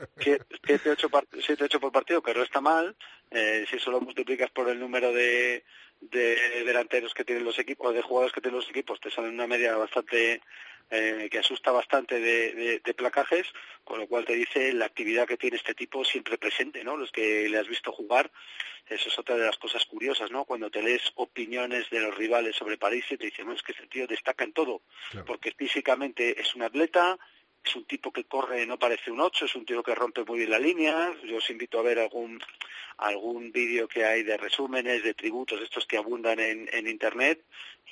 7 0.67 0.91
8 0.91 1.09
par- 1.11 1.27
siete, 1.41 1.65
ocho 1.65 1.81
por 1.81 1.93
partido, 1.93 2.23
que 2.23 2.35
no 2.35 2.43
está 2.43 2.61
mal. 2.61 2.97
Eh, 3.31 3.65
si 3.69 3.77
eso 3.77 3.91
lo 3.91 4.01
multiplicas 4.01 4.51
por 4.51 4.69
el 4.69 4.79
número 4.81 5.13
de, 5.13 5.65
de 6.01 6.65
delanteros 6.65 7.13
que 7.15 7.25
tienen 7.25 7.45
los 7.45 7.59
equipos, 7.59 7.93
de 7.95 8.03
jugadores 8.03 8.33
que 8.33 8.41
tienen 8.41 8.61
los 8.61 8.69
equipos, 8.71 9.01
te 9.01 9.11
sale 9.11 9.29
una 9.29 9.47
media 9.47 9.77
bastante 9.77 10.41
eh, 10.91 11.29
que 11.31 11.39
asusta 11.39 11.71
bastante 11.73 12.21
de, 12.21 12.53
de- 12.53 12.79
de 12.81 12.95
placajes, 12.95 13.47
con 13.85 13.99
lo 13.99 14.07
cual 14.07 14.25
te 14.25 14.35
dice 14.35 14.73
la 14.73 14.87
actividad 14.87 15.27
que 15.27 15.37
tiene 15.37 15.57
este 15.57 15.75
tipo 15.75 16.05
siempre 16.05 16.39
presente, 16.39 16.85
¿no? 16.85 16.97
Los 16.97 17.11
que 17.13 17.49
le 17.49 17.59
has 17.59 17.69
visto 17.69 17.91
jugar, 17.93 18.31
eso 18.89 19.09
es 19.09 19.19
otra 19.19 19.37
de 19.37 19.47
las 19.47 19.57
cosas 19.59 19.85
curiosas, 19.87 20.31
¿no? 20.31 20.45
Cuando 20.45 20.71
te 20.71 20.83
lees 20.83 21.03
opiniones 21.15 21.89
de 21.91 22.01
los 22.01 22.15
rivales 22.17 22.55
sobre 22.57 22.77
París 22.79 23.05
y 23.11 23.17
te 23.17 23.27
dicen, 23.27 23.47
no, 23.47 23.53
es 23.55 23.63
que 23.63 23.73
ese 23.73 23.87
tío 23.87 24.07
destaca 24.07 24.45
en 24.45 24.53
todo, 24.53 24.83
porque 25.27 25.53
físicamente 25.53 26.41
es 26.41 26.55
un 26.55 26.63
atleta, 26.63 27.19
es 27.65 27.75
un 27.77 27.87
tipo 27.87 28.13
que 28.13 28.25
corre, 28.25 28.67
no 28.67 28.79
parece 28.79 29.11
un 29.11 29.21
8, 29.21 29.47
es 29.47 29.55
un 29.55 29.65
tío 29.65 29.83
que 29.83 29.95
rompe 29.95 30.23
muy 30.25 30.39
bien 30.41 30.51
la 30.51 30.59
línea. 30.59 31.15
Yo 31.25 31.39
os 31.39 31.49
invito 31.49 31.79
a 31.79 31.83
ver 31.83 31.99
algún 31.99 32.39
algún 32.99 33.51
vídeo 33.51 33.89
que 33.89 34.05
hay 34.05 34.23
de 34.23 34.37
resúmenes, 34.37 35.03
de 35.03 35.15
tributos, 35.15 35.61
estos 35.61 35.85
que 35.87 35.97
abundan 35.97 36.39
en, 36.39 36.69
en 36.73 36.87
internet, 36.87 37.43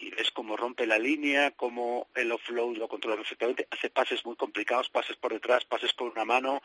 y 0.03 0.11
ves 0.11 0.31
cómo 0.33 0.57
rompe 0.57 0.87
la 0.87 0.99
línea, 0.99 1.53
cómo 1.53 2.09
el 2.15 2.33
offload 2.33 2.77
lo 2.77 2.89
controla 2.89 3.17
perfectamente, 3.17 3.69
hace 3.71 3.89
pases 3.89 4.25
muy 4.27 4.37
complicados, 4.37 4.89
pases 4.91 5.17
por 5.17 5.33
detrás, 5.33 5.65
pases 5.65 5.93
con 5.93 6.09
una 6.09 6.25
mano, 6.25 6.61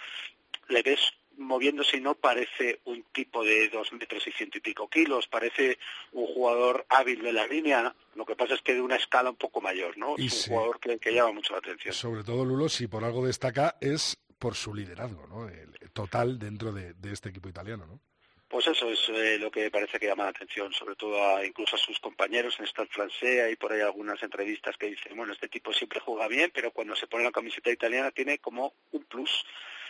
le 0.69 0.81
ves 0.81 0.99
moviéndose 1.38 1.97
y 1.97 2.01
no 2.01 2.15
parece 2.15 2.79
un 2.85 3.03
tipo 3.13 3.43
de 3.43 3.69
dos 3.69 3.93
metros 3.93 4.25
y 4.25 4.31
ciento 4.31 4.57
y 4.57 4.61
pico 4.61 4.89
kilos, 4.89 5.27
parece 5.27 5.77
un 6.13 6.25
jugador 6.25 6.85
hábil 6.89 7.21
de 7.21 7.31
la 7.31 7.45
línea, 7.45 7.95
lo 8.15 8.25
que 8.25 8.35
pasa 8.35 8.55
es 8.55 8.61
que 8.63 8.73
de 8.73 8.81
una 8.81 8.95
escala 8.95 9.29
un 9.29 9.35
poco 9.35 9.61
mayor, 9.61 9.95
¿no? 9.99 10.15
Y 10.17 10.25
Es 10.25 10.33
un 10.33 10.39
sí. 10.39 10.49
jugador 10.49 10.79
que, 10.79 10.97
que 10.97 11.13
llama 11.13 11.33
mucho 11.33 11.53
la 11.53 11.59
atención. 11.59 11.93
Sobre 11.93 12.23
todo 12.23 12.43
Lulo, 12.43 12.69
si 12.69 12.88
por 12.88 13.03
algo 13.03 13.23
destaca, 13.25 13.77
es 13.81 14.17
por 14.39 14.55
su 14.55 14.73
liderazgo, 14.73 15.27
¿no? 15.27 15.47
El- 15.47 15.77
total 15.93 16.38
dentro 16.38 16.71
de, 16.73 16.93
de 16.93 17.11
este 17.13 17.29
equipo 17.29 17.49
italiano, 17.49 17.85
¿no? 17.88 17.99
Pues 18.50 18.66
eso 18.68 18.89
es 18.89 19.10
eh, 19.10 19.38
lo 19.39 19.52
que 19.52 19.70
parece 19.70 20.00
que 20.00 20.08
llama 20.08 20.24
la 20.24 20.30
atención, 20.30 20.72
sobre 20.72 20.95
todo 20.95 21.22
a, 21.22 21.45
incluso 21.45 21.76
a 21.76 21.80
sus 21.80 22.00
compañeros 22.00 22.56
en 22.60 22.66
Stade 22.66 22.88
Francés. 22.89 23.43
Hay 23.43 23.58
por 23.58 23.74
ahí 23.74 23.82
algunas 23.82 24.24
entrevistas 24.24 24.78
que 24.78 24.88
dicen, 24.88 25.18
bueno, 25.18 25.34
este 25.34 25.50
tipo 25.50 25.74
siempre 25.74 26.00
juega 26.00 26.30
bien, 26.30 26.52
pero 26.54 26.72
cuando 26.72 26.95
se 26.95 27.08
pone 27.08 27.26
la 27.26 27.32
camiseta 27.32 27.70
italiana 27.72 28.12
tiene 28.12 28.39
como 28.39 28.74
un 28.91 29.04
plus. 29.04 29.45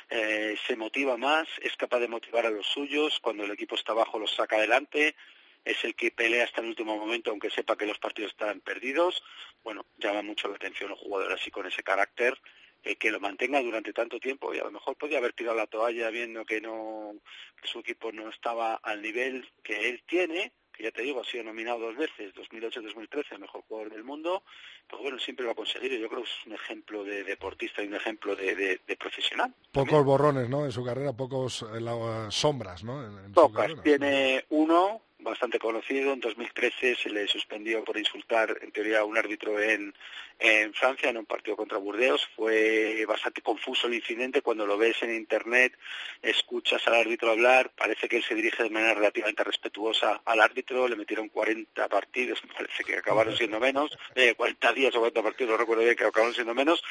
Eh, 0.10 0.58
se 0.66 0.76
motiva 0.76 1.18
más, 1.18 1.48
es 1.62 1.76
capaz 1.76 2.00
de 2.00 2.08
motivar 2.08 2.46
a 2.48 2.50
los 2.50 2.66
suyos, 2.66 3.20
cuando 3.20 3.44
el 3.44 3.52
equipo 3.52 3.76
está 3.76 3.92
abajo 3.92 4.18
los 4.18 4.34
saca 4.34 4.56
adelante, 4.56 5.16
es 5.64 5.84
el 5.84 5.96
que 5.96 6.12
pelea 6.12 6.46
hasta 6.46 6.62
el 6.62 6.68
último 6.68 6.98
momento, 6.98 7.30
aunque 7.30 7.52
sepa 7.52 7.78
que 7.78 7.86
los 7.86 8.00
partidos 8.00 8.32
están 8.32 8.62
perdidos. 8.62 9.22
Bueno, 9.64 9.86
llama 9.98 10.24
mucho 10.24 10.48
la 10.48 10.56
atención 10.56 10.92
un 10.92 10.98
jugador 10.98 11.34
así 11.34 11.52
con 11.52 11.68
ese 11.68 11.84
carácter 11.84 12.40
eh, 12.84 12.96
que 12.96 13.12
lo 13.12 13.20
mantenga 13.20 13.62
durante 13.62 13.94
tanto 13.94 14.20
tiempo 14.20 14.54
y 14.54 14.60
a 14.60 14.64
lo 14.64 14.72
mejor 14.72 14.96
podía 14.96 15.18
haber 15.18 15.34
tirado 15.34 15.56
la 15.58 15.68
toalla 15.68 16.10
viendo 16.10 16.46
que 16.46 16.62
no 16.62 17.14
que 17.62 17.68
su 17.68 17.80
equipo 17.80 18.12
no 18.12 18.30
estaba 18.30 18.76
al 18.76 19.02
nivel 19.02 19.48
que 19.64 19.90
él 19.90 20.04
tiene 20.08 20.52
que 20.72 20.84
ya 20.84 20.92
te 20.92 21.02
digo 21.02 21.22
ha 21.22 21.26
sido 21.26 21.44
nominado 21.44 21.80
dos 21.80 21.96
veces 21.98 22.34
2008-2013 22.36 23.40
mejor 23.40 23.64
jugador 23.68 23.92
del 23.92 24.04
mundo 24.04 24.44
pero 24.88 25.02
bueno 25.02 25.18
siempre 25.20 25.44
lo 25.46 25.52
ha 25.52 25.56
conseguido 25.56 25.98
yo 25.98 26.08
creo 26.08 26.22
que 26.22 26.30
es 26.30 26.46
un 26.46 26.54
ejemplo 26.54 27.04
de 27.04 27.24
deportista 27.24 27.82
y 27.84 27.88
un 27.88 27.96
ejemplo 27.96 28.36
de, 28.36 28.56
de- 28.56 28.82
de 28.86 28.96
profesional 28.96 29.54
Pocos 29.72 30.04
borrones, 30.06 30.50
¿no? 30.50 30.66
En 30.66 30.72
su 30.72 30.84
carrera, 30.84 31.14
pocos 31.14 31.62
eh, 31.64 31.80
la- 31.82 32.32
sombras, 32.32 32.84
¿no? 32.84 33.04
En, 33.06 33.18
en 33.26 33.28
su 33.28 33.34
Pocas. 33.34 33.62
carrera. 33.68 33.82
Tiene 33.84 34.46
uno 34.50 35.02
bastante 35.20 35.60
conocido. 35.60 36.14
En 36.14 36.20
2013 36.20 36.96
se 36.96 37.10
le 37.10 37.28
suspendió 37.28 37.84
por 37.84 37.98
insultar, 37.98 38.58
en 38.62 38.72
teoría, 38.72 39.00
a 39.00 39.04
un 39.04 39.18
árbitro 39.18 39.60
en, 39.60 39.94
en 40.40 40.74
Francia, 40.74 41.10
en 41.10 41.18
un 41.18 41.26
partido 41.26 41.56
contra 41.56 41.78
Burdeos. 41.78 42.28
Fue 42.36 43.04
bastante 43.08 43.42
confuso 43.42 43.88
el 43.88 43.96
incidente. 43.96 44.42
Cuando 44.42 44.66
lo 44.66 44.78
ves 44.78 45.02
en 45.04 45.16
Internet, 45.16 45.78
escuchas 46.22 46.86
al 46.88 46.96
árbitro 46.96 47.32
hablar, 47.32 47.72
parece 47.76 48.08
que 48.08 48.18
él 48.18 48.24
se 48.24 48.36
dirige 48.36 48.64
de 48.64 48.70
manera 48.70 48.94
relativamente 48.94 49.44
respetuosa 49.44 50.22
al 50.26 50.40
árbitro. 50.40 50.88
Le 50.88 50.96
metieron 50.96 51.30
40 51.30 51.88
partidos, 51.88 52.42
parece 52.58 52.84
que 52.84 52.98
acabaron 52.98 53.36
siendo 53.36 53.60
menos, 53.60 53.98
eh, 54.16 54.34
40 54.36 54.74
días 54.74 54.96
o 54.96 55.00
40 55.00 55.24
partidos, 55.24 55.52
no 55.52 55.58
recuerdo 55.58 55.84
bien, 55.84 55.96
que 55.96 56.04
acabaron 56.04 56.34
siendo 56.34 56.54
menos 56.54 56.84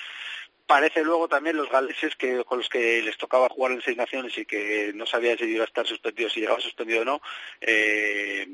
parece 0.67 1.03
luego 1.03 1.29
también 1.29 1.57
los 1.57 1.71
galeses 1.71 2.17
que 2.17 2.45
con 2.45 2.59
los 2.59 2.69
que 2.69 3.03
les 3.03 3.17
tocaba 3.17 3.49
jugar 3.49 3.73
en 3.73 3.83
seis 3.83 3.97
naciones 3.97 4.37
y 4.37 4.45
que 4.45 4.93
no 4.95 5.07
sabían 5.07 5.39
si 5.39 5.45
iba 5.45 5.64
a 5.64 5.67
estar 5.67 5.87
suspendido, 5.87 6.29
si 6.29 6.41
llegaba 6.41 6.61
suspendido 6.61 7.03
o 7.03 7.05
no, 7.05 7.21
eh, 7.61 8.47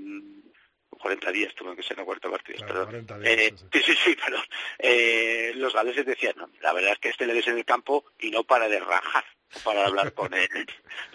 40 0.91 1.33
días 1.33 1.55
tuvo 1.55 1.75
que 1.75 1.83
ser 1.83 1.99
no 1.99 2.05
40 2.05 2.31
partidos, 2.31 2.63
perdón. 2.63 3.07
Eh, 3.25 3.53
sí, 3.73 3.83
sí, 3.83 3.95
sí, 4.05 4.15
perdón. 4.15 4.45
Eh, 4.79 5.53
los 5.57 5.75
galeses 5.75 6.07
decían, 6.07 6.35
no, 6.37 6.49
la 6.61 6.73
verdad 6.73 6.93
es 6.93 6.99
que 6.99 7.09
este 7.09 7.27
le 7.27 7.35
ves 7.35 7.49
en 7.49 7.59
el 7.59 7.65
campo 7.65 8.05
y 8.21 8.31
no 8.31 8.45
para 8.45 8.69
de 8.69 8.79
rajar 8.79 9.25
para 9.65 9.87
hablar 9.87 10.13
con 10.13 10.33
él, 10.35 10.67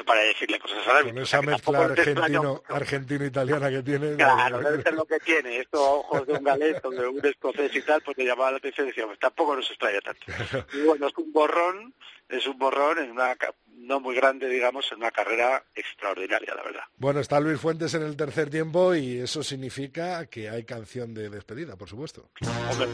para 0.05 0.21
decirle 0.21 0.59
cosas 0.59 0.87
árbitro. 0.87 1.13
Con 1.13 1.23
esa 1.23 1.41
mezcla 1.41 1.85
argentino, 1.85 2.63
argentino-italiana 2.67 3.69
que 3.69 3.83
tiene. 3.83 4.15
Claro, 4.15 4.59
debe 4.59 4.83
ser 4.83 4.93
lo 4.93 5.05
que 5.05 5.19
tiene. 5.19 5.57
Esto 5.59 5.83
a 5.83 5.93
ojos 5.93 6.27
de 6.27 6.33
un 6.33 6.43
galés 6.43 6.75
o 6.83 6.89
de 6.89 7.07
un 7.07 7.25
escocés 7.25 7.75
y 7.75 7.81
tal, 7.81 8.01
pues 8.01 8.17
le 8.17 8.25
llamaba 8.25 8.51
la 8.51 8.57
atención 8.57 8.87
y 8.87 8.89
decíamos, 8.89 9.11
pues 9.11 9.19
tampoco 9.19 9.55
nos 9.55 9.69
extraña 9.69 10.01
tanto. 10.01 10.25
Y 10.73 10.81
bueno, 10.81 11.07
es 11.07 11.17
un 11.17 11.31
borrón, 11.31 11.93
es 12.29 12.45
un 12.45 12.57
borrón 12.57 12.99
en 12.99 13.11
una 13.11 13.35
no 13.77 13.99
muy 13.99 14.15
grande, 14.15 14.49
digamos, 14.49 14.91
en 14.91 14.97
una 14.97 15.11
carrera 15.11 15.63
extraordinaria, 15.73 16.53
la 16.55 16.63
verdad. 16.63 16.83
Bueno, 16.97 17.19
está 17.19 17.39
Luis 17.39 17.59
Fuentes 17.59 17.93
en 17.93 18.03
el 18.03 18.17
tercer 18.17 18.49
tiempo 18.49 18.93
y 18.95 19.19
eso 19.19 19.43
significa 19.43 20.25
que 20.27 20.49
hay 20.49 20.65
canción 20.65 21.13
de 21.13 21.29
despedida, 21.29 21.77
por 21.77 21.87
supuesto. 21.87 22.29
Hombre, 22.71 22.87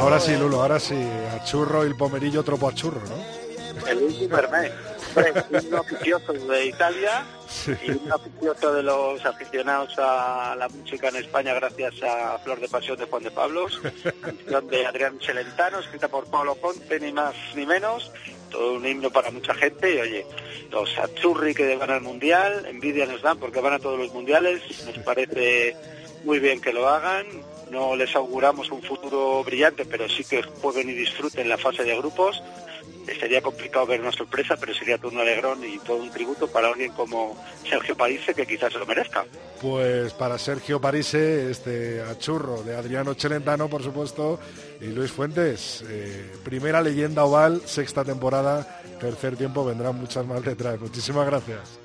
Ahora 0.00 0.18
sí, 0.18 0.34
Lulo, 0.34 0.62
ahora 0.62 0.80
sí. 0.80 0.96
A 0.96 1.44
churro 1.44 1.84
y 1.84 1.88
el 1.88 1.96
pomerillo 1.96 2.42
tropo 2.42 2.68
a 2.68 2.74
churro, 2.74 3.00
¿no? 3.00 3.86
El 3.86 3.98
último 3.98 4.36
Hermé. 4.36 4.72
un 5.50 5.74
aficionado 5.74 6.32
de 6.32 6.66
Italia 6.66 7.24
y 7.82 7.90
un 7.90 8.12
aficionado 8.12 8.74
de 8.74 8.82
los 8.82 9.26
aficionados 9.26 9.94
a 9.98 10.54
la 10.56 10.68
música 10.68 11.08
en 11.08 11.16
España 11.16 11.52
gracias 11.54 12.02
a 12.02 12.38
Flor 12.38 12.60
de 12.60 12.68
Pasión 12.68 12.98
de 12.98 13.06
Juan 13.06 13.24
de 13.24 13.30
Pablos, 13.30 13.80
canción 14.22 14.68
de 14.68 14.86
Adrián 14.86 15.18
Celentano, 15.20 15.80
escrita 15.80 16.08
por 16.08 16.26
Pablo 16.26 16.54
Conte, 16.54 17.00
ni 17.00 17.12
más 17.12 17.34
ni 17.54 17.66
menos, 17.66 18.12
todo 18.50 18.74
un 18.74 18.86
himno 18.86 19.10
para 19.10 19.30
mucha 19.30 19.54
gente 19.54 19.96
y 19.96 19.98
oye, 19.98 20.26
los 20.70 20.96
Azzurri 20.98 21.54
que 21.54 21.76
van 21.76 21.90
al 21.90 22.02
Mundial, 22.02 22.66
envidia 22.66 23.06
nos 23.06 23.22
dan 23.22 23.38
porque 23.38 23.60
van 23.60 23.74
a 23.74 23.78
todos 23.78 23.98
los 23.98 24.12
mundiales, 24.14 24.62
nos 24.86 24.98
parece 25.04 25.76
muy 26.24 26.38
bien 26.38 26.60
que 26.60 26.72
lo 26.72 26.88
hagan, 26.88 27.26
no 27.70 27.96
les 27.96 28.14
auguramos 28.16 28.70
un 28.70 28.82
futuro 28.82 29.42
brillante, 29.44 29.84
pero 29.84 30.08
sí 30.08 30.24
que 30.24 30.42
jueguen 30.42 30.90
y 30.90 30.94
disfruten 30.94 31.48
la 31.48 31.58
fase 31.58 31.84
de 31.84 31.96
grupos. 31.96 32.42
Sería 33.18 33.42
complicado 33.42 33.86
ver 33.86 34.00
una 34.00 34.12
sorpresa, 34.12 34.56
pero 34.58 34.72
sería 34.74 34.98
todo 34.98 35.10
un 35.10 35.18
alegrón 35.18 35.64
y 35.64 35.78
todo 35.78 35.96
un 35.96 36.10
tributo 36.10 36.46
para 36.46 36.68
alguien 36.68 36.92
como 36.92 37.36
Sergio 37.68 37.96
Parise, 37.96 38.34
que 38.34 38.46
quizás 38.46 38.72
se 38.72 38.78
lo 38.78 38.86
merezca. 38.86 39.24
Pues 39.60 40.12
para 40.12 40.38
Sergio 40.38 40.80
Parise, 40.80 41.50
este 41.50 42.02
achurro 42.02 42.62
de 42.62 42.76
Adriano 42.76 43.14
Celentano, 43.14 43.68
por 43.68 43.82
supuesto, 43.82 44.38
y 44.80 44.86
Luis 44.86 45.10
Fuentes, 45.10 45.84
eh, 45.88 46.30
primera 46.44 46.82
leyenda 46.82 47.24
oval, 47.24 47.62
sexta 47.64 48.04
temporada, 48.04 48.80
tercer 49.00 49.36
tiempo, 49.36 49.64
vendrán 49.64 49.96
muchas 49.96 50.24
más 50.26 50.44
detrás. 50.44 50.78
Muchísimas 50.78 51.26
gracias. 51.26 51.80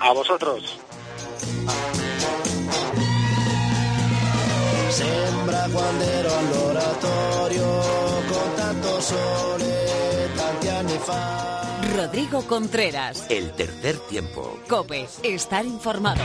A 0.00 0.12
vosotros. 0.12 0.78
Sembra 4.90 5.68
quando 5.70 6.04
ero 6.04 6.34
all'oratorio 6.34 7.66
con 8.28 8.54
tanto 8.56 9.00
sole 9.00 10.30
tanti 10.34 10.68
anni 10.68 10.98
fa. 10.98 11.80
Rodrigo 11.94 12.42
Contreras. 12.42 13.26
El 13.28 13.52
tercer 13.52 13.98
tiempo. 14.08 14.58
Cope. 14.68 15.06
Estar 15.22 15.64
informado. 15.66 16.22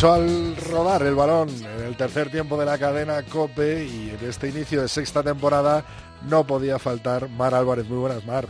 Echó 0.00 0.14
al 0.14 0.56
rodar 0.56 1.02
el 1.02 1.14
balón 1.14 1.50
en 1.50 1.84
el 1.84 1.94
tercer 1.94 2.30
tiempo 2.30 2.56
de 2.56 2.64
la 2.64 2.78
cadena 2.78 3.22
Cope 3.22 3.84
y 3.84 4.16
en 4.18 4.30
este 4.30 4.48
inicio 4.48 4.80
de 4.80 4.88
sexta 4.88 5.22
temporada 5.22 5.84
no 6.22 6.46
podía 6.46 6.78
faltar 6.78 7.28
Mar 7.28 7.52
Álvarez. 7.52 7.86
Muy 7.86 7.98
buenas, 7.98 8.24
Mar. 8.24 8.48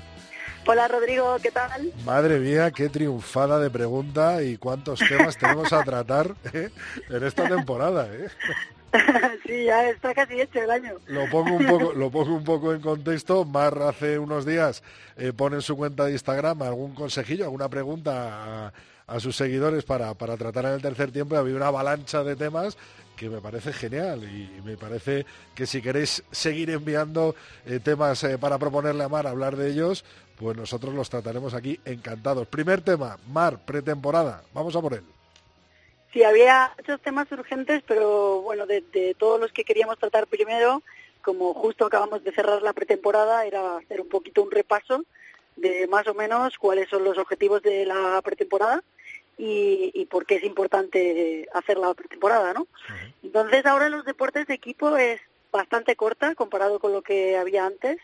Hola 0.65 0.87
Rodrigo, 0.87 1.37
¿qué 1.43 1.51
tal? 1.51 1.93
Madre 2.05 2.39
mía, 2.39 2.71
qué 2.71 2.89
triunfada 2.89 3.59
de 3.59 3.69
pregunta 3.69 4.45
y 4.45 4.59
cuántos 4.59 5.01
temas 5.01 5.37
tenemos 5.39 5.73
a 5.73 5.83
tratar 5.83 6.37
¿eh? 6.53 6.71
en 7.09 7.25
esta 7.25 7.49
temporada. 7.49 8.07
¿eh? 8.13 8.29
sí, 9.45 9.65
ya 9.65 9.89
está 9.89 10.15
casi 10.15 10.41
hecho 10.41 10.61
el 10.63 10.71
año. 10.71 10.99
Lo 11.09 11.29
pongo 11.31 11.57
un 11.57 11.67
poco, 11.67 11.93
lo 11.95 12.11
pongo 12.13 12.37
un 12.37 12.45
poco 12.45 12.73
en 12.73 12.81
contexto. 12.81 13.45
Mar 13.45 13.77
hace 13.83 14.21
unos 14.21 14.47
días 14.47 14.85
eh, 15.17 15.33
pone 15.33 15.57
en 15.57 15.63
su 15.63 15.77
cuenta 15.77 16.05
de 16.05 16.13
Instagram 16.13 16.63
algún 16.63 16.95
consejillo, 16.95 17.43
alguna 17.43 17.69
pregunta 17.69 18.69
a, 18.69 18.73
a 19.11 19.19
sus 19.19 19.37
seguidores 19.37 19.85
para, 19.85 20.15
para 20.15 20.37
tratar 20.37 20.67
en 20.67 20.73
el 20.73 20.83
tercer 20.83 21.11
tiempo 21.11 21.35
y 21.35 21.39
había 21.39 21.57
una 21.57 21.67
avalancha 21.67 22.23
de 22.23 22.37
temas 22.37 22.79
que 23.17 23.29
me 23.29 23.41
parece 23.41 23.73
genial 23.73 24.23
y 24.25 24.63
me 24.63 24.77
parece 24.77 25.27
que 25.55 25.67
si 25.67 25.83
queréis 25.83 26.23
seguir 26.31 26.71
enviando 26.71 27.35
eh, 27.67 27.81
temas 27.81 28.23
eh, 28.25 28.39
para 28.39 28.57
proponerle 28.57 29.05
a 29.05 29.09
Mar 29.09 29.27
hablar 29.27 29.57
de 29.57 29.69
ellos, 29.69 30.05
pues 30.39 30.57
nosotros 30.57 30.95
los 30.95 31.11
trataremos 31.11 31.53
aquí 31.53 31.79
encantados. 31.85 32.47
Primer 32.47 32.81
tema, 32.81 33.19
Mar, 33.29 33.59
pretemporada. 33.67 34.43
Vamos 34.55 34.75
a 34.75 34.81
por 34.81 34.95
él. 34.95 35.05
Sí, 36.13 36.23
había 36.23 36.73
muchos 36.79 37.01
temas 37.03 37.31
urgentes, 37.31 37.83
pero 37.87 38.41
bueno, 38.41 38.65
de, 38.67 38.81
de 38.81 39.15
todos 39.19 39.39
los 39.39 39.53
que 39.53 39.65
queríamos 39.65 39.99
tratar 39.99 40.27
primero, 40.27 40.83
como 41.21 41.53
justo 41.53 41.85
acabamos 41.85 42.25
de 42.25 42.33
cerrar 42.33 42.63
la 42.63 42.73
pretemporada, 42.73 43.45
era 43.45 43.77
hacer 43.77 44.01
un 44.01 44.09
poquito 44.09 44.43
un 44.43 44.51
repaso 44.51 45.05
de 45.57 45.87
más 45.89 46.07
o 46.07 46.15
menos 46.15 46.57
cuáles 46.59 46.89
son 46.89 47.05
los 47.05 47.19
objetivos 47.19 47.61
de 47.63 47.85
la 47.85 48.21
pretemporada 48.23 48.83
y, 49.41 49.91
y 49.95 50.05
por 50.05 50.27
qué 50.27 50.37
es 50.37 50.45
importante 50.45 51.49
hacer 51.55 51.79
la 51.79 51.95
pretemporada, 51.95 52.53
¿no? 52.53 52.67
Entonces 53.23 53.65
ahora 53.65 53.89
los 53.89 54.05
deportes 54.05 54.47
de 54.47 54.55
equipo 54.55 54.99
es 54.99 55.19
bastante 55.51 55.97
corta 55.97 56.35
comparado 56.35 56.79
con 56.79 56.93
lo 56.93 57.01
que 57.01 57.39
había 57.39 57.65
antes 57.65 57.97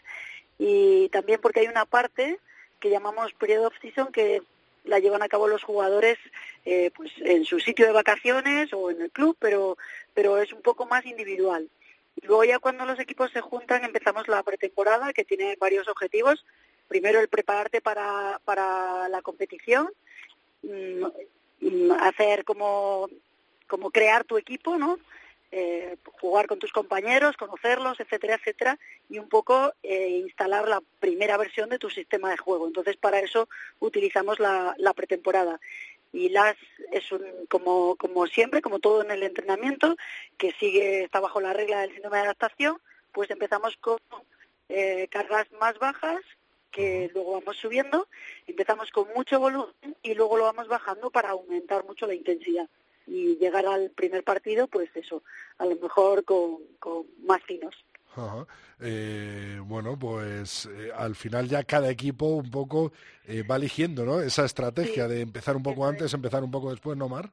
y 0.59 1.11
también 1.11 1.39
porque 1.43 1.61
hay 1.61 1.67
una 1.67 1.85
parte 1.85 2.39
que 2.81 2.89
llamamos 2.89 3.35
periodo 3.35 3.69
off-season 3.69 4.13
que 4.13 4.43
la 4.85 4.99
llevan 4.99 5.23
a 5.23 5.29
cabo 5.29 5.47
los 5.47 5.63
jugadores 5.63 6.17
eh, 6.65 6.91
pues 6.97 7.13
en 7.19 7.45
su 7.45 7.61
sitio 7.61 7.87
de 7.87 7.93
vacaciones 7.93 8.73
o 8.73 8.91
en 8.91 9.03
el 9.03 9.11
club, 9.11 9.37
pero, 9.39 9.77
pero 10.15 10.39
es 10.39 10.55
un 10.55 10.63
poco 10.63 10.87
más 10.87 11.05
individual. 11.05 11.69
Y 12.17 12.27
luego 12.27 12.45
ya 12.45 12.59
cuando 12.61 12.87
los 12.87 12.99
equipos 12.99 13.31
se 13.33 13.43
juntan 13.43 13.85
empezamos 13.85 14.27
la 14.27 14.43
pretemporada 14.43 15.13
que 15.13 15.25
tiene 15.25 15.57
varios 15.61 15.87
objetivos. 15.87 16.47
Primero 16.89 17.21
el 17.21 17.29
prepararte 17.29 17.83
para, 17.83 18.41
para 18.45 19.09
la 19.09 19.21
competición, 19.21 19.91
hacer 22.01 22.45
como, 22.45 23.09
como 23.67 23.91
crear 23.91 24.25
tu 24.25 24.37
equipo, 24.37 24.77
¿no? 24.77 24.99
Eh, 25.53 25.97
jugar 26.21 26.49
con 26.49 26.59
tus 26.59 26.73
compañeros, 26.73 27.37
conocerlos, 27.37 28.01
etcétera, 28.01 28.35
etcétera, 28.35 28.79
y 29.09 29.19
un 29.19 29.29
poco 29.29 29.73
eh, 29.83 30.09
instalar 30.09 30.69
la 30.69 30.83
primera 30.99 31.37
versión 31.37 31.71
de 31.71 31.79
tu 31.79 31.89
sistema 31.89 32.31
de 32.31 32.37
juego. 32.37 32.67
Entonces, 32.67 32.97
para 32.97 33.21
eso 33.21 33.49
utilizamos 33.79 34.41
la, 34.41 34.75
la 34.77 34.93
pretemporada. 34.93 35.61
Y 36.13 36.31
las 36.31 36.57
es 36.93 37.13
un, 37.13 37.23
como, 37.49 37.97
como 37.97 38.27
siempre, 38.27 38.61
como 38.61 38.81
todo 38.81 39.03
en 39.03 39.11
el 39.11 39.23
entrenamiento, 39.23 39.97
que 40.37 40.53
sigue, 40.59 41.05
está 41.05 41.21
bajo 41.21 41.41
la 41.41 41.53
regla 41.53 41.81
del 41.81 41.93
síndrome 41.93 42.19
de 42.19 42.25
adaptación, 42.25 42.79
pues 43.13 43.31
empezamos 43.31 43.77
con 43.77 43.99
eh, 44.69 45.07
cargas 45.11 45.51
más 45.61 45.79
bajas, 45.79 46.21
que 46.77 47.11
luego 47.15 47.41
vamos 47.41 47.57
subiendo, 47.57 48.07
empezamos 48.47 48.91
con 48.91 49.09
mucho 49.17 49.41
volumen 49.41 49.75
y 50.03 50.13
luego 50.13 50.37
lo 50.37 50.45
vamos 50.45 50.69
bajando 50.69 51.11
para 51.11 51.31
aumentar 51.31 51.87
mucho 51.87 52.07
la 52.07 52.15
intensidad 52.15 52.69
y 53.07 53.37
llegar 53.37 53.65
al 53.67 53.91
primer 53.91 54.23
partido, 54.23 54.67
pues 54.67 54.91
eso, 54.95 55.23
a 55.57 55.65
lo 55.65 55.77
mejor 55.77 56.25
con, 56.25 56.59
con 56.79 57.07
más 57.25 57.43
finos. 57.45 57.75
Ajá. 58.15 58.47
Eh, 58.81 59.59
bueno, 59.63 59.99
pues 59.99 60.67
eh, 60.67 60.91
al 60.95 61.15
final 61.15 61.49
ya 61.49 61.65
cada 61.65 61.91
equipo 61.91 62.27
un 62.27 62.51
poco 62.51 62.93
eh, 63.27 63.43
va 63.43 63.57
eligiendo, 63.57 64.05
¿no? 64.05 64.21
Esa 64.21 64.45
estrategia 64.45 65.09
de 65.09 65.23
empezar 65.23 65.57
un 65.57 65.63
poco 65.63 65.87
antes, 65.87 66.13
empezar 66.13 66.45
un 66.45 66.51
poco 66.51 66.71
después, 66.71 66.99
¿no, 66.99 67.09
Mar? 67.09 67.31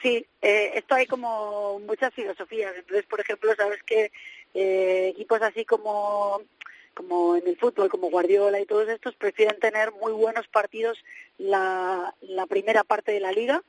Sí, 0.00 0.24
eh, 0.40 0.72
esto 0.74 0.94
hay 0.94 1.06
como 1.06 1.80
muchas 1.80 2.14
filosofías. 2.14 2.72
Entonces, 2.76 3.04
por 3.06 3.20
ejemplo, 3.20 3.52
sabes 3.56 3.82
que 3.82 4.12
eh, 4.54 5.08
equipos 5.08 5.42
así 5.42 5.64
como 5.64 6.40
como 6.98 7.36
en 7.36 7.46
el 7.46 7.56
fútbol, 7.56 7.88
como 7.88 8.10
Guardiola 8.10 8.58
y 8.58 8.66
todos 8.66 8.88
estos, 8.88 9.14
prefieren 9.14 9.60
tener 9.60 9.92
muy 9.92 10.10
buenos 10.10 10.48
partidos 10.48 10.98
la, 11.38 12.12
la 12.22 12.46
primera 12.46 12.82
parte 12.82 13.12
de 13.12 13.20
la 13.20 13.30
liga 13.30 13.62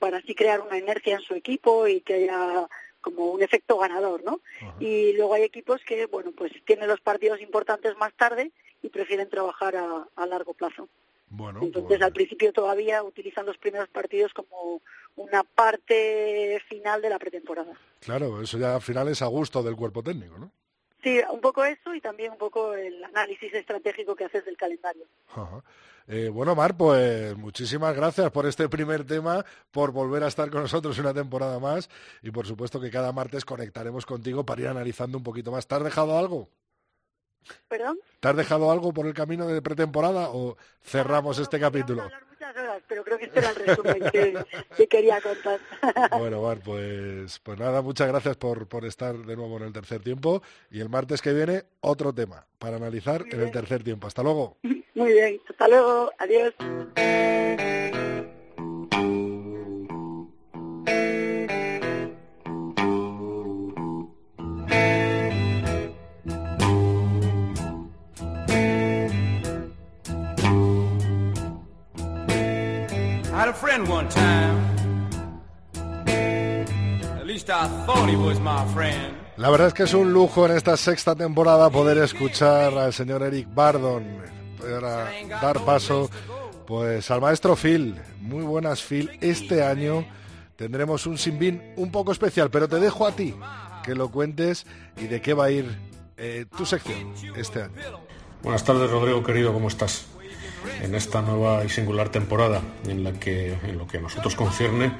para 0.00 0.16
así 0.16 0.34
crear 0.34 0.60
una 0.60 0.76
inercia 0.78 1.14
en 1.14 1.22
su 1.22 1.34
equipo 1.34 1.86
y 1.86 2.00
que 2.00 2.14
haya 2.14 2.66
como 3.00 3.30
un 3.30 3.40
efecto 3.40 3.78
ganador, 3.78 4.24
¿no? 4.24 4.40
Y 4.80 5.12
luego 5.12 5.34
hay 5.34 5.44
equipos 5.44 5.80
que, 5.86 6.06
bueno, 6.06 6.32
pues 6.36 6.50
tienen 6.64 6.88
los 6.88 7.00
partidos 7.00 7.40
importantes 7.40 7.96
más 7.98 8.12
tarde 8.14 8.50
y 8.82 8.88
prefieren 8.88 9.30
trabajar 9.30 9.76
a, 9.76 10.08
a 10.16 10.26
largo 10.26 10.52
plazo. 10.52 10.88
Bueno, 11.28 11.60
Entonces, 11.62 12.02
al 12.02 12.12
principio 12.12 12.52
todavía 12.52 13.02
utilizan 13.04 13.46
los 13.46 13.58
primeros 13.58 13.88
partidos 13.90 14.34
como 14.34 14.82
una 15.14 15.44
parte 15.44 16.60
final 16.68 17.00
de 17.00 17.10
la 17.10 17.20
pretemporada. 17.20 17.74
claro, 18.00 18.42
eso 18.42 18.58
ya 18.58 18.74
al 18.74 18.82
final 18.82 19.06
es 19.06 19.22
a 19.22 19.26
gusto 19.26 19.62
del 19.62 19.76
cuerpo 19.76 20.02
técnico, 20.02 20.36
¿no? 20.36 20.50
Sí, 21.02 21.20
un 21.30 21.40
poco 21.40 21.64
eso 21.64 21.94
y 21.94 22.00
también 22.00 22.32
un 22.32 22.38
poco 22.38 22.74
el 22.74 23.02
análisis 23.04 23.52
estratégico 23.52 24.14
que 24.14 24.24
haces 24.24 24.44
del 24.44 24.56
calendario. 24.56 25.04
Ajá. 25.28 25.62
Eh, 26.08 26.28
bueno, 26.28 26.54
Mar, 26.54 26.76
pues 26.76 27.36
muchísimas 27.36 27.94
gracias 27.94 28.30
por 28.30 28.46
este 28.46 28.68
primer 28.68 29.04
tema, 29.04 29.44
por 29.70 29.92
volver 29.92 30.24
a 30.24 30.28
estar 30.28 30.50
con 30.50 30.62
nosotros 30.62 30.98
una 30.98 31.14
temporada 31.14 31.58
más 31.58 31.88
y 32.22 32.30
por 32.30 32.46
supuesto 32.46 32.80
que 32.80 32.90
cada 32.90 33.12
martes 33.12 33.44
conectaremos 33.44 34.04
contigo 34.04 34.44
para 34.44 34.62
ir 34.62 34.68
analizando 34.68 35.18
un 35.18 35.24
poquito 35.24 35.52
más. 35.52 35.66
¿Te 35.66 35.74
has 35.74 35.84
dejado 35.84 36.18
algo? 36.18 36.48
¿Perdón? 37.68 37.98
¿Te 38.20 38.28
has 38.28 38.36
dejado 38.36 38.70
algo 38.70 38.92
por 38.92 39.06
el 39.06 39.14
camino 39.14 39.46
de 39.46 39.62
pretemporada 39.62 40.30
o 40.30 40.56
cerramos 40.82 41.38
este 41.38 41.58
capítulo? 41.58 42.08
Muchas 42.52 42.64
horas, 42.68 42.82
pero 42.88 43.04
creo 43.04 43.18
que 43.18 43.24
este 43.26 43.38
era 43.38 43.50
el 43.50 43.56
resumen 43.56 44.02
que, 44.10 44.44
que 44.76 44.86
quería 44.86 45.20
contar. 45.20 45.60
Bueno, 46.18 46.42
Mar, 46.42 46.58
pues, 46.64 47.38
pues 47.40 47.58
nada, 47.58 47.82
muchas 47.82 48.08
gracias 48.08 48.36
por, 48.36 48.66
por 48.66 48.84
estar 48.84 49.16
de 49.16 49.36
nuevo 49.36 49.56
en 49.58 49.64
el 49.64 49.72
tercer 49.72 50.02
tiempo 50.02 50.42
y 50.70 50.80
el 50.80 50.88
martes 50.88 51.20
que 51.20 51.32
viene 51.32 51.64
otro 51.80 52.12
tema 52.12 52.46
para 52.58 52.76
analizar 52.76 53.24
en 53.30 53.40
el 53.40 53.50
tercer 53.50 53.82
tiempo. 53.82 54.06
Hasta 54.06 54.22
luego. 54.22 54.58
Muy 54.94 55.12
bien, 55.12 55.40
hasta 55.48 55.68
luego, 55.68 56.12
adiós. 56.18 56.54
Friend 73.82 73.88
one 73.88 74.08
time. 74.08 74.72
At 77.18 77.26
least 77.26 77.50
I 77.50 77.66
thought 77.86 78.08
he 78.08 78.16
was 78.16 78.38
my 78.40 78.64
friend. 78.74 79.16
La 79.36 79.50
verdad 79.50 79.68
es 79.68 79.74
que 79.74 79.84
es 79.84 79.94
un 79.94 80.12
lujo 80.12 80.46
en 80.46 80.52
esta 80.56 80.76
sexta 80.76 81.14
temporada 81.14 81.70
poder 81.70 81.98
escuchar 81.98 82.76
al 82.76 82.92
señor 82.92 83.22
Eric 83.22 83.48
Bardon 83.52 84.04
para 84.60 85.10
dar 85.40 85.64
paso 85.64 86.10
pues 86.66 87.10
al 87.10 87.20
maestro 87.20 87.56
Phil. 87.56 88.00
Muy 88.20 88.44
buenas 88.44 88.82
Phil. 88.82 89.10
Este 89.20 89.64
año 89.64 90.04
tendremos 90.56 91.06
un 91.06 91.18
sinbin 91.18 91.74
un 91.76 91.90
poco 91.90 92.12
especial, 92.12 92.50
pero 92.50 92.68
te 92.68 92.78
dejo 92.78 93.06
a 93.06 93.12
ti 93.12 93.34
que 93.82 93.94
lo 93.94 94.10
cuentes 94.10 94.66
y 94.96 95.06
de 95.06 95.20
qué 95.20 95.34
va 95.34 95.46
a 95.46 95.50
ir 95.50 95.76
eh, 96.16 96.44
tu 96.56 96.64
sección 96.66 97.12
este 97.34 97.62
año. 97.62 97.72
Buenas 98.42 98.64
tardes, 98.64 98.90
Rodrigo, 98.90 99.22
querido, 99.22 99.52
¿cómo 99.52 99.68
estás? 99.68 100.06
En 100.82 100.94
esta 100.94 101.22
nueva 101.22 101.64
y 101.64 101.68
singular 101.68 102.08
temporada, 102.08 102.60
en 102.86 103.04
la 103.04 103.12
que, 103.12 103.54
en 103.64 103.78
lo 103.78 103.86
que 103.86 103.98
a 103.98 104.00
nosotros 104.00 104.34
concierne, 104.34 104.92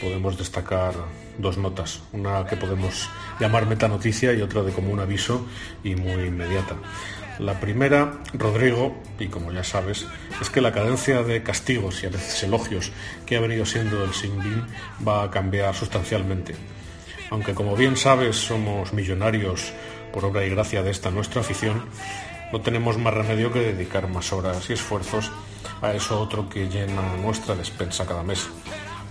podemos 0.00 0.38
destacar 0.38 0.94
dos 1.38 1.58
notas. 1.58 2.02
Una 2.12 2.46
que 2.46 2.56
podemos 2.56 3.08
llamar 3.38 3.66
metanoticia 3.66 4.32
y 4.32 4.42
otra 4.42 4.62
de 4.62 4.72
como 4.72 4.92
un 4.92 5.00
aviso 5.00 5.46
y 5.82 5.94
muy 5.94 6.24
inmediata. 6.24 6.76
La 7.38 7.58
primera, 7.58 8.18
Rodrigo, 8.34 8.96
y 9.18 9.28
como 9.28 9.50
ya 9.50 9.64
sabes, 9.64 10.06
es 10.42 10.50
que 10.50 10.60
la 10.60 10.72
cadencia 10.72 11.22
de 11.22 11.42
castigos 11.42 12.02
y 12.02 12.06
a 12.06 12.10
veces 12.10 12.42
elogios 12.42 12.92
que 13.24 13.36
ha 13.36 13.40
venido 13.40 13.64
siendo 13.64 14.04
el 14.04 14.12
Sinbin 14.12 14.66
va 15.06 15.22
a 15.22 15.30
cambiar 15.30 15.74
sustancialmente. 15.74 16.54
Aunque 17.30 17.54
como 17.54 17.76
bien 17.76 17.96
sabes 17.96 18.36
somos 18.36 18.92
millonarios 18.92 19.72
por 20.12 20.24
obra 20.24 20.44
y 20.44 20.50
gracia 20.50 20.82
de 20.82 20.90
esta 20.90 21.10
nuestra 21.10 21.40
afición, 21.40 21.84
no 22.52 22.60
tenemos 22.60 22.98
más 22.98 23.14
remedio 23.14 23.52
que 23.52 23.60
dedicar 23.60 24.08
más 24.08 24.32
horas 24.32 24.68
y 24.68 24.72
esfuerzos 24.72 25.30
a 25.82 25.92
eso 25.92 26.20
otro 26.20 26.48
que 26.48 26.68
llena 26.68 27.16
nuestra 27.16 27.54
despensa 27.54 28.06
cada 28.06 28.22
mes. 28.22 28.48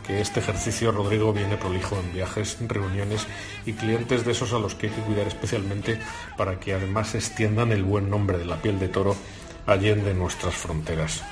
Que 0.05 0.21
este 0.21 0.39
ejercicio, 0.39 0.91
Rodrigo, 0.91 1.31
viene 1.31 1.57
prolijo 1.57 1.97
en 1.99 2.13
viajes, 2.13 2.57
reuniones 2.67 3.27
y 3.65 3.73
clientes 3.73 4.25
de 4.25 4.31
esos 4.31 4.53
a 4.53 4.59
los 4.59 4.75
que 4.75 4.87
hay 4.87 4.93
que 4.93 5.01
cuidar 5.01 5.27
especialmente 5.27 5.99
para 6.35 6.59
que 6.59 6.73
además 6.73 7.13
extiendan 7.15 7.71
el 7.71 7.83
buen 7.83 8.09
nombre 8.09 8.37
de 8.37 8.45
la 8.45 8.61
piel 8.61 8.79
de 8.79 8.89
toro 8.89 9.15
allende 9.67 10.13
nuestras 10.13 10.55
fronteras. 10.55 11.23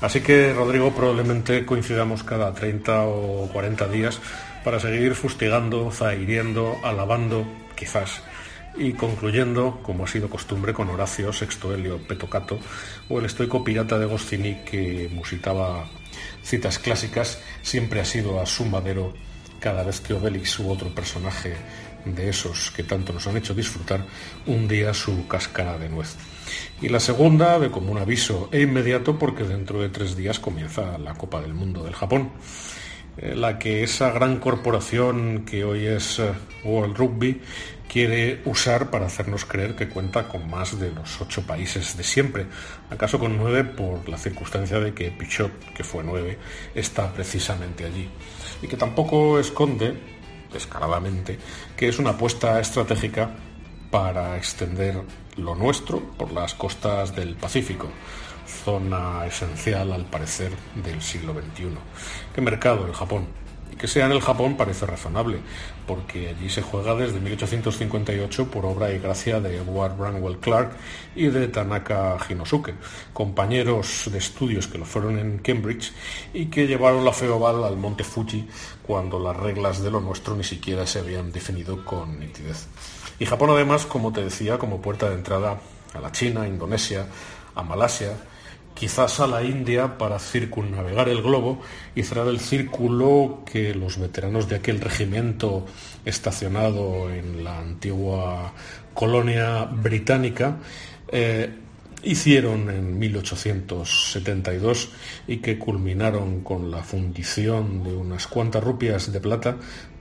Así 0.00 0.20
que, 0.20 0.52
Rodrigo, 0.52 0.92
probablemente 0.92 1.66
coincidamos 1.66 2.22
cada 2.22 2.52
30 2.52 3.02
o 3.02 3.48
40 3.52 3.88
días 3.88 4.20
para 4.62 4.78
seguir 4.78 5.14
fustigando, 5.14 5.90
zahiriendo, 5.90 6.76
alabando, 6.84 7.44
quizás, 7.74 8.22
y 8.78 8.92
concluyendo, 8.92 9.80
como 9.82 10.04
ha 10.04 10.06
sido 10.06 10.30
costumbre, 10.30 10.72
con 10.72 10.88
Horacio, 10.88 11.32
Sexto 11.32 11.74
Helio, 11.74 11.98
Petocato 11.98 12.58
o 13.08 13.18
el 13.18 13.26
estoico 13.26 13.64
pirata 13.64 13.98
de 13.98 14.06
Goscinny 14.06 14.62
que 14.64 15.10
musitaba 15.12 15.88
citas 16.42 16.78
clásicas, 16.78 17.40
siempre 17.62 18.00
ha 18.00 18.04
sido 18.04 18.40
a 18.40 18.46
su 18.46 18.64
madero 18.64 19.12
cada 19.60 19.82
vez 19.82 20.00
que 20.00 20.14
Obelix 20.14 20.58
u 20.60 20.70
otro 20.70 20.94
personaje 20.94 21.54
de 22.04 22.28
esos 22.28 22.70
que 22.70 22.84
tanto 22.84 23.12
nos 23.12 23.26
han 23.26 23.36
hecho 23.36 23.54
disfrutar 23.54 24.04
hundía 24.46 24.94
su 24.94 25.26
cáscara 25.26 25.78
de 25.78 25.88
nuez. 25.88 26.16
Y 26.80 26.88
la 26.88 27.00
segunda, 27.00 27.58
de 27.58 27.70
como 27.70 27.92
un 27.92 27.98
aviso 27.98 28.48
e 28.52 28.62
inmediato, 28.62 29.18
porque 29.18 29.44
dentro 29.44 29.80
de 29.80 29.88
tres 29.88 30.16
días 30.16 30.38
comienza 30.38 30.96
la 30.98 31.14
Copa 31.14 31.40
del 31.40 31.54
Mundo 31.54 31.82
del 31.82 31.94
Japón 31.94 32.30
eh, 33.20 33.34
la 33.34 33.58
que 33.58 33.82
esa 33.82 34.12
gran 34.12 34.38
corporación 34.38 35.44
que 35.44 35.64
hoy 35.64 35.86
es 35.86 36.20
eh, 36.20 36.30
World 36.62 36.96
Rugby 36.96 37.40
quiere 37.88 38.42
usar 38.44 38.90
para 38.90 39.06
hacernos 39.06 39.44
creer 39.44 39.74
que 39.74 39.88
cuenta 39.88 40.28
con 40.28 40.48
más 40.48 40.78
de 40.78 40.92
los 40.92 41.20
ocho 41.20 41.42
países 41.42 41.96
de 41.96 42.04
siempre, 42.04 42.46
acaso 42.90 43.18
con 43.18 43.36
nueve 43.36 43.64
por 43.64 44.08
la 44.08 44.18
circunstancia 44.18 44.78
de 44.78 44.94
que 44.94 45.10
Pichot, 45.10 45.72
que 45.74 45.82
fue 45.82 46.04
nueve, 46.04 46.38
está 46.74 47.12
precisamente 47.12 47.84
allí, 47.84 48.08
y 48.62 48.68
que 48.68 48.76
tampoco 48.76 49.38
esconde, 49.40 49.94
descaradamente, 50.52 51.38
que 51.76 51.88
es 51.88 51.98
una 51.98 52.10
apuesta 52.10 52.60
estratégica 52.60 53.30
para 53.90 54.36
extender 54.36 55.02
lo 55.36 55.54
nuestro 55.54 56.00
por 56.00 56.32
las 56.32 56.54
costas 56.54 57.16
del 57.16 57.36
Pacífico, 57.36 57.88
zona 58.64 59.24
esencial 59.26 59.92
al 59.92 60.04
parecer 60.04 60.52
del 60.74 61.00
siglo 61.00 61.32
XXI. 61.32 61.68
¿Qué 62.34 62.40
mercado 62.40 62.86
el 62.86 62.92
Japón? 62.92 63.47
Que 63.76 63.86
sea 63.86 64.06
en 64.06 64.12
el 64.12 64.20
Japón 64.20 64.56
parece 64.56 64.86
razonable, 64.86 65.38
porque 65.86 66.28
allí 66.28 66.48
se 66.48 66.62
juega 66.62 66.94
desde 66.94 67.20
1858 67.20 68.50
por 68.50 68.64
obra 68.64 68.92
y 68.92 68.98
gracia 68.98 69.40
de 69.40 69.56
Edward 69.56 69.96
Branwell 69.96 70.38
Clark 70.38 70.72
y 71.14 71.26
de 71.26 71.48
Tanaka 71.48 72.16
Hinosuke, 72.28 72.74
compañeros 73.12 74.08
de 74.10 74.18
estudios 74.18 74.66
que 74.66 74.78
lo 74.78 74.84
fueron 74.84 75.18
en 75.18 75.38
Cambridge 75.38 75.92
y 76.32 76.46
que 76.46 76.66
llevaron 76.66 77.04
la 77.04 77.12
fe 77.12 77.28
oval 77.28 77.64
al 77.64 77.76
monte 77.76 78.04
Fuji 78.04 78.48
cuando 78.82 79.20
las 79.20 79.36
reglas 79.36 79.82
de 79.82 79.90
lo 79.90 80.00
nuestro 80.00 80.34
ni 80.34 80.44
siquiera 80.44 80.86
se 80.86 81.00
habían 81.00 81.30
definido 81.30 81.84
con 81.84 82.18
nitidez. 82.18 82.66
Y 83.18 83.26
Japón 83.26 83.50
además, 83.50 83.86
como 83.86 84.12
te 84.12 84.22
decía, 84.22 84.58
como 84.58 84.80
puerta 84.80 85.08
de 85.08 85.16
entrada 85.16 85.60
a 85.94 86.00
la 86.00 86.12
China, 86.12 86.46
Indonesia, 86.46 87.06
a 87.54 87.62
Malasia, 87.62 88.12
quizás 88.78 89.18
a 89.18 89.26
la 89.26 89.42
India 89.42 89.98
para 89.98 90.20
circunnavegar 90.20 91.08
el 91.08 91.20
globo 91.20 91.60
y 91.96 92.04
cerrar 92.04 92.28
el 92.28 92.38
círculo 92.38 93.42
que 93.44 93.74
los 93.74 93.98
veteranos 93.98 94.48
de 94.48 94.54
aquel 94.56 94.80
regimiento 94.80 95.66
estacionado 96.04 97.10
en 97.10 97.42
la 97.42 97.58
antigua 97.58 98.52
colonia 98.94 99.64
británica 99.64 100.58
eh, 101.10 101.52
hicieron 102.04 102.70
en 102.70 102.96
1872 103.00 104.90
y 105.26 105.38
que 105.38 105.58
culminaron 105.58 106.44
con 106.44 106.70
la 106.70 106.84
fundición 106.84 107.82
de 107.82 107.96
unas 107.96 108.28
cuantas 108.28 108.62
rupias 108.62 109.10
de 109.10 109.18
plata 109.18 109.56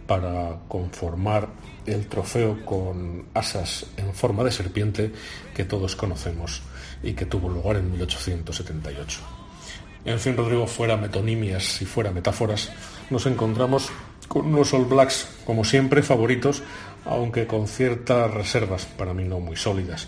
para 0.06 0.60
conformar 0.68 1.50
el 1.88 2.06
trofeo 2.06 2.64
con 2.64 3.26
asas 3.34 3.88
en 3.98 4.14
forma 4.14 4.44
de 4.44 4.52
serpiente 4.52 5.12
que 5.56 5.66
todos 5.66 5.96
conocemos 5.96 6.62
y 7.04 7.14
que 7.14 7.26
tuvo 7.26 7.50
lugar 7.50 7.78
en 7.78 7.92
1878. 7.92 9.20
En 10.06 10.20
fin, 10.20 10.38
Rodrigo, 10.38 10.68
fuera 10.68 10.96
metonimias 10.98 11.82
y 11.82 11.86
fuera 11.86 12.12
metáforas, 12.12 12.72
nos 13.10 13.26
encontramos 13.26 13.90
con 14.28 14.48
unos 14.48 14.74
All 14.74 14.86
Blacks, 14.86 15.28
como 15.46 15.64
siempre, 15.64 16.02
favoritos 16.02 16.64
aunque 17.08 17.48
con 17.48 17.68
ciertas 17.68 18.32
reservas, 18.34 18.86
para 18.86 19.14
mí 19.14 19.24
no 19.24 19.40
muy 19.40 19.56
sólidas. 19.56 20.08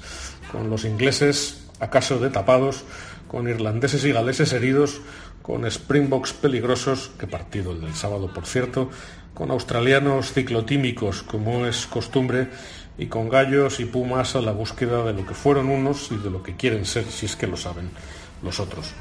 Con 0.51 0.69
los 0.69 0.85
ingleses, 0.85 1.65
acaso 1.79 2.19
de 2.19 2.29
tapados, 2.29 2.83
con 3.27 3.47
irlandeses 3.47 4.03
y 4.05 4.11
galeses 4.11 4.53
heridos, 4.53 5.01
con 5.41 5.65
Springboks 5.65 6.33
peligrosos, 6.33 7.11
que 7.17 7.27
partido 7.27 7.71
el 7.71 7.81
del 7.81 7.95
sábado 7.95 8.31
por 8.33 8.45
cierto, 8.45 8.89
con 9.33 9.51
australianos 9.51 10.33
ciclotímicos 10.33 11.23
como 11.23 11.65
es 11.65 11.87
costumbre, 11.87 12.49
y 12.99 13.07
con 13.07 13.29
gallos 13.29 13.79
y 13.79 13.85
pumas 13.85 14.35
a 14.35 14.41
la 14.41 14.51
búsqueda 14.51 15.03
de 15.05 15.13
lo 15.13 15.25
que 15.25 15.33
fueron 15.33 15.69
unos 15.69 16.11
y 16.11 16.17
de 16.17 16.29
lo 16.29 16.43
que 16.43 16.57
quieren 16.57 16.85
ser, 16.85 17.05
si 17.05 17.25
es 17.25 17.37
que 17.37 17.47
lo 17.47 17.55
saben, 17.55 17.89
los 18.43 18.59
otros. 18.59 18.91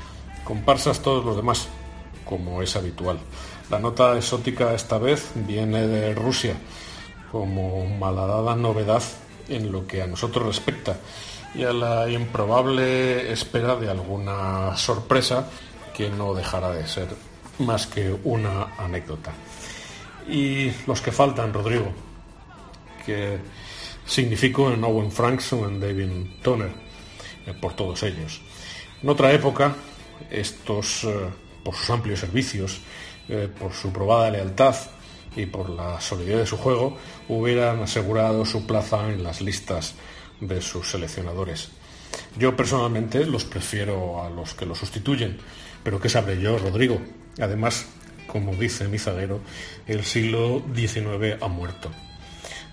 Comparsas 0.45 1.01
todos 1.01 1.25
los 1.25 1.35
demás, 1.35 1.69
como 2.25 2.63
es 2.63 2.77
habitual. 2.77 3.19
La 3.71 3.81
nota 3.81 4.17
exótica 4.17 4.73
esta 4.73 4.99
vez 4.99 5.33
viene 5.35 5.89
de 5.89 6.15
Rusia, 6.15 6.55
como 7.33 7.87
malhadada 7.87 8.55
novedad 8.55 9.03
en 9.49 9.73
lo 9.73 9.85
que 9.87 10.01
a 10.01 10.07
nosotros 10.07 10.47
respecta 10.47 10.97
y 11.55 11.65
a 11.65 11.73
la 11.73 12.09
improbable 12.09 13.33
espera 13.33 13.75
de 13.75 13.91
alguna 13.91 14.77
sorpresa 14.77 15.49
que 15.93 16.09
no 16.09 16.35
dejará 16.35 16.71
de 16.71 16.87
ser 16.87 17.09
más 17.59 17.89
que 17.89 18.17
una 18.23 18.77
anécdota. 18.79 19.33
Y 20.29 20.71
los 20.87 21.01
que 21.01 21.11
faltan, 21.11 21.53
Rodrigo, 21.53 21.91
que 23.05 23.39
significó 24.09 24.73
en 24.73 24.83
Owen 24.83 25.13
Franks 25.13 25.53
o 25.53 25.69
en 25.69 25.79
David 25.79 26.09
Toner, 26.43 26.73
eh, 27.47 27.55
por 27.61 27.75
todos 27.75 28.03
ellos. 28.03 28.41
En 29.03 29.09
otra 29.09 29.33
época, 29.33 29.77
estos, 30.31 31.05
eh, 31.05 31.11
por 31.63 31.75
sus 31.75 31.91
amplios 31.91 32.21
servicios, 32.21 32.81
eh, 33.29 33.49
por 33.59 33.73
su 33.73 33.93
probada 33.93 34.31
lealtad 34.31 34.75
y 35.37 35.45
por 35.47 35.69
la 35.69 36.01
solidez 36.01 36.39
de 36.39 36.47
su 36.47 36.57
juego, 36.57 36.97
hubieran 37.29 37.83
asegurado 37.83 38.45
su 38.47 38.67
plaza 38.67 39.09
en 39.11 39.23
las 39.23 39.43
listas 39.43 39.95
de 40.41 40.63
sus 40.63 40.89
seleccionadores. 40.89 41.69
Yo 42.39 42.57
personalmente 42.57 43.27
los 43.27 43.45
prefiero 43.45 44.25
a 44.25 44.31
los 44.31 44.55
que 44.55 44.65
lo 44.65 44.75
sustituyen, 44.75 45.39
pero 45.83 46.01
¿qué 46.01 46.09
sabré 46.09 46.41
yo, 46.41 46.59
Rodrigo? 46.59 47.01
Además, 47.39 47.87
como 48.27 48.55
dice 48.55 48.89
mi 48.89 48.99
zaguero, 48.99 49.41
el 49.87 50.05
siglo 50.05 50.63
XIX 50.75 51.43
ha 51.43 51.49
muerto. 51.49 51.91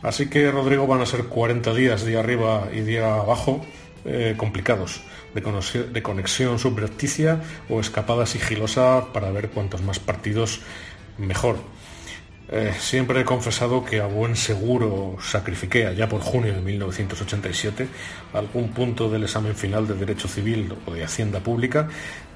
Así 0.02 0.28
que, 0.28 0.52
Rodrigo, 0.52 0.88
van 0.88 1.02
a 1.02 1.06
ser 1.06 1.26
40 1.26 1.74
días, 1.74 2.06
día 2.06 2.20
arriba 2.20 2.70
y 2.72 2.82
día 2.82 3.16
abajo, 3.16 3.66
eh, 4.06 4.36
complicados, 4.38 5.02
de, 5.34 5.84
de 5.84 6.04
conexión 6.04 6.60
subrepticia 6.60 7.42
o 7.70 7.80
escapada 7.80 8.26
sigilosa 8.26 9.08
para 9.14 9.32
ver 9.32 9.50
cuantos 9.50 9.82
más 9.82 10.00
partidos 10.00 10.62
mejor. 11.18 11.58
Eh, 12.48 12.74
siempre 12.78 13.22
he 13.22 13.26
confesado 13.26 13.84
que 13.84 14.02
a 14.02 14.06
buen 14.06 14.36
seguro 14.36 15.18
sacrifiqué 15.20 15.88
allá 15.88 16.08
por 16.08 16.22
junio 16.22 16.54
de 16.54 16.62
1987 16.62 17.88
algún 18.34 18.70
punto 18.70 19.10
del 19.10 19.24
examen 19.24 19.56
final 19.56 19.88
de 19.88 19.96
Derecho 19.96 20.28
Civil 20.28 20.72
o 20.86 20.92
de 20.94 21.04
Hacienda 21.04 21.40
Pública 21.40 21.88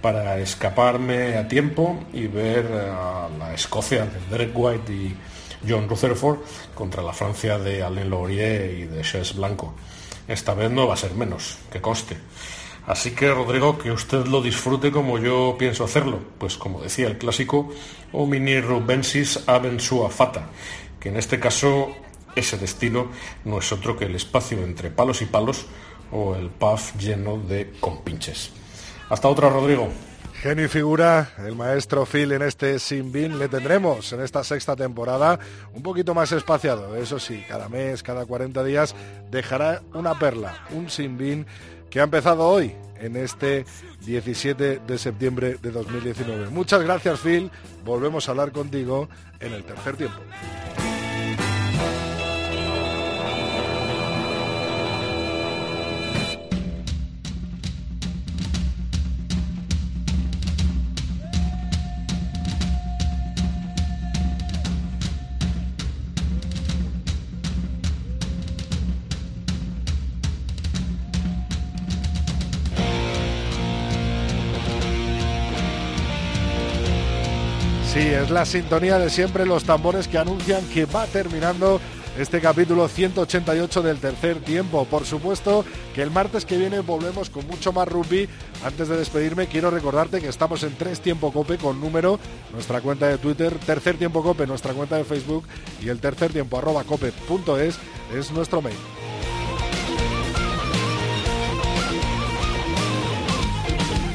para 0.01 0.39
escaparme 0.39 1.37
a 1.37 1.47
tiempo 1.47 2.03
y 2.11 2.25
ver 2.25 2.65
a 2.65 3.29
la 3.37 3.53
Escocia 3.53 4.05
de 4.05 4.19
Derek 4.31 4.51
White 4.57 4.91
y 4.91 5.15
John 5.67 5.89
Rutherford 5.89 6.39
contra 6.75 7.03
la 7.03 7.13
Francia 7.13 7.57
de 7.57 7.83
Alain 7.83 8.09
Laurier 8.09 8.73
y 8.73 8.83
de 8.85 9.01
Chess 9.01 9.35
Blanco. 9.35 9.75
Esta 10.27 10.53
vez 10.53 10.69
no 10.71 10.87
va 10.87 10.93
a 10.93 10.97
ser 10.97 11.13
menos, 11.13 11.57
que 11.71 11.81
coste. 11.81 12.17
Así 12.87 13.11
que, 13.11 13.31
Rodrigo, 13.31 13.77
que 13.77 13.91
usted 13.91 14.25
lo 14.25 14.41
disfrute 14.41 14.91
como 14.91 15.19
yo 15.19 15.55
pienso 15.59 15.83
hacerlo, 15.83 16.19
pues 16.37 16.57
como 16.57 16.81
decía 16.81 17.07
el 17.07 17.17
clásico, 17.17 17.69
homini 18.13 18.61
rubensis 18.61 19.43
aben 19.47 19.79
sua 19.79 20.09
fata, 20.09 20.49
que 20.99 21.09
en 21.09 21.17
este 21.17 21.39
caso 21.39 21.91
ese 22.35 22.57
destino 22.57 23.07
no 23.45 23.59
es 23.59 23.71
otro 23.71 23.97
que 23.97 24.05
el 24.05 24.15
espacio 24.15 24.63
entre 24.63 24.89
palos 24.89 25.21
y 25.21 25.25
palos 25.25 25.65
o 26.11 26.35
el 26.35 26.49
puff 26.49 26.95
lleno 26.97 27.37
de 27.37 27.73
compinches. 27.79 28.51
Hasta 29.09 29.27
otra, 29.27 29.49
Rodrigo. 29.49 29.89
Genio 30.41 30.65
y 30.65 30.67
figura, 30.69 31.31
el 31.39 31.53
maestro 31.53 32.05
Phil 32.05 32.31
en 32.31 32.41
este 32.41 32.79
Sin 32.79 33.11
Bin, 33.11 33.37
le 33.37 33.49
tendremos 33.49 34.13
en 34.13 34.21
esta 34.21 34.41
sexta 34.45 34.73
temporada 34.73 35.37
un 35.73 35.83
poquito 35.83 36.15
más 36.15 36.31
espaciado. 36.31 36.95
Eso 36.95 37.19
sí, 37.19 37.43
cada 37.49 37.67
mes, 37.67 38.01
cada 38.03 38.25
40 38.25 38.63
días, 38.63 38.95
dejará 39.29 39.81
una 39.93 40.17
perla, 40.17 40.65
un 40.71 40.89
Sin 40.89 41.17
Bin 41.17 41.45
que 41.89 41.99
ha 41.99 42.03
empezado 42.03 42.47
hoy, 42.47 42.73
en 43.01 43.17
este 43.17 43.65
17 44.05 44.79
de 44.79 44.97
septiembre 44.97 45.57
de 45.61 45.71
2019. 45.71 46.49
Muchas 46.51 46.83
gracias, 46.83 47.19
Phil. 47.19 47.51
Volvemos 47.83 48.29
a 48.29 48.31
hablar 48.31 48.53
contigo 48.53 49.09
en 49.41 49.51
el 49.51 49.65
tercer 49.65 49.97
tiempo. 49.97 50.19
La 78.39 78.45
sintonía 78.45 78.97
de 78.97 79.09
siempre, 79.09 79.45
los 79.45 79.65
tambores 79.65 80.07
que 80.07 80.17
anuncian 80.17 80.63
que 80.69 80.85
va 80.85 81.05
terminando 81.07 81.81
este 82.17 82.39
capítulo 82.39 82.87
188 82.87 83.81
del 83.81 83.97
tercer 83.97 84.39
tiempo. 84.39 84.85
Por 84.85 85.05
supuesto 85.05 85.65
que 85.93 86.01
el 86.03 86.09
martes 86.09 86.45
que 86.45 86.55
viene 86.55 86.79
volvemos 86.79 87.29
con 87.29 87.45
mucho 87.47 87.73
más 87.73 87.89
rugby. 87.89 88.29
Antes 88.63 88.87
de 88.87 88.95
despedirme, 88.95 89.47
quiero 89.47 89.71
recordarte 89.71 90.21
que 90.21 90.29
estamos 90.29 90.63
en 90.63 90.73
Tres 90.77 91.01
Tiempo 91.01 91.33
Cope 91.33 91.57
con 91.57 91.81
número, 91.81 92.17
nuestra 92.53 92.79
cuenta 92.79 93.09
de 93.09 93.17
Twitter, 93.17 93.53
Tercer 93.65 93.97
Tiempo 93.97 94.23
Cope, 94.23 94.47
nuestra 94.47 94.73
cuenta 94.73 94.95
de 94.95 95.03
Facebook 95.03 95.43
y 95.81 95.89
el 95.89 95.99
tercer 95.99 96.31
tiempo 96.31 96.57
arroba 96.57 96.85
cope.es 96.85 97.77
es 98.15 98.31
nuestro 98.31 98.61
mail. 98.61 98.98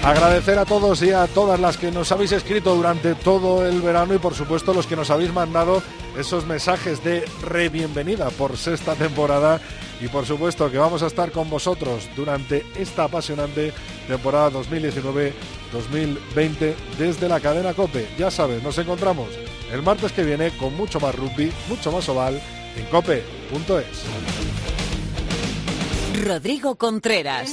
Agradecer 0.05 0.59
a 0.59 0.67
todos 0.67 1.03
y 1.03 1.13
a 1.13 1.27
todas 1.27 1.59
las 1.59 1.79
que 1.79 1.91
nos 1.91 2.13
habéis 2.13 2.33
escrito 2.33 2.75
durante 2.75 3.15
todo 3.15 3.67
el 3.67 3.81
verano 3.81 4.13
y 4.13 4.19
por 4.19 4.35
supuesto 4.35 4.75
los 4.75 4.87
que 4.87 4.97
nos 4.97 5.09
habéis 5.09 5.33
mandado 5.33 5.83
esos 6.19 6.45
mensajes 6.45 7.03
de 7.03 7.25
re 7.41 7.71
bienvenida 7.71 8.29
por 8.29 8.59
sexta 8.59 8.97
temporada 8.97 9.63
y 10.03 10.09
por 10.09 10.27
supuesto 10.27 10.71
que 10.71 10.77
vamos 10.77 11.03
a 11.03 11.07
estar 11.07 11.33
con 11.33 11.49
vosotros 11.49 12.07
durante 12.15 12.67
esta 12.77 13.05
apasionante 13.05 13.73
temporada 14.07 14.51
2019-2020 14.51 16.75
desde 16.99 17.27
la 17.27 17.41
cadena 17.41 17.73
Cope. 17.73 18.07
Ya 18.19 18.31
sabes, 18.31 18.63
nos 18.63 18.77
encontramos 18.77 19.31
el 19.73 19.81
martes 19.81 20.13
que 20.13 20.23
viene 20.23 20.55
con 20.59 20.77
mucho 20.77 21.01
más 21.01 21.15
rugby, 21.15 21.51
mucho 21.67 21.91
más 21.91 22.07
oval 22.11 22.43
en 22.77 22.85
cope.es. 22.87 24.05
Rodrigo 26.23 26.75
Contreras. 26.75 27.53